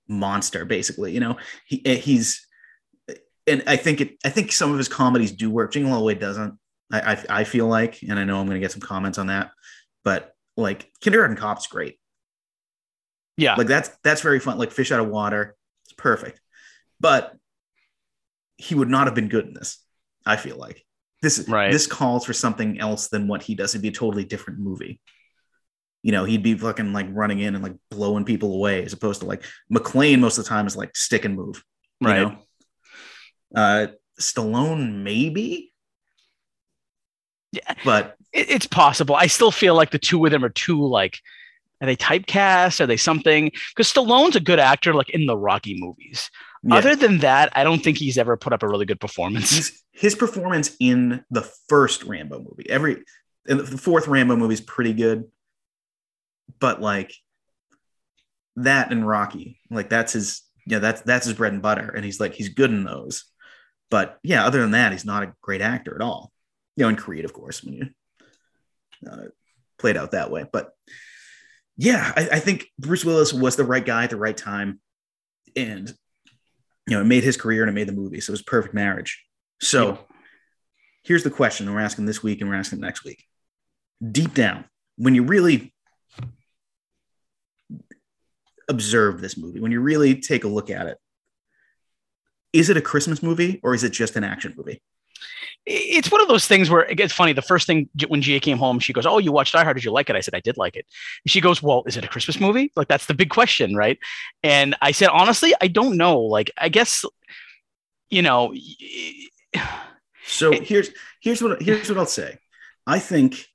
monster, 0.09 0.65
basically. 0.65 1.13
You 1.13 1.21
know, 1.21 1.37
he 1.67 1.85
eh, 1.85 1.97
he's 1.97 2.47
and 3.47 3.63
I 3.67 3.77
think 3.77 4.01
it. 4.01 4.17
I 4.25 4.31
think 4.31 4.53
some 4.53 4.73
of 4.73 4.79
his 4.79 4.89
comedies 4.89 5.33
do 5.33 5.51
work. 5.51 5.73
Jingle 5.73 5.93
All 5.93 5.99
the 5.99 6.05
Way 6.07 6.15
doesn't. 6.15 6.59
I 6.93 7.13
I, 7.13 7.25
I 7.41 7.45
feel 7.45 7.67
like, 7.67 8.01
and 8.03 8.19
I 8.19 8.25
know 8.25 8.41
I'm 8.41 8.47
going 8.47 8.61
to 8.61 8.65
get 8.65 8.73
some 8.73 8.81
comments 8.81 9.19
on 9.19 9.27
that, 9.27 9.51
but 10.05 10.33
like 10.57 10.91
Kindergarten 11.01 11.37
Cop's 11.37 11.67
great. 11.67 11.99
yeah. 13.37 13.57
Like 13.57 13.67
that's 13.67 13.91
that's 14.03 14.23
very 14.23 14.41
fun. 14.41 14.57
Like 14.59 14.71
Fish 14.71 14.93
Out 14.93 15.01
of 15.01 15.09
Water, 15.09 15.57
perfect. 15.97 16.41
But 17.01 17.35
he 18.57 18.75
would 18.75 18.89
not 18.89 19.07
have 19.07 19.15
been 19.15 19.29
good 19.29 19.47
in 19.47 19.55
this. 19.55 19.79
I 20.25 20.37
feel 20.37 20.57
like 20.57 20.85
this 21.23 21.47
Right. 21.49 21.73
this 21.73 21.87
calls 21.87 22.25
for 22.25 22.33
something 22.33 22.79
else 22.81 23.09
than 23.09 23.29
what 23.29 23.43
he 23.43 23.55
does. 23.55 23.75
It'd 23.75 23.83
be 23.83 23.89
a 23.89 23.93
totally 23.93 24.25
different 24.25 24.61
movie. 24.61 25.01
You 26.03 26.13
know, 26.13 26.25
he'd 26.25 26.43
be 26.43 26.57
fucking 26.57 26.93
like 26.93 27.07
running 27.11 27.41
in 27.41 27.55
and 27.55 27.65
like 27.65 27.75
blowing 27.91 28.25
people 28.25 28.55
away, 28.55 28.85
as 28.85 28.93
opposed 28.93 29.21
to 29.21 29.27
like 29.27 29.43
McClane 29.73 30.21
most 30.21 30.39
of 30.39 30.45
the 30.45 30.49
time 30.49 30.67
is 30.67 30.77
like 30.77 30.97
stick 30.97 31.25
and 31.25 31.35
move. 31.35 31.63
you 32.01 32.09
right. 32.09 32.21
know? 32.21 32.39
Uh, 33.55 33.87
Stallone 34.21 35.03
maybe. 35.03 35.73
Yeah. 37.53 37.75
But 37.85 38.17
it, 38.33 38.51
it's 38.51 38.67
possible. 38.67 39.15
I 39.15 39.27
still 39.29 39.51
feel 39.51 39.75
like 39.75 39.91
the 39.91 39.99
two 39.99 40.25
of 40.25 40.31
them 40.31 40.45
are 40.45 40.51
too 40.51 40.87
like, 40.87 41.19
are 41.81 41.87
they 41.87 41.97
typecast? 41.97 42.81
Are 42.81 42.87
they 42.87 42.97
something? 42.97 43.51
Because 43.71 43.93
Stallone's 43.93 44.37
a 44.37 44.41
good 44.41 44.59
actor, 44.59 44.95
like 44.95 45.11
in 45.11 45.27
the 45.27 45.37
Rocky 45.37 45.77
movies. 45.79 46.31
yeah. 46.63 46.77
Other 46.77 46.97
than 46.97 47.19
that, 47.19 47.53
I 47.55 47.65
don't 47.65 47.83
think 47.83 47.99
he's 47.99 48.19
ever 48.19 48.37
put 48.37 48.53
up 48.53 48.63
a 48.63 48.69
really 48.69 48.87
good 48.87 49.01
performance. 49.01 49.51
He's, 49.51 49.85
his 49.93 50.15
performance 50.15 50.77
in 50.81 51.25
the 51.31 51.43
first 51.69 52.05
Rambo 52.05 52.39
movie, 52.39 52.69
every 52.69 53.05
and 53.47 53.61
the 53.61 53.79
fourth 53.79 54.09
Rambo 54.09 54.37
movie 54.37 54.55
is 54.55 54.61
pretty 54.61 54.93
good, 54.93 55.25
but 56.61 56.81
like 56.81 57.13
that 58.57 58.91
and 58.91 59.07
Rocky, 59.07 59.61
like 59.71 59.89
that's 59.89 60.15
his, 60.15 60.43
yeah, 60.67 60.79
that's 60.79 61.03
that's 61.03 61.27
his 61.27 61.35
bread 61.35 61.53
and 61.53 61.63
butter, 61.63 61.91
and 61.91 62.05
he's 62.05 62.21
like 62.21 62.35
he's 62.35 62.49
good 62.49 62.71
in 62.71 62.85
those. 62.85 63.25
But 63.91 64.19
yeah, 64.23 64.47
other 64.47 64.61
than 64.61 64.73
that, 64.73 64.93
he's 64.93 65.05
not 65.05 65.23
a 65.23 65.35
great 65.43 65.61
actor 65.61 65.95
at 65.95 66.01
all. 66.01 66.33
You 66.77 66.85
know, 66.85 66.89
in 66.89 66.97
Creed, 66.97 67.25
of 67.25 67.33
course, 67.33 67.63
when 67.63 67.75
you 67.75 67.87
uh, 69.09 69.27
played 69.79 69.97
out 69.97 70.13
that 70.13 70.31
way. 70.31 70.45
But 70.51 70.73
yeah, 71.77 72.13
I, 72.17 72.29
I 72.33 72.39
think 72.41 72.67
Bruce 72.79 73.05
Willis 73.05 73.33
was 73.33 73.57
the 73.57 73.65
right 73.65 73.85
guy 73.85 74.05
at 74.05 74.11
the 74.11 74.17
right 74.17 74.37
time, 74.37 74.81
and 75.57 75.89
you 76.87 76.95
know, 76.97 77.01
it 77.01 77.05
made 77.07 77.25
his 77.25 77.37
career 77.37 77.63
and 77.63 77.71
it 77.71 77.73
made 77.73 77.89
the 77.89 77.93
movie, 77.93 78.21
so 78.21 78.31
it 78.31 78.35
was 78.35 78.41
a 78.43 78.45
perfect 78.45 78.75
marriage. 78.75 79.25
So 79.61 79.89
Yeah. 79.93 79.97
here's 81.03 81.25
the 81.25 81.31
question 81.31 81.73
we're 81.73 81.81
asking 81.81 82.07
this 82.07 82.23
week 82.23 82.41
and 82.41 82.51
we're 82.51 82.57
asking 82.57 82.81
next 82.81 83.05
week. 83.05 83.25
Deep 84.13 84.35
down, 84.35 84.65
when 84.97 85.15
you 85.15 85.23
really 85.23 85.73
observe 88.69 89.21
this 89.21 89.37
movie, 89.37 89.61
when 89.61 89.73
you 89.73 89.81
really 89.81 90.21
take 90.21 90.45
a 90.45 90.49
look 90.49 90.71
at 90.71 90.87
it, 90.87 90.99
is 92.53 92.71
it 92.71 92.77
a 92.77 92.83
Christmas 92.83 93.23
movie 93.23 93.61
or 93.63 93.75
is 93.75 93.83
it 93.85 93.91
just 93.91 94.17
an 94.17 94.25
action 94.25 94.55
movie? 94.57 94.83
It's 95.67 96.11
one 96.11 96.21
of 96.21 96.29
those 96.29 96.47
things 96.47 96.69
where 96.71 96.83
it 96.83 96.97
gets 96.97 97.13
funny. 97.13 97.33
The 97.33 97.43
first 97.43 97.67
thing 97.67 97.89
when 98.09 98.21
Gia 98.23 98.41
came 98.41 98.59
home, 98.59 98.79
she 98.79 98.93
goes, 98.93 99.07
"Oh, 99.07 99.19
you 99.19 99.33
watched 99.33 99.53
Die 99.55 99.63
Hard? 99.65 99.77
Did 99.77 99.85
you 99.85 99.93
like 99.93 100.11
it?" 100.11 100.17
I 100.17 100.21
said, 100.21 100.35
"I 100.35 100.41
did 100.41 100.57
like 100.57 100.77
it." 100.77 100.87
She 101.27 101.41
goes, 101.41 101.63
"Well, 101.63 101.83
is 101.87 101.97
it 101.97 102.05
a 102.05 102.09
Christmas 102.09 102.39
movie?" 102.41 102.73
Like 102.77 102.89
that's 102.89 103.07
the 103.07 103.15
big 103.15 103.31
question, 103.31 103.75
right? 103.75 103.99
And 104.43 104.77
I 104.83 104.93
said, 104.93 105.09
honestly, 105.09 105.55
I 105.61 105.69
don't 105.69 105.97
know. 105.97 106.21
Like 106.21 106.51
I 106.59 106.69
guess, 106.69 107.05
you 108.11 108.23
know, 108.23 108.55
So 110.27 110.53
It- 110.53 110.63
here's 110.65 110.91
here's 111.21 111.43
what 111.43 111.61
here's 111.63 111.89
what 111.89 111.99
I'll 111.99 112.07
say. 112.07 112.39
I 112.87 112.99
think 112.99 113.47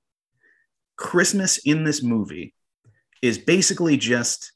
Christmas 0.97 1.57
in 1.59 1.83
this 1.83 2.03
movie 2.03 2.53
is 3.21 3.37
basically 3.37 3.97
just 3.97 4.51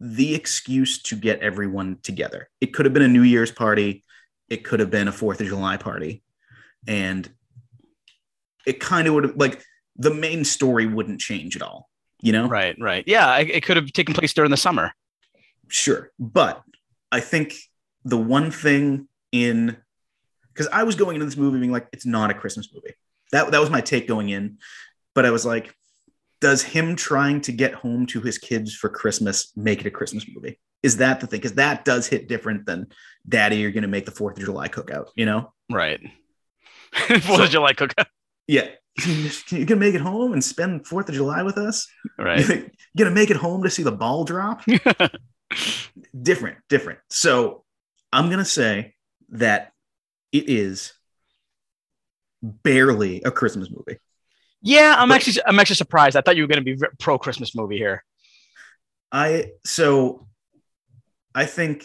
the 0.00 0.34
excuse 0.34 1.02
to 1.02 1.16
get 1.16 1.40
everyone 1.40 1.98
together. 2.02 2.48
It 2.60 2.72
could 2.74 2.86
have 2.86 2.92
been 2.92 3.02
a 3.02 3.08
New 3.08 3.22
Year's 3.22 3.50
party, 3.50 4.04
it 4.48 4.64
could 4.64 4.80
have 4.80 4.90
been 4.90 5.08
a 5.08 5.12
Fourth 5.12 5.40
of 5.40 5.46
July 5.48 5.76
party, 5.76 6.22
and 6.86 7.28
it 8.66 8.80
kind 8.80 9.08
of 9.08 9.14
would 9.14 9.24
have 9.24 9.36
like 9.36 9.62
the 9.96 10.12
main 10.12 10.44
story 10.44 10.86
wouldn't 10.86 11.20
change 11.20 11.56
at 11.56 11.62
all. 11.62 11.88
You 12.20 12.32
know, 12.32 12.48
right, 12.48 12.76
right, 12.80 13.04
yeah, 13.06 13.38
it 13.38 13.62
could 13.62 13.76
have 13.76 13.92
taken 13.92 14.14
place 14.14 14.32
during 14.32 14.50
the 14.50 14.56
summer. 14.56 14.92
Sure. 15.68 16.10
But 16.18 16.62
I 17.12 17.20
think 17.20 17.54
the 18.04 18.18
one 18.18 18.50
thing 18.50 19.08
in 19.32 19.76
because 20.52 20.68
I 20.72 20.82
was 20.82 20.96
going 20.96 21.14
into 21.14 21.26
this 21.26 21.36
movie 21.36 21.58
being 21.58 21.70
like, 21.70 21.86
it's 21.92 22.06
not 22.06 22.30
a 22.30 22.34
Christmas 22.34 22.68
movie. 22.74 22.94
That 23.32 23.52
that 23.52 23.60
was 23.60 23.70
my 23.70 23.80
take 23.80 24.08
going 24.08 24.30
in. 24.30 24.58
But 25.14 25.24
I 25.24 25.30
was 25.30 25.46
like, 25.46 25.74
does 26.40 26.62
him 26.62 26.96
trying 26.96 27.40
to 27.42 27.52
get 27.52 27.74
home 27.74 28.06
to 28.06 28.20
his 28.20 28.38
kids 28.38 28.74
for 28.74 28.88
Christmas 28.88 29.52
make 29.56 29.80
it 29.80 29.86
a 29.86 29.90
Christmas 29.90 30.26
movie? 30.32 30.58
Is 30.82 30.98
that 30.98 31.20
the 31.20 31.26
thing? 31.26 31.38
Because 31.38 31.54
that 31.54 31.84
does 31.84 32.06
hit 32.06 32.28
different 32.28 32.66
than 32.66 32.88
Daddy, 33.28 33.56
you're 33.56 33.72
gonna 33.72 33.88
make 33.88 34.04
the 34.04 34.12
Fourth 34.12 34.38
of 34.38 34.44
July 34.44 34.68
cookout, 34.68 35.08
you 35.16 35.26
know? 35.26 35.52
Right. 35.70 36.00
Fourth 37.22 37.40
of 37.40 37.50
July 37.50 37.72
cookout. 37.74 38.06
Yeah. 38.46 38.68
You 39.50 39.64
gonna 39.64 39.80
make 39.80 39.94
it 39.94 40.00
home 40.00 40.32
and 40.32 40.42
spend 40.42 40.86
Fourth 40.86 41.08
of 41.08 41.14
July 41.14 41.42
with 41.42 41.56
us? 41.58 41.86
Right. 42.18 42.48
You 42.48 42.70
gonna 43.04 43.10
make 43.14 43.30
it 43.30 43.36
home 43.36 43.62
to 43.62 43.70
see 43.70 43.82
the 43.84 43.92
ball 43.92 44.24
drop? 44.24 44.62
different, 46.22 46.58
different. 46.68 46.98
So 47.10 47.64
I'm 48.12 48.28
gonna 48.30 48.44
say 48.44 48.94
that 49.30 49.72
it 50.32 50.48
is 50.48 50.92
barely 52.42 53.22
a 53.22 53.30
Christmas 53.30 53.70
movie. 53.70 53.98
yeah, 54.62 54.94
I'm 54.98 55.08
But- 55.08 55.16
actually 55.16 55.42
I'm 55.46 55.58
actually 55.58 55.76
surprised. 55.76 56.16
I 56.16 56.20
thought 56.20 56.36
you 56.36 56.42
were 56.42 56.48
going 56.48 56.64
to 56.64 56.74
be 56.76 56.76
pro 56.98 57.18
Christmas 57.18 57.54
movie 57.54 57.78
here. 57.78 58.04
I 59.12 59.52
so 59.64 60.26
I 61.34 61.46
think, 61.46 61.84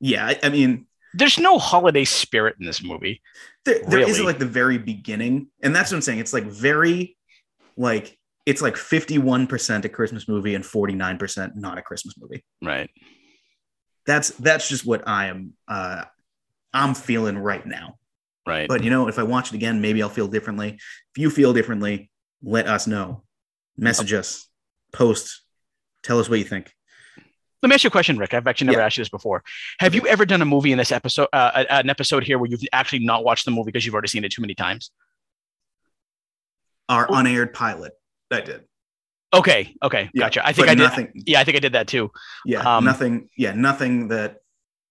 yeah, 0.00 0.26
I, 0.26 0.38
I 0.42 0.48
mean, 0.50 0.86
There's 1.14 1.38
no 1.38 1.58
holiday 1.58 2.04
spirit 2.04 2.56
in 2.58 2.66
this 2.66 2.82
movie. 2.82 3.20
there, 3.64 3.80
there 3.86 4.00
is 4.00 4.18
Really? 4.18 4.22
like 4.26 4.38
the 4.38 4.46
very 4.46 4.78
beginning, 4.78 5.48
and 5.62 5.74
that's 5.74 5.90
what 5.90 5.96
I'm 5.96 6.02
saying. 6.02 6.18
It's 6.20 6.32
like 6.32 6.44
very, 6.44 7.16
like 7.76 8.18
it's 8.46 8.60
like 8.62 8.74
51% 8.74 9.84
a 9.84 9.88
Christmas 9.88 10.26
movie 10.28 10.54
and 10.54 10.64
49% 10.64 11.54
not 11.54 11.78
a 11.78 11.82
Christmas 11.82 12.14
movie. 12.18 12.44
Right. 12.62 12.90
That's 14.04 14.30
that's 14.30 14.68
just 14.68 14.84
what 14.84 15.06
I 15.06 15.26
am. 15.26 15.52
Uh, 15.68 16.04
I'm 16.72 16.94
feeling 16.94 17.38
right 17.38 17.64
now. 17.64 17.98
Right. 18.46 18.66
But 18.68 18.82
you 18.82 18.90
know, 18.90 19.06
if 19.08 19.18
I 19.18 19.22
watch 19.22 19.52
it 19.52 19.54
again, 19.54 19.80
maybe 19.80 20.02
I'll 20.02 20.08
feel 20.08 20.26
differently. 20.26 20.70
If 20.70 21.18
you 21.18 21.30
feel 21.30 21.52
differently, 21.52 22.10
let 22.42 22.66
us 22.66 22.86
know. 22.88 23.22
Message 23.76 24.12
us, 24.12 24.48
post, 24.92 25.42
tell 26.02 26.18
us 26.18 26.28
what 26.28 26.38
you 26.40 26.44
think. 26.44 26.72
Let 27.62 27.68
me 27.68 27.74
ask 27.74 27.84
you 27.84 27.88
a 27.88 27.90
question, 27.92 28.18
Rick. 28.18 28.34
I've 28.34 28.46
actually 28.48 28.66
never 28.68 28.80
Yeah. 28.80 28.86
asked 28.86 28.96
you 28.96 29.02
this 29.02 29.08
before. 29.08 29.44
Have 29.78 29.94
you 29.94 30.04
ever 30.08 30.26
done 30.26 30.42
a 30.42 30.44
movie 30.44 30.72
in 30.72 30.78
this 30.78 30.90
episode, 30.90 31.28
uh, 31.32 31.64
an 31.70 31.88
episode 31.88 32.24
here 32.24 32.36
where 32.38 32.50
you've 32.50 32.60
actually 32.72 32.98
not 33.00 33.22
watched 33.24 33.44
the 33.44 33.52
movie 33.52 33.66
because 33.70 33.84
you've 33.86 33.94
already 33.94 34.08
seen 34.08 34.24
it 34.24 34.32
too 34.32 34.42
many 34.42 34.54
times? 34.54 34.90
Our 36.88 37.06
Oh. 37.08 37.14
unaired 37.14 37.54
pilot. 37.54 37.92
I 38.32 38.40
did. 38.40 38.64
Okay. 39.32 39.76
Okay. 39.82 40.10
Yeah, 40.12 40.24
Gotcha. 40.24 40.46
I 40.46 40.52
think 40.52 40.68
I 40.68 40.74
did. 40.74 40.82
nothing. 40.82 41.12
Yeah, 41.14 41.40
I 41.40 41.44
think 41.44 41.56
I 41.56 41.60
did 41.60 41.72
that 41.74 41.86
too. 41.86 42.10
Yeah, 42.44 42.60
um, 42.60 42.84
nothing. 42.84 43.28
Yeah, 43.36 43.52
nothing 43.54 44.08
that 44.08 44.38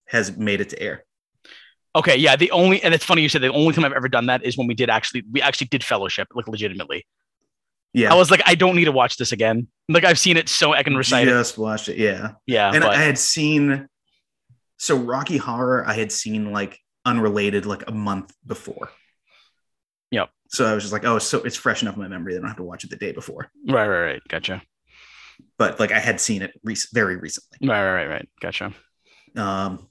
has 0.08 0.36
made 0.38 0.62
it 0.62 0.70
to 0.70 0.82
air. 0.82 1.04
Okay. 1.96 2.16
Yeah. 2.16 2.38
The 2.38 2.52
only, 2.52 2.82
and 2.82 2.94
it's 2.94 3.04
funny 3.04 3.22
you 3.22 3.30
said 3.30 3.42
the 3.42 3.52
only 3.52 3.74
time 3.74 3.84
I've 3.84 3.92
ever 3.94 4.08
done 4.08 4.28
that 4.28 4.44
is 4.46 4.58
when 4.58 4.66
we 4.68 4.74
did 4.76 4.90
actually, 4.90 5.24
we 5.32 5.42
actually 5.42 5.68
did 5.68 5.84
fellowship, 5.84 6.30
like 6.34 6.48
legitimately. 6.48 7.06
Yeah, 7.94 8.12
I 8.12 8.16
was 8.16 8.32
like, 8.32 8.42
I 8.46 8.56
don't 8.56 8.76
need 8.76 8.86
to 8.86 8.92
watch 8.92 9.18
this 9.18 9.32
again. 9.32 9.68
Like 9.90 10.06
I've 10.06 10.20
seen 10.20 10.38
it 10.38 10.48
so 10.48 10.74
I 10.74 10.84
can 10.84 10.96
recite 10.96 11.28
it. 11.28 11.32
just 11.32 11.58
watched 11.58 11.90
it. 11.90 11.98
Yeah, 11.98 12.34
Yeah. 12.46 12.72
and 12.74 12.82
but, 12.82 12.92
I 12.96 13.02
had 13.02 13.18
seen. 13.18 13.88
So 14.78 14.98
Rocky 14.98 15.38
Horror, 15.38 15.84
I 15.88 15.94
had 15.94 16.12
seen 16.12 16.52
like 16.52 16.80
unrelated 17.06 17.66
like 17.66 17.84
a 17.88 17.92
month 17.92 18.34
before. 18.46 18.90
Yep. 20.12 20.30
So 20.50 20.66
I 20.66 20.74
was 20.74 20.84
just 20.84 20.94
like, 20.94 21.06
oh, 21.06 21.20
so 21.20 21.40
it's 21.44 21.56
fresh 21.56 21.82
enough 21.82 21.96
in 21.96 22.02
my 22.02 22.08
memory. 22.08 22.34
that 22.34 22.40
I 22.40 22.42
don't 22.42 22.48
have 22.50 22.58
to 22.58 22.64
watch 22.64 22.84
it 22.84 22.90
the 22.90 22.96
day 22.96 23.12
before. 23.12 23.50
right. 23.68 23.88
Right. 23.88 24.04
Right. 24.14 24.22
Gotcha. 24.30 24.62
But 25.58 25.80
like 25.80 25.92
I 25.92 26.00
had 26.00 26.20
seen 26.20 26.42
it 26.42 26.52
rec- 26.64 26.78
very 26.94 27.18
recently. 27.18 27.68
Right. 27.68 27.84
Right. 27.84 27.94
Right. 28.06 28.10
Right. 28.10 28.30
Gotcha. 28.42 28.74
Um, 29.36 29.88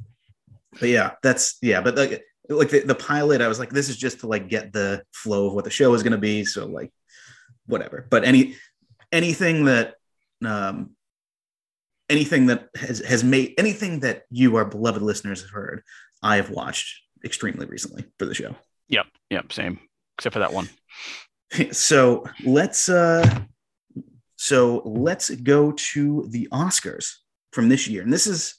but 0.78 0.88
yeah, 0.88 1.12
that's 1.22 1.56
yeah. 1.62 1.80
But 1.80 1.96
like 1.96 2.22
like 2.48 2.70
the, 2.70 2.80
the 2.80 2.94
pilot, 2.94 3.40
I 3.42 3.48
was 3.48 3.58
like, 3.58 3.70
this 3.70 3.88
is 3.88 3.96
just 3.96 4.20
to 4.20 4.26
like 4.26 4.48
get 4.48 4.72
the 4.72 5.02
flow 5.12 5.46
of 5.46 5.54
what 5.54 5.64
the 5.64 5.70
show 5.70 5.94
is 5.94 6.02
going 6.02 6.12
to 6.12 6.18
be. 6.18 6.44
So 6.44 6.66
like, 6.66 6.92
whatever. 7.70 8.06
But 8.10 8.24
any 8.24 8.56
anything 9.12 9.64
that 9.66 9.94
um 10.44 10.90
anything 12.08 12.46
that 12.46 12.68
has 12.74 12.98
has 13.00 13.24
made 13.24 13.54
anything 13.56 14.00
that 14.00 14.24
you, 14.30 14.56
our 14.56 14.64
beloved 14.64 15.02
listeners, 15.02 15.42
have 15.42 15.50
heard, 15.50 15.82
I 16.22 16.36
have 16.36 16.50
watched 16.50 17.02
extremely 17.24 17.66
recently 17.66 18.04
for 18.18 18.26
the 18.26 18.34
show. 18.34 18.54
Yep. 18.88 19.06
Yep. 19.30 19.52
Same. 19.52 19.80
Except 20.18 20.34
for 20.34 20.40
that 20.40 20.52
one. 20.52 20.68
So 21.72 22.24
let's 22.44 22.88
uh 22.88 23.40
so 24.36 24.82
let's 24.84 25.30
go 25.30 25.72
to 25.72 26.26
the 26.30 26.46
Oscars 26.52 27.14
from 27.52 27.68
this 27.68 27.88
year. 27.88 28.02
And 28.02 28.12
this 28.12 28.28
is 28.28 28.54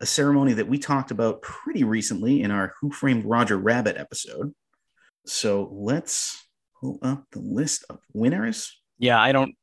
a 0.00 0.06
ceremony 0.06 0.52
that 0.52 0.68
we 0.68 0.78
talked 0.78 1.10
about 1.10 1.42
pretty 1.42 1.82
recently 1.82 2.42
in 2.42 2.52
our 2.52 2.74
Who 2.80 2.92
Framed 2.92 3.24
Roger 3.24 3.58
Rabbit 3.58 3.96
episode. 3.96 4.54
So 5.26 5.68
let's 5.72 6.47
pull 6.80 6.98
up 7.02 7.24
the 7.32 7.40
list 7.40 7.84
of 7.90 7.98
winners. 8.12 8.76
Yeah. 8.98 9.20
I 9.20 9.32
don't. 9.32 9.54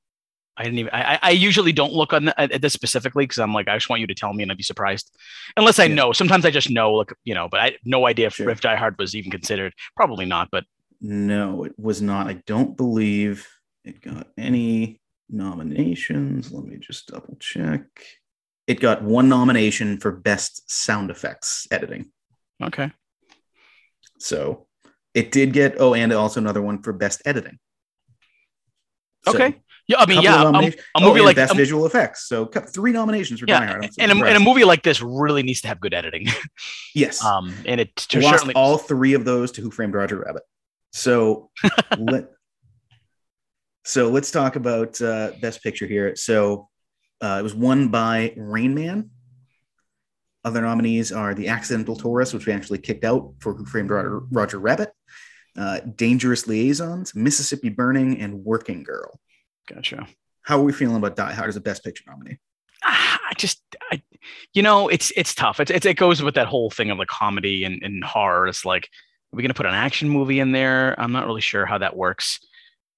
I 0.57 0.63
didn't 0.63 0.79
even. 0.79 0.91
I, 0.93 1.19
I 1.21 1.31
usually 1.31 1.73
don't 1.73 1.91
look 1.91 2.13
on 2.13 2.25
the, 2.25 2.39
at 2.39 2.61
this 2.61 2.71
specifically 2.71 3.23
because 3.25 3.39
I'm 3.39 3.53
like, 3.53 3.67
I 3.67 3.75
just 3.75 3.89
want 3.89 3.99
you 3.99 4.07
to 4.07 4.15
tell 4.15 4.31
me, 4.31 4.41
and 4.41 4.49
I'd 4.51 4.57
be 4.57 4.63
surprised. 4.63 5.11
Unless 5.57 5.79
I 5.79 5.83
Yeah. 5.85 5.95
know. 5.95 6.13
Sometimes 6.13 6.45
I 6.45 6.49
just 6.51 6.69
know, 6.71 6.93
like 6.93 7.11
you 7.25 7.33
know, 7.33 7.49
but 7.49 7.59
I 7.59 7.75
no 7.83 8.07
idea 8.07 8.27
if, 8.27 8.35
Sure. 8.35 8.49
if 8.49 8.61
Die 8.61 8.75
Hard 8.75 8.97
was 8.97 9.15
even 9.15 9.31
considered. 9.31 9.73
Probably 9.97 10.25
not. 10.25 10.47
But 10.51 10.63
No, 11.01 11.65
it 11.65 11.73
was 11.77 12.01
not. 12.01 12.27
I 12.27 12.41
don't 12.47 12.77
believe 12.77 13.45
it 13.83 13.99
got 14.01 14.27
any 14.37 15.01
nominations. 15.29 16.53
Let 16.53 16.63
me 16.65 16.77
just 16.77 17.07
double 17.07 17.35
check. 17.41 17.81
It 18.65 18.79
got 18.79 19.03
one 19.03 19.27
nomination 19.27 19.99
for 19.99 20.11
best 20.11 20.71
sound 20.71 21.11
effects 21.11 21.67
editing. 21.69 22.11
okay. 22.63 22.91
So 24.19 24.67
it 25.15 25.31
did 25.31 25.53
get, 25.53 25.77
oh, 25.79 25.95
and 25.95 26.11
also 26.13 26.39
another 26.39 26.61
one 26.61 26.83
for 26.83 26.93
best 26.93 27.21
editing. 27.25 27.57
So, 29.25 29.33
Okay. 29.33 29.55
Yeah. 29.87 29.97
I 29.99 30.05
mean, 30.05 30.21
yeah. 30.21 30.43
A, 30.43 30.47
a 30.47 30.73
Oh, 30.95 30.99
movie 30.99 31.19
and 31.19 31.25
like 31.25 31.35
best 31.35 31.55
visual 31.55 31.85
effects. 31.85 32.27
So 32.27 32.45
three 32.45 32.91
nominations 32.91 33.39
for 33.39 33.45
Die 33.45 33.53
yeah, 33.53 33.65
Hard. 33.65 33.85
I'm 33.85 33.91
and 33.97 34.11
a, 34.11 34.25
and 34.25 34.37
a 34.37 34.39
movie 34.39 34.65
like 34.65 34.83
this 34.83 35.01
really 35.01 35.41
needs 35.41 35.61
to 35.61 35.67
have 35.67 35.79
good 35.79 35.93
editing. 35.93 36.27
yes. 36.95 37.23
um, 37.23 37.55
and 37.65 37.79
it 37.79 38.07
lost 38.15 38.29
certainly 38.29 38.55
all 38.55 38.77
three 38.77 39.13
of 39.13 39.25
those 39.25 39.51
to 39.53 39.61
Who 39.61 39.71
Framed 39.71 39.93
Roger 39.93 40.19
Rabbit. 40.19 40.43
So 40.91 41.49
let 41.97 42.29
so 43.83 44.09
let's 44.09 44.31
talk 44.31 44.55
about 44.55 44.99
uh, 44.99 45.31
best 45.39 45.61
picture 45.61 45.85
here. 45.85 46.15
So 46.15 46.69
uh, 47.21 47.37
it 47.39 47.43
was 47.43 47.53
won 47.53 47.89
by 47.89 48.33
Rain 48.35 48.73
Man. 48.73 49.11
Other 50.45 50.61
nominees 50.61 51.11
are 51.11 51.33
The 51.33 51.47
Accidental 51.47 51.95
Tourist, 51.95 52.33
which 52.33 52.45
we 52.45 52.53
actually 52.53 52.77
kicked 52.77 53.03
out 53.03 53.33
for 53.39 53.53
Who 53.55 53.65
Framed 53.65 53.89
Roger, 53.89 54.19
Roger 54.31 54.59
Rabbit, 54.59 54.91
uh, 55.57 55.79
Dangerous 55.79 56.47
Liaisons, 56.47 57.15
Mississippi 57.15 57.69
Burning, 57.69 58.19
and 58.21 58.45
Working 58.45 58.83
Girl. 58.83 59.19
gotcha. 59.67 60.07
How 60.43 60.59
are 60.59 60.63
we 60.63 60.71
feeling 60.71 60.97
about 60.97 61.15
Die 61.15 61.33
Hard 61.33 61.49
as 61.49 61.55
a 61.55 61.61
best 61.61 61.83
picture 61.83 62.03
nominee? 62.07 62.37
Ah, 62.83 63.19
I 63.31 63.33
just, 63.35 63.63
I, 63.91 64.03
you 64.53 64.61
know, 64.61 64.87
it's 64.87 65.11
it's 65.15 65.33
tough. 65.33 65.59
It's, 65.59 65.71
it's 65.71 65.87
it 65.87 65.95
goes 65.97 66.21
with 66.21 66.35
that 66.35 66.45
whole 66.47 66.69
thing 66.69 66.91
of 66.91 66.99
the 66.99 67.07
comedy 67.07 67.63
and, 67.63 67.81
and 67.81 68.03
horror. 68.03 68.47
It's 68.47 68.63
like, 68.63 68.83
are 69.33 69.37
we 69.37 69.41
gonna 69.41 69.55
put 69.55 69.65
an 69.65 69.73
action 69.73 70.07
movie 70.07 70.39
in 70.39 70.51
there? 70.51 70.93
I'm 71.01 71.11
not 71.11 71.25
really 71.25 71.41
sure 71.41 71.65
how 71.65 71.79
that 71.79 71.95
works. 71.95 72.39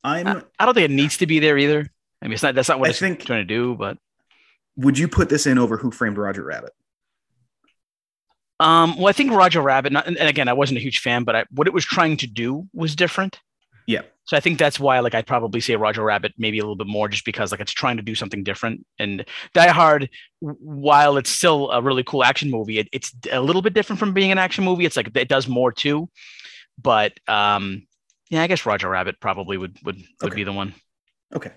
I'm. 0.04 0.28
I, 0.28 0.42
I 0.60 0.66
don't 0.66 0.74
think 0.74 0.92
it 0.92 0.94
needs 0.94 1.18
to 1.20 1.26
be 1.28 1.40
there 1.40 1.58
either. 1.58 1.88
I 2.22 2.26
mean, 2.26 2.34
it's 2.34 2.44
not 2.44 2.54
that's 2.54 2.68
not 2.68 2.80
what 2.82 2.90
I 2.90 2.94
think- 2.94 3.24
trying 3.26 3.48
to 3.48 3.54
do. 3.54 3.76
But 3.76 3.98
would 4.76 4.98
you 5.00 5.08
put 5.08 5.30
this 5.30 5.48
in 5.48 5.58
over 5.58 5.78
Who 5.78 5.90
Framed 5.92 6.18
Roger 6.18 6.44
Rabbit? 6.44 6.74
Um, 8.60 8.98
well, 8.98 9.08
I 9.08 9.12
think 9.14 9.32
Roger 9.32 9.62
Rabbit. 9.62 9.94
Not, 9.94 10.08
and 10.08 10.18
and 10.18 10.28
again, 10.30 10.48
I 10.48 10.54
wasn't 10.54 10.80
a 10.80 10.82
huge 10.82 11.00
fan, 11.00 11.24
but 11.24 11.36
I, 11.36 11.46
what 11.52 11.68
it 11.68 11.74
was 11.74 11.86
trying 11.86 12.18
to 12.18 12.28
do 12.28 12.68
was 12.74 12.96
different. 12.96 13.40
Yeah. 13.86 14.02
So 14.26 14.36
I 14.36 14.42
think 14.42 14.60
that's 14.60 14.78
why, 14.78 15.00
like, 15.00 15.16
I'd 15.16 15.26
probably 15.26 15.62
say 15.62 15.78
Roger 15.78 16.04
Rabbit 16.04 16.34
maybe 16.38 16.60
a 16.60 16.62
little 16.62 16.76
bit 16.76 16.88
more, 16.88 17.08
just 17.08 17.24
because 17.24 17.52
like 17.52 17.62
it's 17.62 17.72
trying 17.72 17.96
to 17.96 18.04
do 18.04 18.14
something 18.14 18.44
different. 18.44 18.86
And 19.00 19.24
Die 19.54 19.68
Hard, 19.70 20.10
while 20.42 21.16
it's 21.16 21.30
still 21.30 21.72
a 21.72 21.82
really 21.82 22.04
cool 22.04 22.26
action 22.26 22.52
movie, 22.52 22.80
it, 22.80 22.90
it's 22.92 23.14
a 23.32 23.40
little 23.40 23.62
bit 23.62 23.74
different 23.74 24.00
from 24.00 24.14
being 24.14 24.32
an 24.32 24.38
action 24.38 24.66
movie. 24.66 24.86
It's 24.86 24.98
like 24.98 25.16
it 25.16 25.30
does 25.30 25.48
more 25.48 25.72
too. 25.72 26.10
But 26.82 27.18
um, 27.30 27.88
yeah, 28.30 28.42
I 28.42 28.48
guess 28.48 28.66
Roger 28.66 28.90
Rabbit 28.90 29.20
probably 29.22 29.58
would 29.58 29.78
would 29.86 29.96
would 30.22 30.32
Okay. 30.32 30.36
be 30.36 30.44
the 30.44 30.52
one. 30.52 30.74
Okay. 31.34 31.52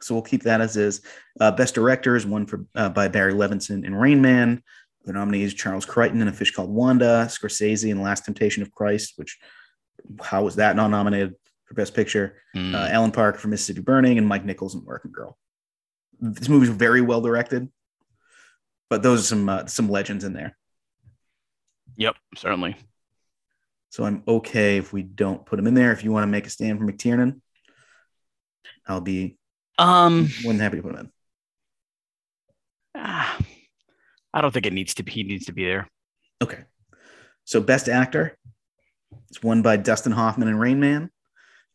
So 0.00 0.14
we'll 0.14 0.22
keep 0.22 0.42
that 0.44 0.60
as 0.60 0.76
is. 0.76 1.02
Uh, 1.40 1.50
best 1.50 1.74
director 1.74 2.16
is 2.16 2.24
one 2.26 2.46
for 2.46 2.66
uh, 2.74 2.88
by 2.88 3.08
Barry 3.08 3.34
Levinson 3.34 3.84
in 3.84 3.94
Rain 3.94 4.20
Man. 4.20 4.62
The 5.04 5.12
nominees 5.12 5.54
Charles 5.54 5.84
Crichton 5.84 6.22
in 6.22 6.28
A 6.28 6.32
Fish 6.32 6.52
Called 6.52 6.70
Wanda, 6.70 7.26
Scorsese 7.28 7.90
in 7.90 8.00
Last 8.02 8.24
Temptation 8.24 8.62
of 8.62 8.70
Christ, 8.70 9.14
which 9.16 9.38
how 10.22 10.44
was 10.44 10.56
that 10.56 10.76
not 10.76 10.88
nominated 10.88 11.34
for 11.64 11.74
Best 11.74 11.94
Picture? 11.94 12.36
Mm. 12.54 12.74
Uh, 12.74 12.88
Alan 12.88 13.10
Parker 13.10 13.38
for 13.38 13.48
Mississippi 13.48 13.80
Burning, 13.80 14.18
and 14.18 14.26
Mike 14.26 14.44
Nichols 14.44 14.74
in 14.74 14.84
Working 14.84 15.10
Girl. 15.12 15.36
This 16.20 16.48
movie's 16.48 16.68
very 16.68 17.00
well 17.00 17.20
directed, 17.20 17.68
but 18.88 19.02
those 19.02 19.20
are 19.20 19.24
some 19.24 19.48
uh, 19.48 19.66
some 19.66 19.88
legends 19.90 20.22
in 20.24 20.34
there. 20.34 20.56
yep, 21.96 22.14
certainly. 22.36 22.76
So 23.90 24.04
I'm 24.04 24.22
okay 24.26 24.78
if 24.78 24.92
we 24.92 25.02
don't 25.02 25.44
put 25.44 25.58
him 25.58 25.66
in 25.66 25.74
there. 25.74 25.92
If 25.92 26.04
you 26.04 26.12
want 26.12 26.22
to 26.22 26.28
make 26.28 26.46
a 26.46 26.50
stand 26.50 26.78
for 26.78 26.86
McTiernan, 26.86 27.40
I'll 28.86 29.00
be 29.02 29.36
Um, 29.78 30.28
more 30.44 30.52
than 30.52 30.60
happy 30.60 30.76
to 30.76 30.82
put 30.82 30.92
him 30.92 30.98
in. 31.00 31.10
ah, 32.94 33.36
I 34.34 34.40
don't 34.40 34.52
think 34.52 34.66
it 34.66 34.72
needs 34.72 34.94
to 34.94 35.02
be. 35.02 35.12
He 35.12 35.22
needs 35.22 35.46
to 35.46 35.52
be 35.52 35.64
there. 35.64 35.88
Okay. 36.42 36.64
So 37.44 37.60
best 37.60 37.88
actor, 37.88 38.36
it's 39.28 39.42
won 39.42 39.62
by 39.62 39.76
Dustin 39.76 40.12
Hoffman 40.12 40.48
in 40.48 40.58
Rain 40.58 40.80
Man. 40.80 41.10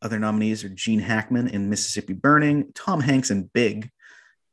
Other 0.01 0.19
nominees 0.19 0.63
are 0.63 0.69
Gene 0.69 0.99
Hackman 0.99 1.47
in 1.49 1.69
Mississippi 1.69 2.13
Burning, 2.13 2.71
Tom 2.75 3.01
Hanks 3.01 3.31
in 3.31 3.49
Big, 3.53 3.89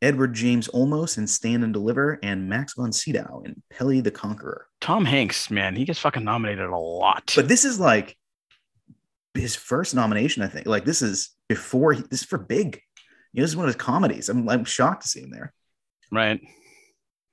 Edward 0.01 0.35
James 0.35 0.69
Olmos 0.69 1.19
in 1.19 1.27
Stand 1.27 1.65
and 1.65 1.73
Deliver, 1.73 2.19
and 2.23 2.49
Max 2.49 2.75
von 2.75 2.93
Sydow 2.93 3.43
in 3.45 3.63
Pelle 3.71 4.03
the 4.03 4.11
Conqueror. 4.11 4.67
Tom 4.81 5.05
Hanks, 5.05 5.51
man, 5.51 5.77
he 5.77 5.85
gets 5.85 5.99
fucking 5.99 6.25
nominated 6.25 6.71
a 6.71 6.77
lot. 6.77 7.33
But 7.37 7.49
this 7.49 7.65
is 7.65 7.79
like 7.79 8.17
his 9.35 9.55
first 9.55 9.95
nomination, 9.95 10.43
I 10.43 10.49
think. 10.49 10.67
Like 10.67 10.85
this 10.85 11.03
is 11.03 11.31
before 11.49 11.93
he, 11.93 12.03
this 12.11 12.21
is 12.21 12.27
for 12.27 12.39
Big. 12.39 12.81
You 13.33 13.41
know, 13.41 13.45
this 13.45 13.51
is 13.51 13.57
one 13.57 13.67
of 13.67 13.75
his 13.75 13.83
comedies. 13.83 14.29
I'm, 14.29 14.49
I'm 14.49 14.65
shocked 14.65 15.03
to 15.03 15.09
see 15.09 15.21
him 15.21 15.31
there. 15.31 15.53
right. 16.11 16.41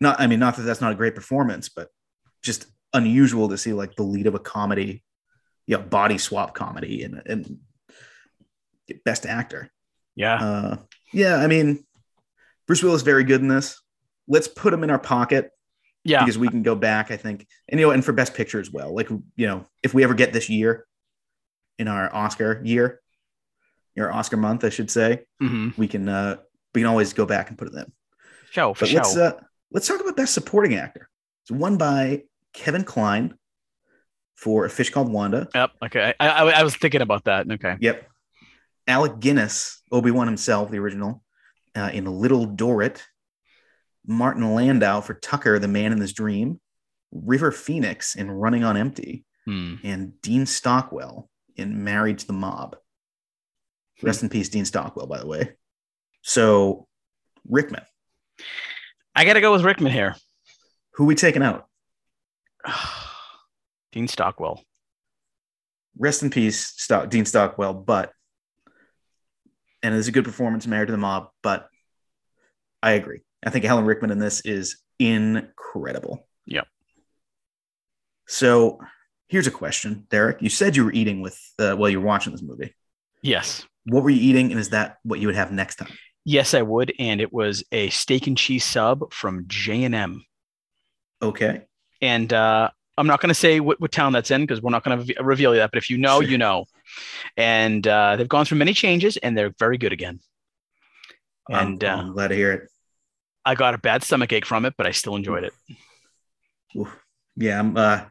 Not, 0.01 0.19
I 0.19 0.27
mean, 0.27 0.39
not 0.39 0.57
that 0.57 0.63
that's 0.63 0.81
not 0.81 0.91
a 0.91 0.95
great 0.95 1.15
performance, 1.15 1.69
but 1.69 1.87
just 2.43 2.65
unusual 2.93 3.47
to 3.49 3.57
see 3.57 3.71
like 3.71 3.95
the 3.95 4.03
lead 4.03 4.27
of 4.27 4.35
a 4.35 4.39
comedy, 4.39 5.03
you 5.67 5.77
know, 5.77 5.83
body 5.83 6.17
swap 6.17 6.53
comedy 6.53 7.03
and, 7.03 7.21
and 7.25 7.59
best 9.05 9.25
actor. 9.25 9.69
Yeah. 10.15 10.35
Uh, 10.35 10.77
yeah, 11.13 11.37
I 11.37 11.47
mean, 11.47 11.85
Bruce 12.67 12.83
Willis 12.83 13.01
is 13.01 13.05
very 13.05 13.23
good 13.23 13.41
in 13.41 13.47
this. 13.47 13.81
Let's 14.27 14.47
put 14.47 14.73
him 14.73 14.83
in 14.83 14.89
our 14.89 14.99
pocket 14.99 15.51
yeah. 16.03 16.19
because 16.19 16.37
we 16.37 16.47
can 16.47 16.63
go 16.63 16.75
back, 16.75 17.11
I 17.11 17.17
think, 17.17 17.47
and 17.69 17.79
you 17.79 17.85
know, 17.85 17.91
and 17.91 18.03
for 18.03 18.11
best 18.11 18.33
picture 18.33 18.59
as 18.59 18.71
well. 18.71 18.93
Like, 18.95 19.09
you 19.09 19.47
know, 19.47 19.65
if 19.83 19.93
we 19.93 20.03
ever 20.03 20.13
get 20.13 20.33
this 20.33 20.49
year 20.49 20.85
in 21.77 21.87
our 21.87 22.13
Oscar 22.13 22.61
year, 22.63 23.01
your 23.95 24.11
Oscar 24.11 24.37
month, 24.37 24.63
I 24.63 24.69
should 24.69 24.89
say, 24.89 25.25
hmm 25.39 25.69
we 25.77 25.87
can 25.87 26.07
uh 26.07 26.37
we 26.73 26.81
can 26.81 26.87
always 26.87 27.13
go 27.13 27.25
back 27.25 27.49
and 27.49 27.57
put 27.57 27.67
it 27.67 27.73
in. 27.73 27.91
Show 28.51 28.73
for 28.73 28.81
But 28.81 28.89
show. 28.89 28.95
let's 28.97 29.17
uh 29.17 29.39
let's 29.71 29.87
talk 29.87 29.99
about 30.01 30.15
best 30.15 30.33
supporting 30.33 30.75
actor. 30.75 31.09
It's 31.43 31.51
won 31.51 31.77
by 31.77 32.23
Kevin 32.53 32.83
Kline 32.83 33.35
for 34.35 34.65
A 34.65 34.69
Fish 34.69 34.89
Called 34.89 35.11
Wanda. 35.11 35.47
yep. 35.53 35.71
Okay. 35.83 36.13
I, 36.19 36.27
I, 36.27 36.49
I 36.59 36.63
was 36.63 36.75
thinking 36.75 37.01
about 37.01 37.25
that. 37.25 37.49
Okay. 37.49 37.77
Yep. 37.79 38.07
Alec 38.87 39.19
Guinness, 39.19 39.81
Obi 39.91 40.11
Wan 40.11 40.27
himself, 40.27 40.71
the 40.71 40.79
original, 40.79 41.23
uh, 41.75 41.89
in 41.93 42.05
Little 42.05 42.45
Dorrit. 42.47 43.03
Martin 44.07 44.55
Landau 44.55 44.99
for 45.01 45.13
Tucker, 45.13 45.59
the 45.59 45.67
Man 45.67 45.91
in 45.91 46.01
His 46.01 46.13
Dream. 46.13 46.59
River 47.11 47.51
Phoenix 47.51 48.15
in 48.15 48.31
Running 48.31 48.63
on 48.63 48.77
Empty, 48.77 49.25
Hmm. 49.45 49.75
and 49.83 50.19
Dean 50.21 50.45
Stockwell 50.45 51.29
in 51.55 51.83
Married 51.83 52.19
to 52.19 52.27
the 52.27 52.33
Mob. 52.33 52.77
Rest 54.01 54.23
in 54.23 54.29
peace, 54.29 54.49
Dean 54.49 54.65
Stockwell, 54.65 55.07
by 55.07 55.19
the 55.19 55.27
way. 55.27 55.51
So, 56.23 56.87
Rickman, 57.47 57.83
I 59.15 59.25
got 59.25 59.33
to 59.33 59.41
go 59.41 59.51
with 59.51 59.63
Rickman 59.63 59.91
here. 59.91 60.15
who 60.93 61.05
we 61.05 61.15
taking 61.15 61.43
out? 61.43 61.67
Dean 63.91 64.07
Stockwell. 64.07 64.63
Rest 65.97 66.23
in 66.23 66.29
peace, 66.29 66.73
Stock, 66.77 67.09
Dean 67.09 67.25
Stockwell. 67.25 67.73
But, 67.73 68.11
and 69.83 69.93
it's 69.93 70.07
a 70.07 70.11
good 70.11 70.23
performance, 70.23 70.65
Married 70.65 70.87
to 70.87 70.91
the 70.91 70.97
Mob. 70.97 71.29
But 71.43 71.67
I 72.81 72.91
agree. 72.91 73.21
I 73.45 73.49
think 73.49 73.65
Alan 73.65 73.85
Rickman 73.85 74.11
in 74.11 74.19
this 74.19 74.41
is 74.41 74.77
incredible. 74.99 76.27
Yep. 76.45 76.67
So, 78.27 78.79
here's 79.27 79.47
a 79.47 79.51
question, 79.51 80.07
Derek. 80.09 80.41
You 80.41 80.49
said 80.49 80.75
you 80.75 80.85
were 80.85 80.93
eating 80.93 81.21
with 81.21 81.37
uh, 81.59 81.75
while 81.75 81.89
you 81.89 81.99
were 81.99 82.07
watching 82.07 82.31
this 82.31 82.41
movie. 82.41 82.73
Yes. 83.21 83.65
What 83.85 84.03
were 84.03 84.09
you 84.09 84.21
eating, 84.21 84.51
and 84.51 84.59
is 84.59 84.69
that 84.69 84.97
what 85.03 85.19
you 85.19 85.27
would 85.27 85.35
have 85.35 85.51
next 85.51 85.75
time? 85.75 85.91
Yes, 86.25 86.53
I 86.53 86.61
would. 86.61 86.93
And 86.99 87.19
it 87.21 87.33
was 87.33 87.63
a 87.71 87.89
steak 87.89 88.27
and 88.27 88.37
cheese 88.37 88.63
sub 88.65 89.11
from 89.13 89.45
J 89.47 89.83
and 89.85 89.95
M. 89.95 90.25
Okay. 91.21 91.63
And 92.01 92.31
uh, 92.31 92.69
I'm 92.97 93.07
not 93.07 93.21
going 93.21 93.29
to 93.29 93.33
say 93.35 93.59
what, 93.59 93.79
what 93.81 93.91
town 93.91 94.13
that's 94.13 94.31
in 94.31 94.41
because 94.41 94.61
we're 94.61 94.71
not 94.71 94.83
going 94.83 95.05
to 95.05 95.23
reveal 95.23 95.53
that. 95.53 95.71
But 95.71 95.77
if 95.77 95.89
you 95.89 95.97
know, 95.97 96.21
Sure. 96.21 96.29
you 96.29 96.37
know. 96.37 96.65
And 97.37 97.87
uh, 97.87 98.15
they've 98.17 98.27
gone 98.27 98.45
through 98.45 98.57
many 98.57 98.73
changes, 98.73 99.17
and 99.17 99.37
they're 99.37 99.53
very 99.57 99.77
good 99.77 99.93
again. 99.93 100.19
I'm- 101.49 101.67
And 101.67 101.83
uh, 101.83 101.95
I'm 101.97 102.13
glad 102.13 102.27
to 102.29 102.35
hear 102.35 102.51
it. 102.53 102.69
I 103.43 103.55
got 103.55 103.73
a 103.73 103.79
bad 103.79 104.03
stomach 104.03 104.31
ache 104.33 104.45
from 104.45 104.65
it, 104.65 104.75
but 104.77 104.85
I 104.85 104.91
still 104.91 105.15
enjoyed 105.15 105.43
it. 105.45 105.53
Oof. 106.77 106.95
Yeah, 107.35 107.57
I'm. 107.59 107.75
Uh, 107.75 108.01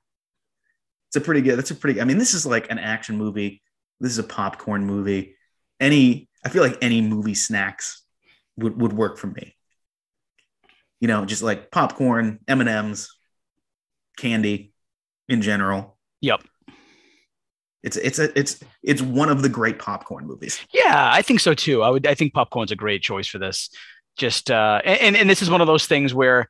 it's 1.09 1.17
a 1.17 1.21
pretty 1.21 1.41
good. 1.41 1.57
That's 1.57 1.71
a 1.71 1.75
pretty. 1.77 2.01
I 2.01 2.05
mean, 2.05 2.19
this 2.19 2.35
is 2.35 2.45
like 2.47 2.69
an 2.71 2.79
action 2.81 3.17
movie. 3.17 3.63
This 4.01 4.11
is 4.13 4.19
a 4.19 4.25
popcorn 4.25 4.85
movie. 4.87 5.37
Any, 5.79 6.29
I 6.45 6.49
feel 6.49 6.63
like 6.65 6.79
any 6.83 7.01
movie 7.01 7.35
snacks 7.35 8.00
would 8.57 8.81
would 8.81 8.93
work 8.93 9.19
for 9.19 9.27
me. 9.29 9.57
You 11.01 11.09
know, 11.09 11.25
just 11.25 11.43
like 11.43 11.71
popcorn, 11.71 12.41
M 12.47 12.61
and 12.61 12.69
M's, 12.69 13.17
candy, 14.19 14.73
in 15.29 15.41
general. 15.43 15.97
Yep. 16.21 16.43
It's 17.83 17.97
it's 17.97 18.19
a 18.19 18.39
it's 18.39 18.61
it's 18.83 19.01
one 19.01 19.31
of 19.31 19.41
the 19.41 19.49
great 19.49 19.79
popcorn 19.79 20.27
movies. 20.27 20.61
Yeah, 20.73 21.11
I 21.13 21.23
think 21.23 21.41
so 21.41 21.55
too. 21.55 21.83
I 21.83 21.89
would. 21.89 22.07
I 22.07 22.15
think 22.15 22.35
popcorn's 22.35 22.71
a 22.73 22.77
great 22.77 23.01
choice 23.03 23.27
for 23.27 23.39
this. 23.39 23.71
Just 24.19 24.51
uh, 24.51 24.83
and 24.85 25.17
and 25.17 25.31
this 25.31 25.41
is 25.41 25.49
one 25.49 25.63
of 25.63 25.67
those 25.67 25.87
things 25.87 26.13
where 26.13 26.47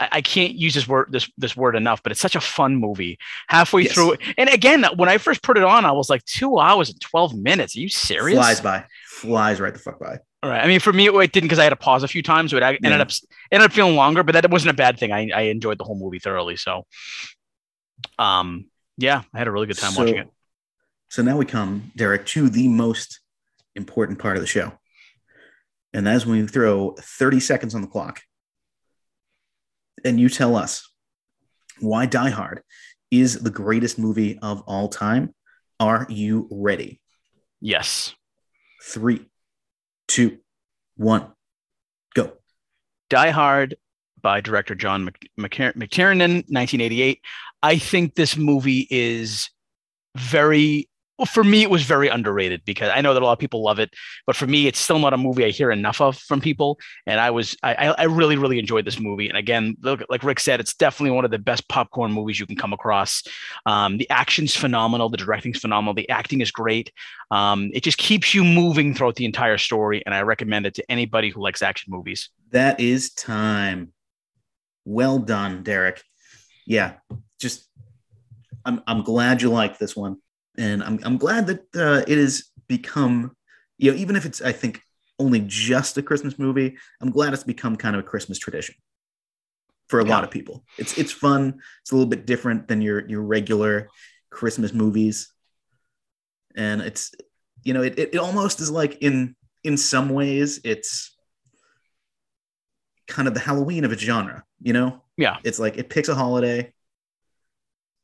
I, 0.00 0.08
I 0.12 0.20
can't 0.20 0.54
use 0.54 0.74
this 0.74 0.88
word 0.88 1.10
this 1.12 1.30
this 1.38 1.56
word 1.56 1.76
enough, 1.76 2.02
but 2.02 2.10
it's 2.10 2.20
such 2.20 2.34
a 2.34 2.40
fun 2.40 2.74
movie. 2.74 3.18
Halfway 3.46 3.82
Yes. 3.82 3.92
through, 3.94 4.16
and 4.36 4.48
again, 4.48 4.84
when 4.96 5.08
I 5.08 5.18
first 5.18 5.44
put 5.44 5.56
it 5.56 5.62
on, 5.62 5.84
I 5.84 5.92
was 5.92 6.10
like 6.10 6.24
two 6.24 6.58
hours 6.58 6.90
and 6.90 7.00
twelve 7.00 7.36
minutes. 7.36 7.76
Are 7.76 7.80
you 7.80 7.88
serious? 7.88 8.36
Flies 8.36 8.60
by, 8.60 8.84
flies 9.06 9.60
right 9.60 9.72
the 9.72 9.78
fuck 9.78 10.00
by. 10.00 10.18
All 10.44 10.50
right. 10.50 10.62
I 10.62 10.66
mean, 10.66 10.78
for 10.78 10.92
me, 10.92 11.08
it 11.08 11.32
didn't 11.32 11.46
because 11.46 11.58
I 11.58 11.62
had 11.64 11.70
to 11.70 11.76
pause 11.76 12.02
a 12.02 12.08
few 12.08 12.22
times, 12.22 12.50
so 12.50 12.58
it 12.58 12.62
ended 12.62 12.82
Yeah. 12.84 12.98
up 13.00 13.10
ended 13.50 13.64
up 13.64 13.72
feeling 13.72 13.96
longer. 13.96 14.22
But 14.22 14.32
that 14.32 14.50
wasn't 14.50 14.72
a 14.72 14.76
bad 14.76 14.98
thing. 14.98 15.10
I 15.10 15.30
I 15.34 15.40
enjoyed 15.42 15.78
the 15.78 15.84
whole 15.84 15.98
movie 15.98 16.18
thoroughly. 16.18 16.56
So, 16.56 16.86
um, 18.18 18.66
yeah, 18.98 19.22
I 19.32 19.38
had 19.38 19.48
a 19.48 19.50
really 19.50 19.66
good 19.66 19.78
time 19.78 19.94
watching 19.94 20.18
it. 20.18 20.28
So 21.08 21.22
now 21.22 21.38
we 21.38 21.46
come, 21.46 21.92
Derek, 21.96 22.26
to 22.26 22.50
the 22.50 22.68
most 22.68 23.20
important 23.74 24.18
part 24.18 24.36
of 24.36 24.42
the 24.42 24.46
show. 24.46 24.72
And 25.94 26.06
that's 26.06 26.26
when 26.26 26.40
we 26.42 26.46
throw 26.46 26.94
30 27.00 27.40
seconds 27.40 27.74
on 27.74 27.80
the 27.80 27.86
clock. 27.86 28.20
And 30.04 30.20
you 30.20 30.28
tell 30.28 30.56
us 30.56 30.90
why 31.80 32.04
Die 32.04 32.30
Hard 32.30 32.62
is 33.10 33.40
the 33.40 33.50
greatest 33.50 33.98
movie 33.98 34.38
of 34.40 34.60
all 34.62 34.88
time. 34.88 35.34
Are 35.80 36.06
you 36.10 36.48
ready? 36.50 37.00
Yes, 37.60 38.14
Three, 38.82 39.24
two, 40.08 40.38
one, 40.96 41.26
go. 42.14 42.32
Die 43.10 43.30
Hard 43.30 43.76
by 44.20 44.40
director 44.40 44.74
John 44.74 45.04
Mc- 45.04 45.30
McTier- 45.38 45.74
McTiernan, 45.74 46.44
1988. 46.48 47.20
I 47.62 47.78
think 47.78 48.14
this 48.14 48.36
movie 48.36 48.86
is 48.90 49.50
very 50.16 50.88
well, 51.18 51.26
for 51.26 51.44
me, 51.44 51.62
it 51.62 51.70
was 51.70 51.82
very 51.84 52.08
underrated 52.08 52.62
because 52.64 52.90
I 52.92 53.00
know 53.00 53.14
that 53.14 53.22
a 53.22 53.24
lot 53.24 53.32
of 53.32 53.38
people 53.38 53.62
love 53.62 53.78
it, 53.78 53.90
but 54.26 54.34
for 54.34 54.46
me, 54.46 54.66
it's 54.66 54.80
still 54.80 54.98
not 54.98 55.12
a 55.12 55.16
movie 55.16 55.44
I 55.44 55.50
hear 55.50 55.70
enough 55.70 56.00
of 56.00 56.18
from 56.18 56.40
people. 56.40 56.78
And 57.06 57.20
I 57.20 57.30
was, 57.30 57.56
I, 57.62 57.94
I 57.96 58.04
really, 58.04 58.36
really 58.36 58.58
enjoyed 58.58 58.84
this 58.84 58.98
movie. 58.98 59.28
And 59.28 59.38
again, 59.38 59.76
look, 59.80 60.02
like 60.08 60.24
Rick 60.24 60.40
said, 60.40 60.58
it's 60.58 60.74
definitely 60.74 61.12
one 61.12 61.24
of 61.24 61.30
the 61.30 61.38
best 61.38 61.68
popcorn 61.68 62.12
movies 62.12 62.40
you 62.40 62.46
can 62.46 62.56
come 62.56 62.72
across. 62.72 63.22
Um, 63.64 63.98
the 63.98 64.10
action's 64.10 64.56
phenomenal, 64.56 65.08
the 65.08 65.16
directing's 65.16 65.60
phenomenal, 65.60 65.94
the 65.94 66.08
acting 66.08 66.40
is 66.40 66.50
great. 66.50 66.92
Um, 67.30 67.70
it 67.72 67.84
just 67.84 67.98
keeps 67.98 68.34
you 68.34 68.44
moving 68.44 68.94
throughout 68.94 69.16
the 69.16 69.24
entire 69.24 69.58
story, 69.58 70.02
and 70.04 70.14
I 70.14 70.22
recommend 70.22 70.66
it 70.66 70.74
to 70.74 70.90
anybody 70.90 71.30
who 71.30 71.40
likes 71.40 71.62
action 71.62 71.92
movies. 71.92 72.30
That 72.50 72.80
is 72.80 73.12
time. 73.12 73.92
Well 74.84 75.18
done, 75.18 75.62
Derek. 75.62 76.02
Yeah, 76.66 76.94
just 77.40 77.68
I'm 78.64 78.82
I'm 78.86 79.02
glad 79.02 79.42
you 79.42 79.50
like 79.50 79.78
this 79.78 79.96
one, 79.96 80.18
and 80.58 80.82
I'm 80.82 81.00
I'm 81.04 81.18
glad 81.18 81.46
that 81.48 81.60
uh, 81.76 82.04
it 82.06 82.18
has 82.18 82.44
become, 82.68 83.36
you 83.78 83.90
know, 83.92 83.96
even 83.96 84.16
if 84.16 84.24
it's 84.26 84.42
I 84.42 84.52
think 84.52 84.80
only 85.18 85.42
just 85.46 85.96
a 85.98 86.02
Christmas 86.02 86.38
movie, 86.38 86.76
I'm 87.00 87.10
glad 87.10 87.32
it's 87.32 87.44
become 87.44 87.76
kind 87.76 87.96
of 87.96 88.00
a 88.00 88.08
Christmas 88.08 88.38
tradition 88.38 88.74
for 89.88 90.00
a 90.00 90.04
Yeah. 90.04 90.10
lot 90.10 90.24
of 90.24 90.30
people. 90.30 90.64
It's 90.78 90.96
it's 90.98 91.12
fun. 91.12 91.60
It's 91.82 91.92
a 91.92 91.94
little 91.96 92.08
bit 92.10 92.26
different 92.26 92.68
than 92.68 92.82
your 92.82 93.06
your 93.08 93.22
regular 93.22 93.88
Christmas 94.30 94.72
movies, 94.72 95.32
and 96.56 96.80
it's 96.82 97.12
you 97.62 97.74
know 97.74 97.82
it 97.82 97.98
it, 97.98 98.14
it 98.14 98.18
almost 98.18 98.60
is 98.60 98.70
like 98.70 98.98
in 99.02 99.36
in 99.62 99.76
some 99.76 100.10
ways 100.10 100.60
it's 100.64 101.16
kind 103.06 103.28
of 103.28 103.34
the 103.34 103.40
Halloween 103.40 103.84
of 103.84 103.92
a 103.92 103.98
genre, 103.98 104.44
you 104.62 104.72
know? 104.72 105.02
Yeah. 105.16 105.36
It's 105.44 105.58
like 105.58 105.76
it 105.76 105.90
picks 105.90 106.08
a 106.08 106.14
holiday 106.14 106.72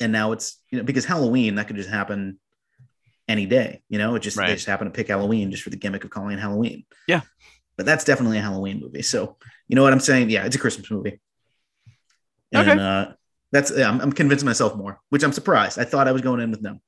and 0.01 0.13
now 0.13 0.33
it's, 0.33 0.59
you 0.71 0.79
know, 0.79 0.85
because 0.85 1.05
Halloween, 1.05 1.55
that 1.57 1.67
could 1.67 1.77
just 1.77 1.89
happen 1.91 2.39
any 3.29 3.47
day, 3.47 3.83
you 3.89 3.99
know? 3.99 4.15
It 4.15 4.21
just, 4.21 4.37
Right. 4.37 4.49
they 4.49 4.55
just 4.55 4.67
happen 4.67 4.87
to 4.87 4.91
pick 4.93 5.09
Halloween 5.09 5.51
just 5.51 5.63
for 5.63 5.71
the 5.71 5.77
gimmick 5.77 6.05
of 6.05 6.11
calling 6.11 6.37
it 6.37 6.41
Halloween. 6.41 6.85
Yeah. 7.07 7.21
But 7.77 7.87
that's 7.87 8.05
definitely 8.05 8.39
a 8.39 8.43
Halloween 8.43 8.81
movie. 8.81 9.03
So, 9.03 9.37
you 9.69 9.77
know 9.77 9.83
what 9.83 9.93
I'm 9.93 10.01
saying? 10.01 10.31
Yeah, 10.31 10.45
it's 10.45 10.57
a 10.57 10.59
Christmas 10.59 10.91
movie. 10.91 11.21
And 12.53 12.69
Okay. 12.69 12.81
uh, 12.81 13.13
that's, 13.53 13.71
yeah, 13.77 13.89
I'm, 13.89 14.01
I'm 14.01 14.13
convincing 14.13 14.47
myself 14.47 14.75
more, 14.77 15.01
which 15.11 15.23
I'm 15.23 15.33
surprised. 15.33 15.79
I 15.79 15.85
thought 15.85 16.09
I 16.09 16.13
was 16.13 16.23
going 16.23 16.41
in 16.41 16.51
with 16.51 16.63
no. 16.63 16.81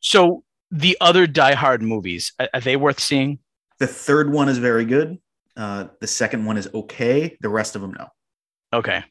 So 0.00 0.44
the 0.70 0.96
other 1.00 1.26
Die 1.26 1.54
Hard 1.54 1.82
movies, 1.82 2.32
are, 2.38 2.48
are 2.54 2.60
they 2.60 2.76
worth 2.76 3.00
seeing? 3.00 3.38
The 3.78 3.86
third 3.86 4.30
one 4.32 4.48
is 4.48 4.58
very 4.58 4.84
good. 4.84 5.18
Uh, 5.56 5.88
the 6.00 6.06
second 6.06 6.44
one 6.44 6.56
is 6.56 6.68
okay. 6.72 7.36
The 7.40 7.48
rest 7.48 7.76
of 7.76 7.82
them, 7.82 7.94
no. 7.98 8.06
Okay. 8.72 9.04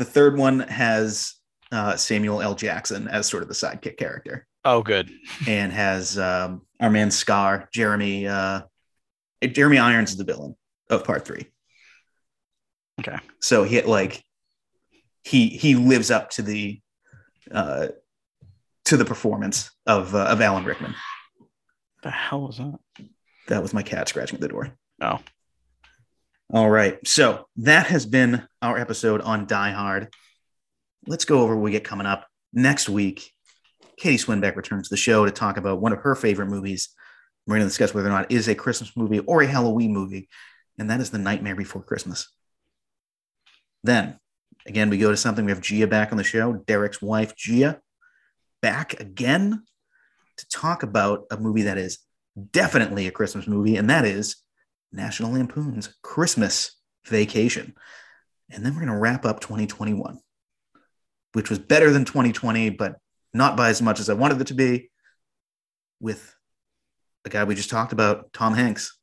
The 0.00 0.06
third 0.06 0.38
one 0.38 0.60
has 0.60 1.34
uh, 1.70 1.94
Samuel 1.94 2.40
L. 2.40 2.54
Jackson 2.54 3.06
as 3.06 3.26
sort 3.28 3.42
of 3.42 3.50
the 3.50 3.54
sidekick 3.54 3.98
character, 3.98 4.46
Oh, 4.64 4.82
good. 4.82 5.10
and 5.46 5.70
has 5.70 6.18
um, 6.18 6.62
our 6.80 6.88
man 6.88 7.10
Scar, 7.10 7.68
Jeremy. 7.70 8.26
Uh, 8.26 8.62
Jeremy 9.46 9.76
Irons 9.76 10.12
is 10.12 10.16
the 10.16 10.24
villain 10.24 10.56
of 10.88 11.04
Part 11.04 11.26
Three. 11.26 11.48
Okay. 12.98 13.18
So 13.40 13.62
he 13.64 13.82
like 13.82 14.24
he 15.22 15.48
he 15.48 15.74
lives 15.74 16.10
up 16.10 16.30
to 16.30 16.42
the 16.42 16.80
uh, 17.52 17.88
to 18.86 18.96
the 18.96 19.04
performance 19.04 19.70
of 19.86 20.14
uh, 20.14 20.24
of 20.28 20.40
Alan 20.40 20.64
Rickman. 20.64 20.94
The 22.02 22.10
hell 22.10 22.40
was 22.46 22.56
that? 22.56 22.78
That 23.48 23.60
was 23.60 23.74
my 23.74 23.82
cat 23.82 24.08
scratching 24.08 24.36
at 24.36 24.40
the 24.40 24.48
door. 24.48 24.72
Oh. 25.02 25.18
All 26.52 26.68
right. 26.68 26.98
So 27.06 27.46
that 27.58 27.86
has 27.86 28.06
been 28.06 28.42
our 28.60 28.76
episode 28.76 29.20
on 29.20 29.46
Die 29.46 29.70
Hard. 29.70 30.12
Let's 31.06 31.24
go 31.24 31.42
over 31.42 31.54
what 31.54 31.62
we 31.62 31.70
get 31.70 31.84
coming 31.84 32.08
up 32.08 32.26
next 32.52 32.88
week. 32.88 33.32
Katie 33.96 34.16
Swinbeck 34.16 34.56
returns 34.56 34.88
to 34.88 34.94
the 34.94 34.98
show 34.98 35.24
to 35.24 35.30
talk 35.30 35.58
about 35.58 35.80
one 35.80 35.92
of 35.92 36.00
her 36.00 36.16
favorite 36.16 36.48
movies. 36.48 36.88
We're 37.46 37.54
going 37.54 37.60
to 37.60 37.68
discuss 37.68 37.94
whether 37.94 38.08
or 38.08 38.10
not 38.10 38.32
it 38.32 38.34
is 38.34 38.48
a 38.48 38.56
Christmas 38.56 38.96
movie 38.96 39.20
or 39.20 39.42
a 39.42 39.46
Halloween 39.46 39.92
movie, 39.92 40.28
and 40.76 40.90
that 40.90 41.00
is 41.00 41.10
The 41.10 41.18
Nightmare 41.18 41.54
Before 41.54 41.84
Christmas. 41.84 42.28
Then, 43.84 44.18
again, 44.66 44.90
we 44.90 44.98
go 44.98 45.10
to 45.10 45.16
something. 45.16 45.44
We 45.44 45.52
have 45.52 45.60
Gia 45.60 45.86
back 45.86 46.10
on 46.10 46.18
the 46.18 46.24
show, 46.24 46.54
Derek's 46.66 47.00
wife, 47.00 47.36
Gia, 47.36 47.80
back 48.60 48.98
again 48.98 49.62
to 50.38 50.48
talk 50.48 50.82
about 50.82 51.26
a 51.30 51.36
movie 51.36 51.62
that 51.62 51.78
is 51.78 51.98
definitely 52.50 53.06
a 53.06 53.12
Christmas 53.12 53.46
movie, 53.46 53.76
and 53.76 53.88
that 53.88 54.04
is 54.04 54.36
National 54.92 55.32
Lampoon's 55.32 55.94
Christmas 56.02 56.72
Vacation. 57.06 57.74
And 58.50 58.64
then 58.64 58.74
we're 58.74 58.80
going 58.84 58.92
to 58.92 58.98
wrap 58.98 59.24
up 59.24 59.40
2021, 59.40 60.18
which 61.32 61.50
was 61.50 61.58
better 61.58 61.90
than 61.90 62.04
2020, 62.04 62.70
but 62.70 62.96
not 63.32 63.56
by 63.56 63.68
as 63.68 63.80
much 63.80 64.00
as 64.00 64.10
I 64.10 64.14
wanted 64.14 64.40
it 64.40 64.48
to 64.48 64.54
be, 64.54 64.90
with 66.00 66.34
the 67.22 67.30
guy 67.30 67.44
we 67.44 67.54
just 67.54 67.70
talked 67.70 67.92
about, 67.92 68.32
Tom 68.32 68.54
Hanks, 68.54 68.98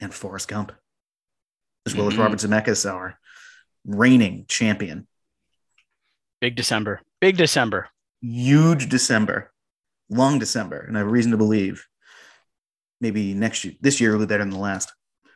and 0.00 0.12
Forrest 0.12 0.48
Gump, 0.48 0.72
as 1.86 1.94
well 1.94 2.08
as 2.08 2.14
Mhm. 2.14 2.18
Robert 2.18 2.40
Zemeckis, 2.40 2.90
our 2.90 3.18
reigning 3.84 4.46
champion. 4.48 5.06
Big 6.40 6.56
December. 6.56 7.02
Big 7.20 7.36
December. 7.36 7.88
Huge 8.20 8.88
December, 8.88 9.52
long 10.08 10.40
December, 10.40 10.80
and 10.80 10.96
I 10.96 11.00
have 11.00 11.10
reason 11.10 11.30
to 11.30 11.36
believe 11.36 11.86
maybe 13.00 13.34
next 13.34 13.64
year, 13.64 13.74
this 13.80 14.00
year 14.00 14.12
will 14.12 14.20
be 14.20 14.26
better 14.26 14.42
than 14.42 14.50
the 14.50 14.58
last. 14.58 14.92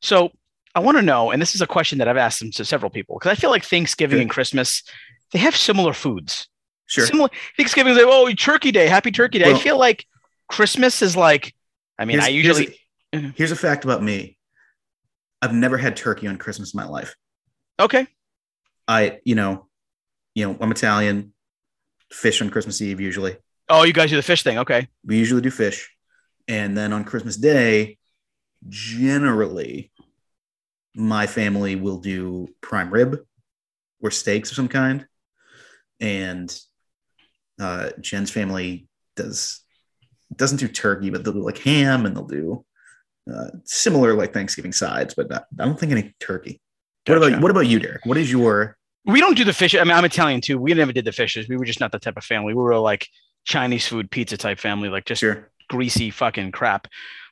So 0.07 0.31
I 0.73 0.79
want 0.79 0.99
to 0.99 1.03
know, 1.03 1.33
and 1.33 1.43
this 1.43 1.57
is 1.57 1.61
a 1.61 1.67
question 1.67 1.99
that 1.99 2.07
I've 2.07 2.17
asked 2.17 2.39
them 2.39 2.53
to 2.53 2.65
several 2.65 2.91
people 2.91 3.19
because 3.19 3.33
I 3.33 3.35
feel 3.35 3.51
like 3.51 3.65
Thanksgiving 3.65 4.19
Sure. 4.19 4.23
and 4.23 4.31
Christmas 4.31 4.85
they 5.33 5.41
have 5.41 5.57
similar 5.57 5.93
foods. 5.93 6.49
Sure. 6.87 7.05
Similar 7.05 7.29
Thanksgiving 7.57 7.93
is 7.93 7.99
like, 7.99 8.07
oh, 8.09 8.33
Turkey 8.33 8.71
Day, 8.71 8.87
Happy 8.87 9.11
Turkey 9.11 9.41
Day. 9.41 9.51
I 9.51 9.59
feel 9.59 9.77
like 9.77 10.07
Christmas 10.49 11.03
is 11.03 11.17
like, 11.17 11.53
I 11.99 12.05
mean, 12.05 12.21
I 12.21 12.29
usually 12.29 12.67
here's 12.67 12.77
a, 13.13 13.17
mm-hmm. 13.17 13.31
here's 13.35 13.51
a 13.51 13.57
fact 13.57 13.85
about 13.85 14.01
me. 14.01 14.39
I've 15.43 15.53
never 15.53 15.77
had 15.77 15.97
turkey 15.97 16.29
on 16.29 16.37
Christmas 16.39 16.73
in 16.73 16.79
my 16.79 16.87
life. 16.87 17.17
okay. 17.81 18.07
I, 18.87 19.19
you 19.25 19.35
know, 19.35 19.67
you 20.37 20.47
know, 20.47 20.57
I'm 20.61 20.71
Italian. 20.71 21.33
Fish 22.13 22.41
on 22.41 22.51
Christmas 22.51 22.81
Eve 22.81 23.01
usually. 23.01 23.37
Oh, 23.69 23.83
you 23.83 23.93
guys 23.93 24.11
do 24.11 24.17
the 24.17 24.23
fish 24.23 24.45
thing. 24.45 24.59
Okay. 24.59 24.87
We 25.05 25.19
usually 25.19 25.41
do 25.41 25.51
fish, 25.51 25.91
and 26.47 26.79
then 26.79 26.93
on 26.93 27.03
Christmas 27.03 27.37
Day, 27.37 27.99
generally, 28.69 29.91
my 30.97 31.27
family 31.27 31.77
will 31.77 31.99
do 31.99 32.49
prime 32.61 32.91
rib 32.91 33.21
or 34.03 34.11
steaks 34.11 34.51
of 34.51 34.57
some 34.57 34.69
kind. 34.69 35.07
and 36.01 36.59
uh, 37.61 37.91
Jen's 38.01 38.31
family 38.31 38.89
does 39.15 39.63
doesn't 40.35 40.59
do 40.59 40.69
turkey, 40.69 41.11
but 41.11 41.23
they'll 41.25 41.33
do 41.33 41.45
like 41.45 41.59
ham 41.59 42.05
and 42.05 42.17
they'll 42.17 42.27
do 42.27 42.65
uh, 43.33 43.49
similar 43.65 44.15
like 44.15 44.33
Thanksgiving 44.33 44.73
sides, 44.73 45.15
but 45.15 45.31
not, 45.31 45.47
I 45.59 45.65
don't 45.65 45.79
think 45.79 45.93
any 45.93 46.15
turkey. 46.21 46.61
What 47.07 47.19
Gotcha. 47.19 47.29
about 47.29 47.43
what 47.43 47.51
about 47.51 47.67
you, 47.67 47.79
Derek? 47.79 48.05
What 48.05 48.17
is 48.17 48.31
your 48.31 48.77
We 49.05 49.21
don't 49.21 49.37
do 49.37 49.45
the 49.45 49.53
fish. 49.53 49.75
I 49.75 49.85
mean, 49.85 49.93
I'm 49.93 50.05
Italian 50.05 50.41
too. 50.41 50.59
We 50.59 50.75
never 50.75 50.93
did 50.93 51.05
the 51.05 51.13
fishes. 51.13 51.49
We 51.49 51.57
were 51.57 51.65
just 51.65 51.81
not 51.81 51.93
that 51.93 52.03
type 52.03 52.17
of 52.17 52.25
family. 52.25 52.55
We 52.55 52.63
were 52.63 52.79
like 52.79 53.09
Chinese 53.45 53.87
food, 53.87 54.11
pizza 54.11 54.37
type 54.37 54.59
family, 54.59 54.89
like 54.89 55.05
just 55.05 55.21
sure? 55.21 55.51
greasy 55.69 56.11
fucking 56.11 56.53
crap. 56.53 56.89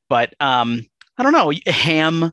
But 0.08 0.34
um, 0.40 0.86
I 1.18 1.22
don't 1.22 1.32
know, 1.32 1.52
ham, 1.66 2.32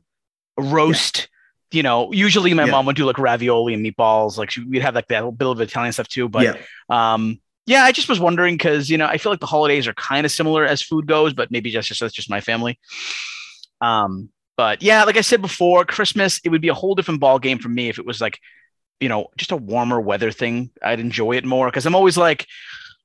roast. 0.58 1.28
You 1.70 1.82
know, 1.82 2.12
usually 2.12 2.52
my 2.52 2.64
Yeah. 2.66 2.70
mom 2.72 2.84
would 2.86 2.96
do 2.96 3.06
like 3.06 3.18
ravioli 3.18 3.72
and 3.72 3.84
meatballs. 3.84 4.36
Like 4.36 4.50
she, 4.50 4.62
we'd 4.62 4.82
have 4.82 4.94
like 4.94 5.08
that 5.08 5.20
little 5.24 5.32
bit 5.32 5.48
of 5.48 5.60
Italian 5.68 5.92
stuff 5.92 6.06
too. 6.08 6.28
But 6.28 6.42
yeah, 6.44 7.14
um, 7.14 7.40
yeah, 7.64 7.84
I 7.84 7.92
just 7.92 8.08
was 8.10 8.20
wondering 8.20 8.54
because 8.56 8.90
you 8.90 8.98
know 8.98 9.06
I 9.06 9.16
feel 9.16 9.32
like 9.32 9.40
the 9.40 9.46
holidays 9.46 9.86
are 9.88 9.94
kind 9.94 10.26
of 10.26 10.32
similar 10.32 10.66
as 10.66 10.82
food 10.82 11.06
goes, 11.06 11.32
but 11.32 11.50
maybe 11.50 11.70
just 11.70 11.88
just 11.88 12.00
that's 12.00 12.12
just 12.12 12.28
my 12.28 12.40
family. 12.42 12.78
Um, 13.80 14.28
but 14.58 14.82
yeah, 14.82 15.04
like 15.04 15.16
I 15.16 15.22
said 15.22 15.40
before, 15.40 15.84
Christmas 15.86 16.40
it 16.44 16.50
would 16.50 16.60
be 16.60 16.68
a 16.68 16.74
whole 16.74 16.94
different 16.94 17.20
ball 17.20 17.38
game 17.38 17.58
for 17.58 17.68
me 17.70 17.88
if 17.88 17.98
it 17.98 18.04
was 18.04 18.20
like, 18.20 18.38
you 19.00 19.08
know, 19.08 19.28
just 19.38 19.50
a 19.52 19.56
warmer 19.56 19.98
weather 20.00 20.30
thing. 20.30 20.70
I'd 20.82 21.00
enjoy 21.00 21.36
it 21.36 21.44
more 21.46 21.68
because 21.68 21.86
I'm 21.86 21.94
always 21.94 22.18
like, 22.18 22.46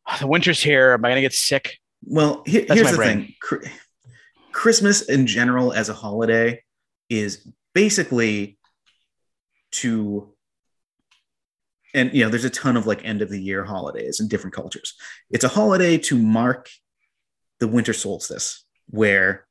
"Oh, 0.08 0.18
the 0.20 0.28
winter's 0.28 0.62
here. 0.62 0.92
Am 0.92 1.06
I 1.06 1.10
gonna 1.10 1.22
get 1.22 1.34
sick? 1.34 1.78
Well, 2.04 2.44
he- 2.46 2.60
That's 2.66 2.74
here's 2.74 2.86
my 2.88 2.92
the 2.92 2.98
brain. 2.98 3.34
thing: 3.50 3.72
Christmas 4.52 5.04
in 5.04 5.26
general 5.26 5.72
as 5.74 5.88
a 5.90 5.94
holiday 5.94 6.62
is 7.10 7.48
basically 7.74 8.58
to, 9.72 10.34
and 11.94 12.14
you 12.14 12.24
know, 12.24 12.30
there's 12.30 12.46
a 12.46 12.50
ton 12.50 12.78
of 12.78 12.88
like 12.88 13.04
end 13.06 13.22
of 13.22 13.30
the 13.30 13.42
year 13.42 13.64
holidays 13.64 14.20
in 14.20 14.28
different 14.28 14.56
cultures. 14.56 14.94
It's 15.30 15.44
a 15.44 15.50
holiday 15.50 15.98
to 16.00 16.18
mark 16.18 16.70
the 17.60 17.68
winter 17.68 17.94
solstice, 17.94 18.66
where 18.90 19.48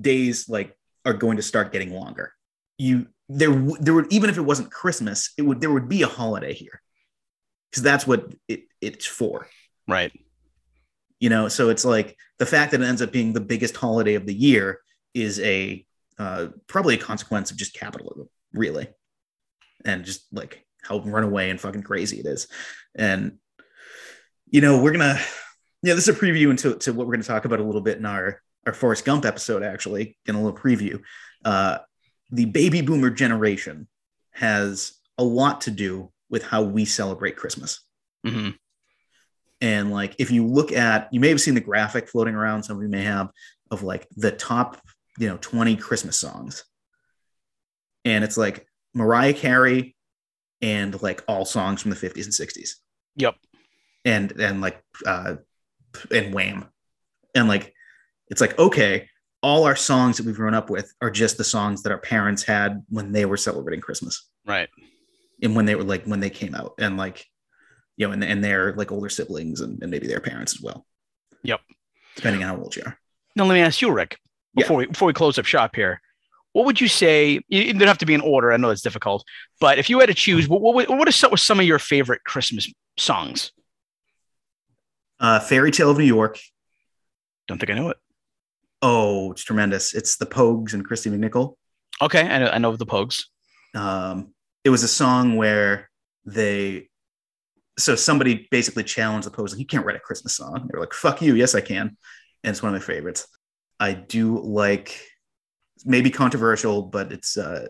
days 0.00 0.48
like 0.48 0.76
are 1.04 1.14
going 1.14 1.36
to 1.36 1.42
start 1.42 1.72
getting 1.72 1.92
longer. 1.92 2.32
You 2.78 3.06
there 3.28 3.52
there 3.80 3.94
would 3.94 4.12
even 4.12 4.28
if 4.30 4.36
it 4.36 4.42
wasn't 4.42 4.70
Christmas, 4.70 5.32
it 5.38 5.42
would 5.42 5.60
there 5.60 5.72
would 5.72 5.88
be 5.88 6.02
a 6.02 6.06
holiday 6.06 6.52
here 6.52 6.80
because 7.70 7.82
that's 7.82 8.06
what 8.06 8.32
it, 8.48 8.64
it's 8.80 9.06
for 9.06 9.48
Right. 9.88 10.12
you 11.18 11.28
know 11.30 11.48
so 11.48 11.70
it's 11.70 11.84
like 11.84 12.16
the 12.38 12.46
fact 12.46 12.72
that 12.72 12.80
it 12.80 12.84
ends 12.84 13.02
up 13.02 13.10
being 13.10 13.32
the 13.32 13.40
biggest 13.40 13.76
holiday 13.76 14.14
of 14.14 14.26
the 14.26 14.34
year 14.34 14.80
is 15.14 15.40
a 15.40 15.84
uh, 16.18 16.48
probably 16.66 16.94
a 16.94 16.98
consequence 16.98 17.50
of 17.50 17.56
just 17.56 17.74
capitalism 17.74 18.28
really. 18.52 18.88
And 19.84 20.04
just 20.04 20.26
like 20.32 20.64
how 20.82 21.00
runaway 21.00 21.50
and 21.50 21.60
fucking 21.60 21.82
crazy 21.82 22.20
it 22.20 22.26
is. 22.26 22.48
And 22.94 23.38
you 24.46 24.60
know 24.60 24.82
we're 24.82 24.92
gonna 24.92 25.18
yeah 25.82 25.94
this 25.94 26.08
is 26.08 26.16
a 26.16 26.18
preview 26.18 26.50
into 26.50 26.74
to 26.76 26.92
what 26.92 27.06
we're 27.06 27.14
gonna 27.14 27.24
talk 27.24 27.44
about 27.44 27.60
a 27.60 27.64
little 27.64 27.80
bit 27.80 27.98
in 27.98 28.06
our 28.06 28.40
our 28.66 28.72
Forrest 28.72 29.04
Gump 29.04 29.24
episode 29.24 29.62
actually 29.62 30.16
in 30.26 30.34
a 30.34 30.42
little 30.42 30.56
preview. 30.56 31.00
Uh, 31.44 31.78
the 32.30 32.44
baby 32.44 32.80
boomer 32.80 33.10
generation 33.10 33.88
has 34.32 34.92
a 35.18 35.24
lot 35.24 35.62
to 35.62 35.70
do 35.70 36.12
with 36.30 36.44
how 36.44 36.62
we 36.62 36.84
celebrate 36.84 37.36
Christmas. 37.36 37.80
Hmm 38.26 38.50
and 39.62 39.92
like, 39.92 40.16
if 40.18 40.32
you 40.32 40.44
look 40.44 40.72
at, 40.72 41.08
you 41.12 41.20
may 41.20 41.28
have 41.28 41.40
seen 41.40 41.54
the 41.54 41.60
graphic 41.60 42.08
floating 42.08 42.34
around, 42.34 42.64
some 42.64 42.76
of 42.76 42.82
you 42.82 42.88
may 42.88 43.04
have, 43.04 43.30
of 43.70 43.84
like 43.84 44.08
the 44.16 44.32
top, 44.32 44.76
you 45.18 45.28
know, 45.28 45.38
20 45.40 45.76
Christmas 45.76 46.16
songs. 46.16 46.64
And 48.04 48.24
it's 48.24 48.36
like 48.36 48.66
Mariah 48.94 49.34
Carey 49.34 49.94
and 50.60 51.00
like 51.02 51.22
all 51.28 51.44
songs 51.44 51.82
from 51.82 51.90
the 51.90 51.96
50s 51.96 52.24
and 52.24 52.32
60s. 52.32 52.70
Yep. 53.16 53.36
And, 54.04 54.32
and 54.32 54.60
like, 54.60 54.82
uh, 55.06 55.36
and 56.10 56.34
Wham. 56.34 56.66
And 57.34 57.48
like, 57.48 57.74
it's 58.28 58.40
like, 58.40 58.58
okay, 58.58 59.08
all 59.42 59.64
our 59.64 59.76
songs 59.76 60.16
that 60.16 60.26
we've 60.26 60.36
grown 60.36 60.54
up 60.54 60.70
with 60.70 60.92
are 61.00 61.10
just 61.10 61.36
the 61.36 61.44
songs 61.44 61.82
that 61.82 61.92
our 61.92 61.98
parents 61.98 62.42
had 62.42 62.82
when 62.88 63.12
they 63.12 63.24
were 63.24 63.36
celebrating 63.36 63.80
Christmas 63.80 64.28
Right. 64.46 64.68
and 65.42 65.54
when 65.54 65.64
they 65.66 65.74
were 65.74 65.84
like, 65.84 66.04
when 66.04 66.20
they 66.20 66.30
came 66.30 66.54
out. 66.54 66.74
And 66.78 66.96
like, 66.96 67.26
you 67.96 68.06
know, 68.06 68.12
and, 68.12 68.24
and 68.24 68.42
their 68.42 68.72
like 68.74 68.90
older 68.90 69.08
siblings 69.08 69.60
and, 69.60 69.82
and 69.82 69.90
maybe 69.90 70.06
their 70.06 70.20
parents 70.20 70.54
as 70.54 70.62
well. 70.62 70.86
Yep. 71.42 71.60
Depending 72.16 72.42
on 72.42 72.48
how 72.56 72.62
old 72.62 72.74
you 72.76 72.82
are. 72.86 72.98
Now 73.36 73.44
let 73.44 73.54
me 73.54 73.60
ask 73.60 73.80
you, 73.82 73.90
Rick, 73.90 74.18
Yeah. 74.54 74.64
before 74.64 74.76
we 74.78 74.86
before 74.86 75.06
we 75.06 75.12
close 75.12 75.38
up 75.38 75.44
shop 75.44 75.74
here. 75.74 76.00
What 76.52 76.66
would 76.66 76.80
you 76.80 76.88
say? 76.88 77.40
It 77.48 77.64
didn't 77.64 77.88
have 77.88 77.98
to 77.98 78.06
be 78.06 78.14
in 78.14 78.20
order. 78.20 78.52
I 78.52 78.58
know 78.58 78.70
it's 78.70 78.82
difficult, 78.82 79.24
but 79.60 79.78
if 79.78 79.88
you 79.88 80.00
had 80.00 80.08
to 80.08 80.14
choose, 80.14 80.48
what 80.48 80.60
what, 80.60 80.88
what 80.90 81.08
are 81.08 81.12
some, 81.12 81.36
some 81.36 81.60
of 81.60 81.66
your 81.66 81.78
favorite 81.78 82.22
Christmas 82.24 82.70
songs? 82.98 83.52
Uh, 85.18 85.40
Fairy 85.40 85.70
Tale 85.70 85.90
of 85.90 85.98
New 85.98 86.04
York. 86.04 86.38
Don't 87.48 87.58
think 87.58 87.70
I 87.70 87.74
know 87.74 87.88
it. 87.90 87.96
Oh, 88.82 89.32
it's 89.32 89.44
tremendous. 89.44 89.94
It's 89.94 90.16
the 90.16 90.26
Pogues 90.26 90.74
and 90.74 90.84
Christy 90.84 91.08
McNichol. 91.08 91.54
Okay, 92.00 92.20
I 92.22 92.38
know 92.38 92.46
I 92.48 92.58
know 92.58 92.76
the 92.76 92.84
Pogues. 92.84 93.24
Um, 93.74 94.34
it 94.64 94.70
was 94.70 94.82
a 94.82 94.88
song 94.88 95.36
where 95.36 95.88
they, 96.26 96.88
so 97.78 97.94
somebody 97.96 98.46
basically 98.50 98.84
challenged 98.84 99.26
the 99.26 99.30
Pogues, 99.30 99.50
like, 99.50 99.60
you 99.60 99.66
can't 99.66 99.86
write 99.86 99.96
a 99.96 100.00
Christmas 100.00 100.36
song. 100.36 100.68
They 100.70 100.76
were 100.76 100.80
like, 100.80 100.92
fuck 100.92 101.22
you. 101.22 101.34
Yes, 101.34 101.54
I 101.54 101.60
can. 101.60 101.96
And 102.44 102.50
it's 102.50 102.62
one 102.62 102.74
of 102.74 102.80
my 102.80 102.84
favorites. 102.84 103.26
I 103.82 103.94
do 103.94 104.38
like, 104.40 105.00
maybe 105.84 106.08
controversial, 106.10 106.82
but 106.82 107.10
it's, 107.12 107.36
uh, 107.36 107.66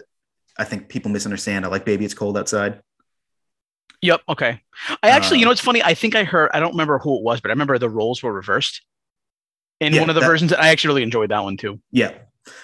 I 0.59 0.65
think 0.65 0.89
people 0.91 1.11
misunderstand. 1.11 1.65
I 1.65 1.69
like 1.69 1.87
Baby 1.87 2.05
It's 2.05 2.13
Cold 2.13 2.37
Outside. 2.37 2.83
Yep. 4.03 4.21
Okay. 4.29 4.61
I 5.03 5.09
actually, 5.09 5.39
you 5.39 5.45
Uh, 5.45 5.49
know, 5.49 5.53
it's 5.53 5.61
funny. 5.61 5.83
I 5.83 5.95
think 5.95 6.15
I 6.15 6.25
heard. 6.25 6.51
I 6.53 6.61
don't 6.61 6.73
remember 6.73 6.99
who 6.99 7.17
it 7.17 7.23
was, 7.23 7.41
but 7.41 7.51
I 7.51 7.55
remember 7.55 7.79
the 7.79 7.89
roles 7.89 8.23
were 8.23 8.33
reversed 8.33 8.83
in 9.81 9.95
Yeah, 9.95 10.01
one 10.01 10.11
of 10.11 10.15
the 10.15 10.21
that- 10.21 10.27
versions. 10.27 10.53
I 10.53 10.69
actually 10.69 10.89
really 10.89 11.03
enjoyed 11.05 11.31
that 11.31 11.43
one 11.43 11.57
too. 11.57 11.81
Yeah. 11.91 12.13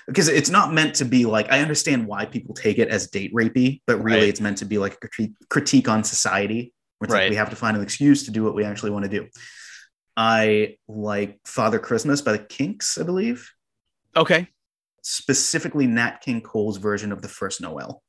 Because 0.06 0.28
it's 0.28 0.50
not 0.50 0.74
meant 0.74 0.96
to 0.96 1.04
be 1.06 1.24
like, 1.24 1.50
I 1.50 1.60
understand 1.60 2.06
why 2.06 2.26
people 2.26 2.54
take 2.54 2.78
it 2.78 2.88
as 2.88 3.06
date 3.06 3.32
rapey, 3.32 3.80
but 3.86 4.02
really 4.02 4.20
Right. 4.20 4.28
it's 4.28 4.40
meant 4.40 4.58
to 4.58 4.64
be 4.66 4.76
like 4.76 4.94
a 4.94 4.96
critique, 5.08 5.32
critique 5.48 5.88
on 5.88 6.04
society. 6.04 6.74
Where 6.98 7.06
it's 7.06 7.14
Right. 7.14 7.22
like 7.22 7.30
we 7.30 7.36
have 7.36 7.50
to 7.50 7.56
find 7.56 7.76
an 7.76 7.82
excuse 7.82 8.24
to 8.24 8.32
do 8.32 8.42
what 8.42 8.54
we 8.56 8.64
actually 8.64 8.90
want 8.90 9.04
to 9.04 9.08
do. 9.08 9.28
I 10.20 10.76
like 10.88 11.38
Father 11.46 11.78
Christmas 11.78 12.20
by 12.22 12.32
the 12.32 12.38
Kinks, 12.40 12.98
I 12.98 13.04
believe, 13.04 13.52
Okay. 14.16 14.48
specifically 15.00 15.86
Nat 15.86 16.20
King 16.22 16.40
Cole's 16.40 16.76
version 16.78 17.12
of 17.12 17.22
the 17.22 17.28
first 17.28 17.60
Noel. 17.60 18.02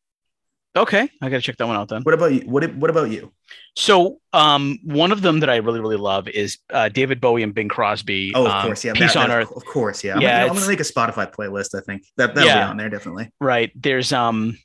Okay. 0.76 1.08
I 1.22 1.30
got 1.30 1.36
to 1.38 1.42
check 1.42 1.58
that 1.58 1.68
one 1.68 1.76
out 1.76 1.88
then. 1.90 2.02
What 2.02 2.16
about 2.16 2.34
you? 2.34 2.42
What, 2.42 2.76
what 2.76 2.90
about 2.90 3.12
you? 3.12 3.32
So, 3.76 4.20
um, 4.34 4.80
one 4.84 5.12
of 5.12 5.22
them 5.22 5.40
that 5.42 5.50
I 5.52 5.58
really, 5.58 5.80
really 5.80 5.98
love 5.98 6.28
is 6.28 6.58
uh, 6.72 6.90
David 6.90 7.22
Bowie 7.22 7.44
and 7.44 7.54
Bing 7.54 7.70
Crosby. 7.70 8.32
Oh, 8.34 8.46
of 8.48 8.52
um, 8.54 8.66
course. 8.66 8.84
Yeah. 8.84 8.94
Peace 8.94 9.14
that- 9.14 9.30
on 9.30 9.32
Earth. 9.32 9.52
Of 9.56 9.66
course. 9.66 10.04
Yeah. 10.04 10.16
I'm, 10.16 10.22
Yeah, 10.22 10.40
gonna, 10.42 10.50
I'm 10.50 10.56
gonna 10.56 10.68
make 10.68 10.80
a 10.80 10.84
Spotify 10.84 11.32
playlist. 11.32 11.76
I 11.78 11.82
think 11.82 12.04
that 12.18 12.34
that'll 12.34 12.48
Yeah. 12.50 12.66
be 12.66 12.70
on 12.72 12.78
there. 12.78 12.90
Definitely. 12.90 13.30
Right. 13.40 13.72
There's 13.76 14.12
um 14.14 14.58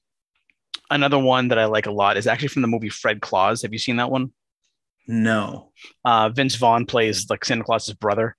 another 0.90 1.18
one 1.18 1.48
that 1.48 1.58
I 1.58 1.66
like 1.66 1.86
a 1.86 1.90
lot 1.92 2.16
is 2.16 2.26
actually 2.26 2.48
from 2.48 2.62
the 2.62 2.68
movie 2.68 2.88
Fred 2.90 3.20
Claus. 3.20 3.60
Have 3.62 3.72
you 3.74 3.78
seen 3.78 3.96
that 3.96 4.10
one? 4.10 4.32
No, 5.06 5.72
Uh, 6.04 6.28
Vince 6.30 6.54
Vaughn 6.56 6.86
plays 6.86 7.28
like 7.30 7.44
Santa 7.44 7.64
Claus's 7.64 7.94
brother, 7.94 8.36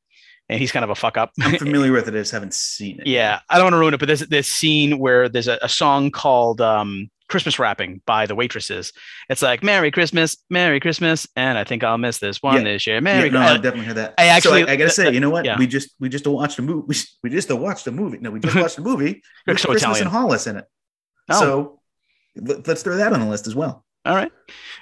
and 0.49 0.59
he's 0.59 0.72
kind 0.72 0.84
of 0.84 0.89
a 0.89 0.95
fuck 0.95 1.18
up. 1.18 1.32
I'm 1.41 1.57
familiar 1.59 1.91
with 1.91 2.07
it. 2.07 2.13
I 2.16 2.18
just 2.20 2.32
haven't 2.32 2.53
seen 2.53 2.99
it. 2.99 3.07
yeah, 3.07 3.39
I 3.49 3.55
don't 3.55 3.66
want 3.66 3.74
to 3.74 3.80
ruin 3.80 3.93
it, 3.93 3.99
but 3.99 4.07
there's 4.07 4.22
this 4.22 4.47
scene 4.47 4.97
where 4.99 5.30
there's 5.30 5.47
a, 5.47 5.59
a 5.61 5.70
song 5.70 6.09
called 6.11 6.61
um, 6.61 7.09
"Christmas 7.30 7.59
Wrapping" 7.59 8.01
by 8.07 8.26
the 8.26 8.34
Waitresses. 8.36 8.93
It's 9.30 9.41
like 9.43 9.63
"Merry 9.63 9.91
Christmas, 9.91 10.38
Merry 10.49 10.80
Christmas," 10.80 11.28
and 11.36 11.57
I 11.57 11.63
think 11.63 11.84
I'll 11.84 11.97
miss 11.99 12.18
this 12.18 12.41
one 12.41 12.55
Yeah. 12.57 12.63
this 12.74 12.88
year. 12.88 12.95
Yeah, 12.95 12.99
Merry. 13.01 13.30
no, 13.30 13.39
I- 13.41 13.53
definitely 13.57 13.86
heard 13.86 13.97
that. 13.97 14.16
I 14.18 14.26
actually- 14.28 14.63
so 14.63 14.68
I, 14.70 14.72
I 14.72 14.76
gotta 14.76 14.89
say, 14.89 15.13
you 15.13 15.20
know 15.20 15.30
what? 15.30 15.45
yeah. 15.45 15.57
We 15.59 15.68
just 15.68 15.89
we 15.99 16.09
just 16.09 16.26
watched 16.26 16.57
a 16.57 16.63
movie. 16.63 16.86
We, 16.88 16.95
we 17.24 17.30
just 17.30 17.51
watched 17.51 17.86
a 17.88 17.91
movie. 17.91 18.18
No, 18.20 18.32
we 18.32 18.39
just 18.39 18.55
watched 18.63 18.78
a 18.80 18.82
movie 18.82 19.22
with 19.45 19.59
so 19.59 19.70
Christmas 19.70 19.97
Italian. 19.99 20.07
and 20.07 20.11
Hollis 20.11 20.47
in 20.47 20.57
it. 20.57 20.66
Oh. 21.30 21.39
So 21.39 21.80
let, 22.38 22.68
us 22.68 22.84
throw 22.84 22.97
that 22.97 23.13
on 23.13 23.20
the 23.22 23.28
list 23.28 23.47
as 23.47 23.55
well. 23.55 23.84
All 24.06 24.16
right. 24.16 24.32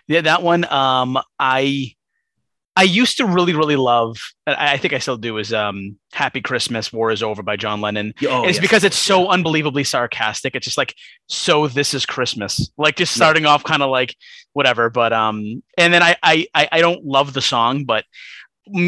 Yeah, 0.07 0.21
that 0.21 0.43
one. 0.43 0.65
Um, 0.65 1.17
I 1.39 1.95
I 2.75 2.83
used 2.83 3.17
to 3.17 3.25
really, 3.25 3.53
really 3.53 3.75
love. 3.75 4.17
I 4.47 4.77
think 4.77 4.93
I 4.93 4.99
still 4.99 5.17
do. 5.17 5.37
Is 5.37 5.53
um, 5.53 5.97
"Happy 6.11 6.41
Christmas, 6.41 6.91
War 6.91 7.11
Is 7.11 7.23
Over" 7.23 7.43
by 7.43 7.55
John 7.55 7.81
Lennon. 7.81 8.13
Oh, 8.27 8.43
it's 8.43 8.55
yes. 8.55 8.59
because 8.59 8.83
it's 8.83 8.97
so 8.97 9.29
unbelievably 9.29 9.83
sarcastic. 9.83 10.55
It's 10.55 10.65
just 10.65 10.77
like, 10.77 10.95
so 11.27 11.67
this 11.67 11.93
is 11.93 12.05
Christmas. 12.05 12.71
Like 12.77 12.95
just 12.95 13.13
starting 13.13 13.45
off 13.45 13.63
kind 13.63 13.83
of 13.83 13.89
like 13.89 14.15
whatever. 14.53 14.89
But 14.89 15.13
um, 15.13 15.63
and 15.77 15.93
then 15.93 16.01
I 16.03 16.17
I 16.21 16.47
I 16.53 16.69
I 16.73 16.81
don't 16.81 17.05
love 17.05 17.33
the 17.33 17.41
song, 17.41 17.85
but. 17.85 18.05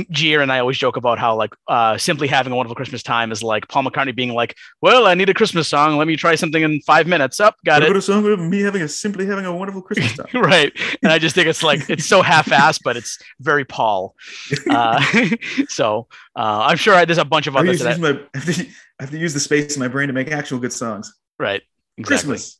Gia 0.09 0.39
and 0.41 0.51
I 0.51 0.59
always 0.59 0.77
joke 0.77 0.97
about 0.97 1.19
how 1.19 1.35
like 1.35 1.53
uh, 1.67 1.97
simply 1.97 2.27
having 2.27 2.53
a 2.53 2.55
wonderful 2.55 2.75
Christmas 2.75 3.03
time 3.03 3.31
is 3.31 3.43
like 3.43 3.67
Paul 3.67 3.83
McCartney 3.83 4.15
being 4.15 4.33
like, 4.33 4.55
"Well, 4.81 5.07
I 5.07 5.13
need 5.13 5.29
a 5.29 5.33
Christmas 5.33 5.67
song. 5.67 5.97
Let 5.97 6.07
me 6.07 6.15
try 6.15 6.35
something 6.35 6.63
in 6.63 6.81
five 6.81 7.07
minutes. 7.07 7.39
Up, 7.39 7.57
got 7.65 7.81
What 7.81 7.83
it." 7.83 7.85
about 7.87 7.97
a 7.97 8.01
song 8.01 8.25
of 8.25 8.39
me 8.39 8.61
having 8.61 8.81
a 8.81 8.87
simply 8.87 9.25
having 9.25 9.45
a 9.45 9.55
wonderful 9.55 9.81
Christmas 9.81 10.15
time? 10.15 10.27
right 10.41 10.71
and 11.03 11.11
i 11.11 11.19
just 11.19 11.35
think 11.35 11.47
it's 11.47 11.63
like 11.63 11.89
it's 11.89 12.05
so 12.05 12.21
half-assed 12.21 12.79
but 12.83 12.97
it's 12.97 13.17
very 13.39 13.65
paul 13.65 14.15
uh, 14.69 15.03
so 15.67 16.07
uh, 16.35 16.65
i'm 16.67 16.77
sure 16.77 17.05
there's 17.05 17.17
a 17.17 17.25
bunch 17.25 17.47
of 17.47 17.55
I, 17.55 17.59
others 17.59 17.79
use, 17.79 17.83
that 17.83 17.97
use 17.97 17.99
my, 17.99 18.09
I, 18.09 18.37
have 18.37 18.55
to, 18.55 18.65
I 18.99 19.03
have 19.03 19.11
to 19.11 19.17
use 19.17 19.33
the 19.33 19.39
space 19.39 19.75
in 19.75 19.79
my 19.79 19.87
brain 19.87 20.07
to 20.07 20.13
make 20.13 20.31
actual 20.31 20.59
good 20.59 20.73
songs. 20.73 21.13
right 21.39 21.61
exactly 21.97 22.37
Christmas. 22.37 22.59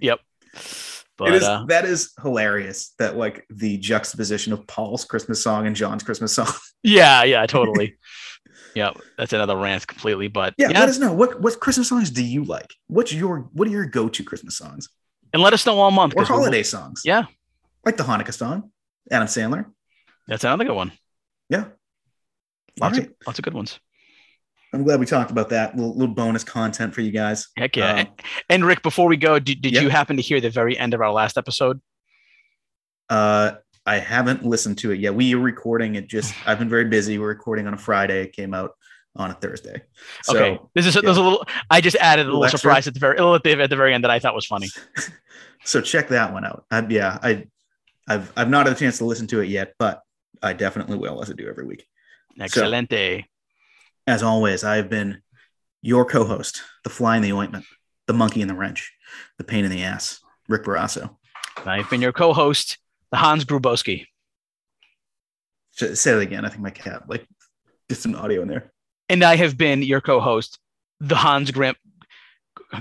yep 0.00 0.20
But 1.18 1.28
it 1.30 1.34
is 1.34 1.42
uh, 1.44 1.64
that 1.66 1.84
is 1.84 2.12
hilarious 2.22 2.94
that 2.98 3.16
like 3.16 3.44
the 3.50 3.76
juxtaposition 3.76 4.52
of 4.52 4.66
Paul's 4.66 5.04
Christmas 5.04 5.42
song 5.42 5.66
and 5.66 5.74
John's 5.76 6.02
Christmas 6.04 6.32
song. 6.32 6.46
yeah, 6.82 7.24
yeah, 7.24 7.44
totally. 7.46 7.96
yeah, 8.74 8.92
that's 9.16 9.32
another 9.32 9.56
rant 9.56 9.86
completely. 9.86 10.28
But 10.28 10.54
Yeah, 10.56 10.68
yeah, 10.70 10.80
let 10.80 10.88
us 10.88 10.98
know 10.98 11.12
what 11.12 11.40
what 11.40 11.58
Christmas 11.60 11.88
songs 11.88 12.10
do 12.10 12.24
you 12.24 12.44
like? 12.44 12.72
What's 12.86 13.12
your 13.12 13.40
what 13.52 13.66
are 13.68 13.70
your 13.72 13.86
go-to 13.86 14.22
Christmas 14.22 14.56
songs 14.56 14.88
and 15.32 15.42
let 15.42 15.52
us 15.52 15.66
know 15.66 15.78
all 15.78 15.90
month. 15.90 16.14
or 16.16 16.24
holiday 16.24 16.62
songs? 16.62 17.02
Yeah. 17.04 17.24
like 17.84 17.96
the 17.96 18.04
Hanukkah 18.04 18.32
song, 18.32 18.70
Adam 19.10 19.26
Sandler. 19.26 19.66
That's 20.28 20.44
another 20.44 20.64
good 20.64 20.76
one. 20.76 20.92
Yeah, 21.50 21.64
Lots 22.80 22.98
right. 22.98 23.08
of 23.08 23.14
lots 23.26 23.38
of 23.40 23.44
good 23.44 23.54
ones. 23.54 23.80
I'm 24.72 24.82
glad 24.84 25.00
we 25.00 25.06
talked 25.06 25.30
about 25.30 25.48
that. 25.50 25.76
little, 25.76 25.92
little 25.96 26.14
bonus 26.14 26.44
content 26.44 26.94
for 26.94 27.00
you 27.00 27.10
guys. 27.10 27.48
Heck 27.56 27.76
yeah. 27.76 28.00
Um, 28.00 28.06
and 28.50 28.64
Rick, 28.64 28.82
before 28.82 29.08
we 29.08 29.16
go, 29.16 29.38
did, 29.38 29.62
did 29.62 29.72
Yeah. 29.72 29.80
you 29.80 29.88
happen 29.88 30.16
to 30.16 30.22
hear 30.22 30.40
the 30.40 30.50
very 30.50 30.76
end 30.76 30.92
of 30.94 31.00
our 31.00 31.10
last 31.10 31.38
episode? 31.38 31.80
Uh, 33.08 33.52
I 33.86 33.98
haven't 33.98 34.44
listened 34.44 34.76
to 34.78 34.90
it 34.90 35.00
yet. 35.00 35.14
We 35.14 35.34
are 35.34 35.38
recording 35.38 35.94
it. 35.94 36.08
Just 36.08 36.34
I've 36.46 36.58
been 36.58 36.68
very 36.68 36.84
busy. 36.84 37.18
We're 37.18 37.28
recording 37.28 37.66
on 37.66 37.74
a 37.74 37.78
Friday. 37.78 38.22
It 38.22 38.32
came 38.34 38.52
out 38.52 38.72
on 39.16 39.30
a 39.30 39.34
Thursday. 39.34 39.82
So, 40.22 40.36
okay. 40.36 40.60
This 40.74 40.86
is 40.86 40.94
yeah. 40.94 41.00
there's 41.02 41.16
a 41.16 41.22
little 41.22 41.46
I 41.70 41.80
just 41.80 41.96
added 41.96 42.26
a 42.26 42.32
little 42.32 42.46
surprise 42.56 42.86
at 42.86 42.94
the 42.94 43.00
very 43.00 43.18
at 43.18 43.42
the, 43.42 43.62
at 43.62 43.70
the 43.70 43.76
very 43.76 43.94
end 43.94 44.04
that 44.04 44.10
I 44.10 44.18
thought 44.18 44.34
was 44.34 44.46
funny. 44.46 44.68
so 45.64 45.80
check 45.80 46.08
that 46.08 46.32
one 46.32 46.44
out. 46.44 46.66
I, 46.70 46.86
yeah, 46.88 47.18
I, 47.22 47.46
I've 48.06 48.30
I've 48.36 48.50
not 48.50 48.66
had 48.66 48.76
a 48.76 48.78
chance 48.78 48.98
to 48.98 49.06
listen 49.06 49.26
to 49.28 49.40
it 49.40 49.48
yet, 49.48 49.74
but 49.78 50.02
I 50.42 50.52
definitely 50.52 50.98
will 50.98 51.22
as 51.22 51.30
I 51.30 51.32
do 51.32 51.48
every 51.48 51.64
week. 51.64 51.86
Excelente. 52.38 53.24
As 54.08 54.22
always, 54.22 54.64
I've 54.64 54.88
been 54.88 55.20
your 55.82 56.06
co-host, 56.06 56.62
the 56.82 56.88
fly 56.88 57.16
in 57.16 57.22
the 57.22 57.34
ointment, 57.34 57.66
the 58.06 58.14
monkey 58.14 58.40
in 58.40 58.48
the 58.48 58.54
wrench, 58.54 58.90
the 59.36 59.44
pain 59.44 59.66
in 59.66 59.70
the 59.70 59.82
ass, 59.82 60.20
Rick 60.48 60.64
Barrasso. 60.64 61.14
I've 61.66 61.90
been 61.90 62.00
your 62.00 62.14
co-host, 62.14 62.78
the 63.10 63.18
Hans 63.18 63.44
Grubowski. 63.44 64.06
Say 65.72 66.12
it 66.12 66.22
again. 66.22 66.46
I 66.46 66.48
think 66.48 66.62
my 66.62 66.70
cat 66.70 67.02
like 67.06 67.28
get 67.90 67.98
some 67.98 68.14
audio 68.14 68.40
in 68.40 68.48
there. 68.48 68.72
And 69.10 69.22
I 69.22 69.36
have 69.36 69.58
been 69.58 69.82
your 69.82 70.00
co-host, 70.00 70.58
the 71.00 71.16
Hans 71.16 71.50
Grim 71.50 71.76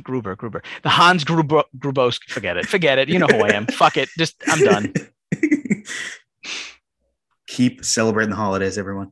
Gruber, 0.03 0.37
Gruber, 0.37 0.63
the 0.83 0.89
Hans 0.89 1.25
Gruber, 1.25 1.63
Grubowski. 1.77 2.29
Forget 2.29 2.55
it. 2.55 2.67
Forget 2.67 2.99
it. 2.99 3.09
You 3.09 3.19
know 3.19 3.27
who 3.27 3.43
I 3.43 3.49
am. 3.49 3.65
Fuck 3.71 3.97
it. 3.97 4.07
Just 4.17 4.41
I'm 4.47 4.63
done. 4.63 4.93
Keep 7.47 7.83
celebrating 7.83 8.29
the 8.29 8.37
holidays, 8.37 8.77
everyone. 8.77 9.11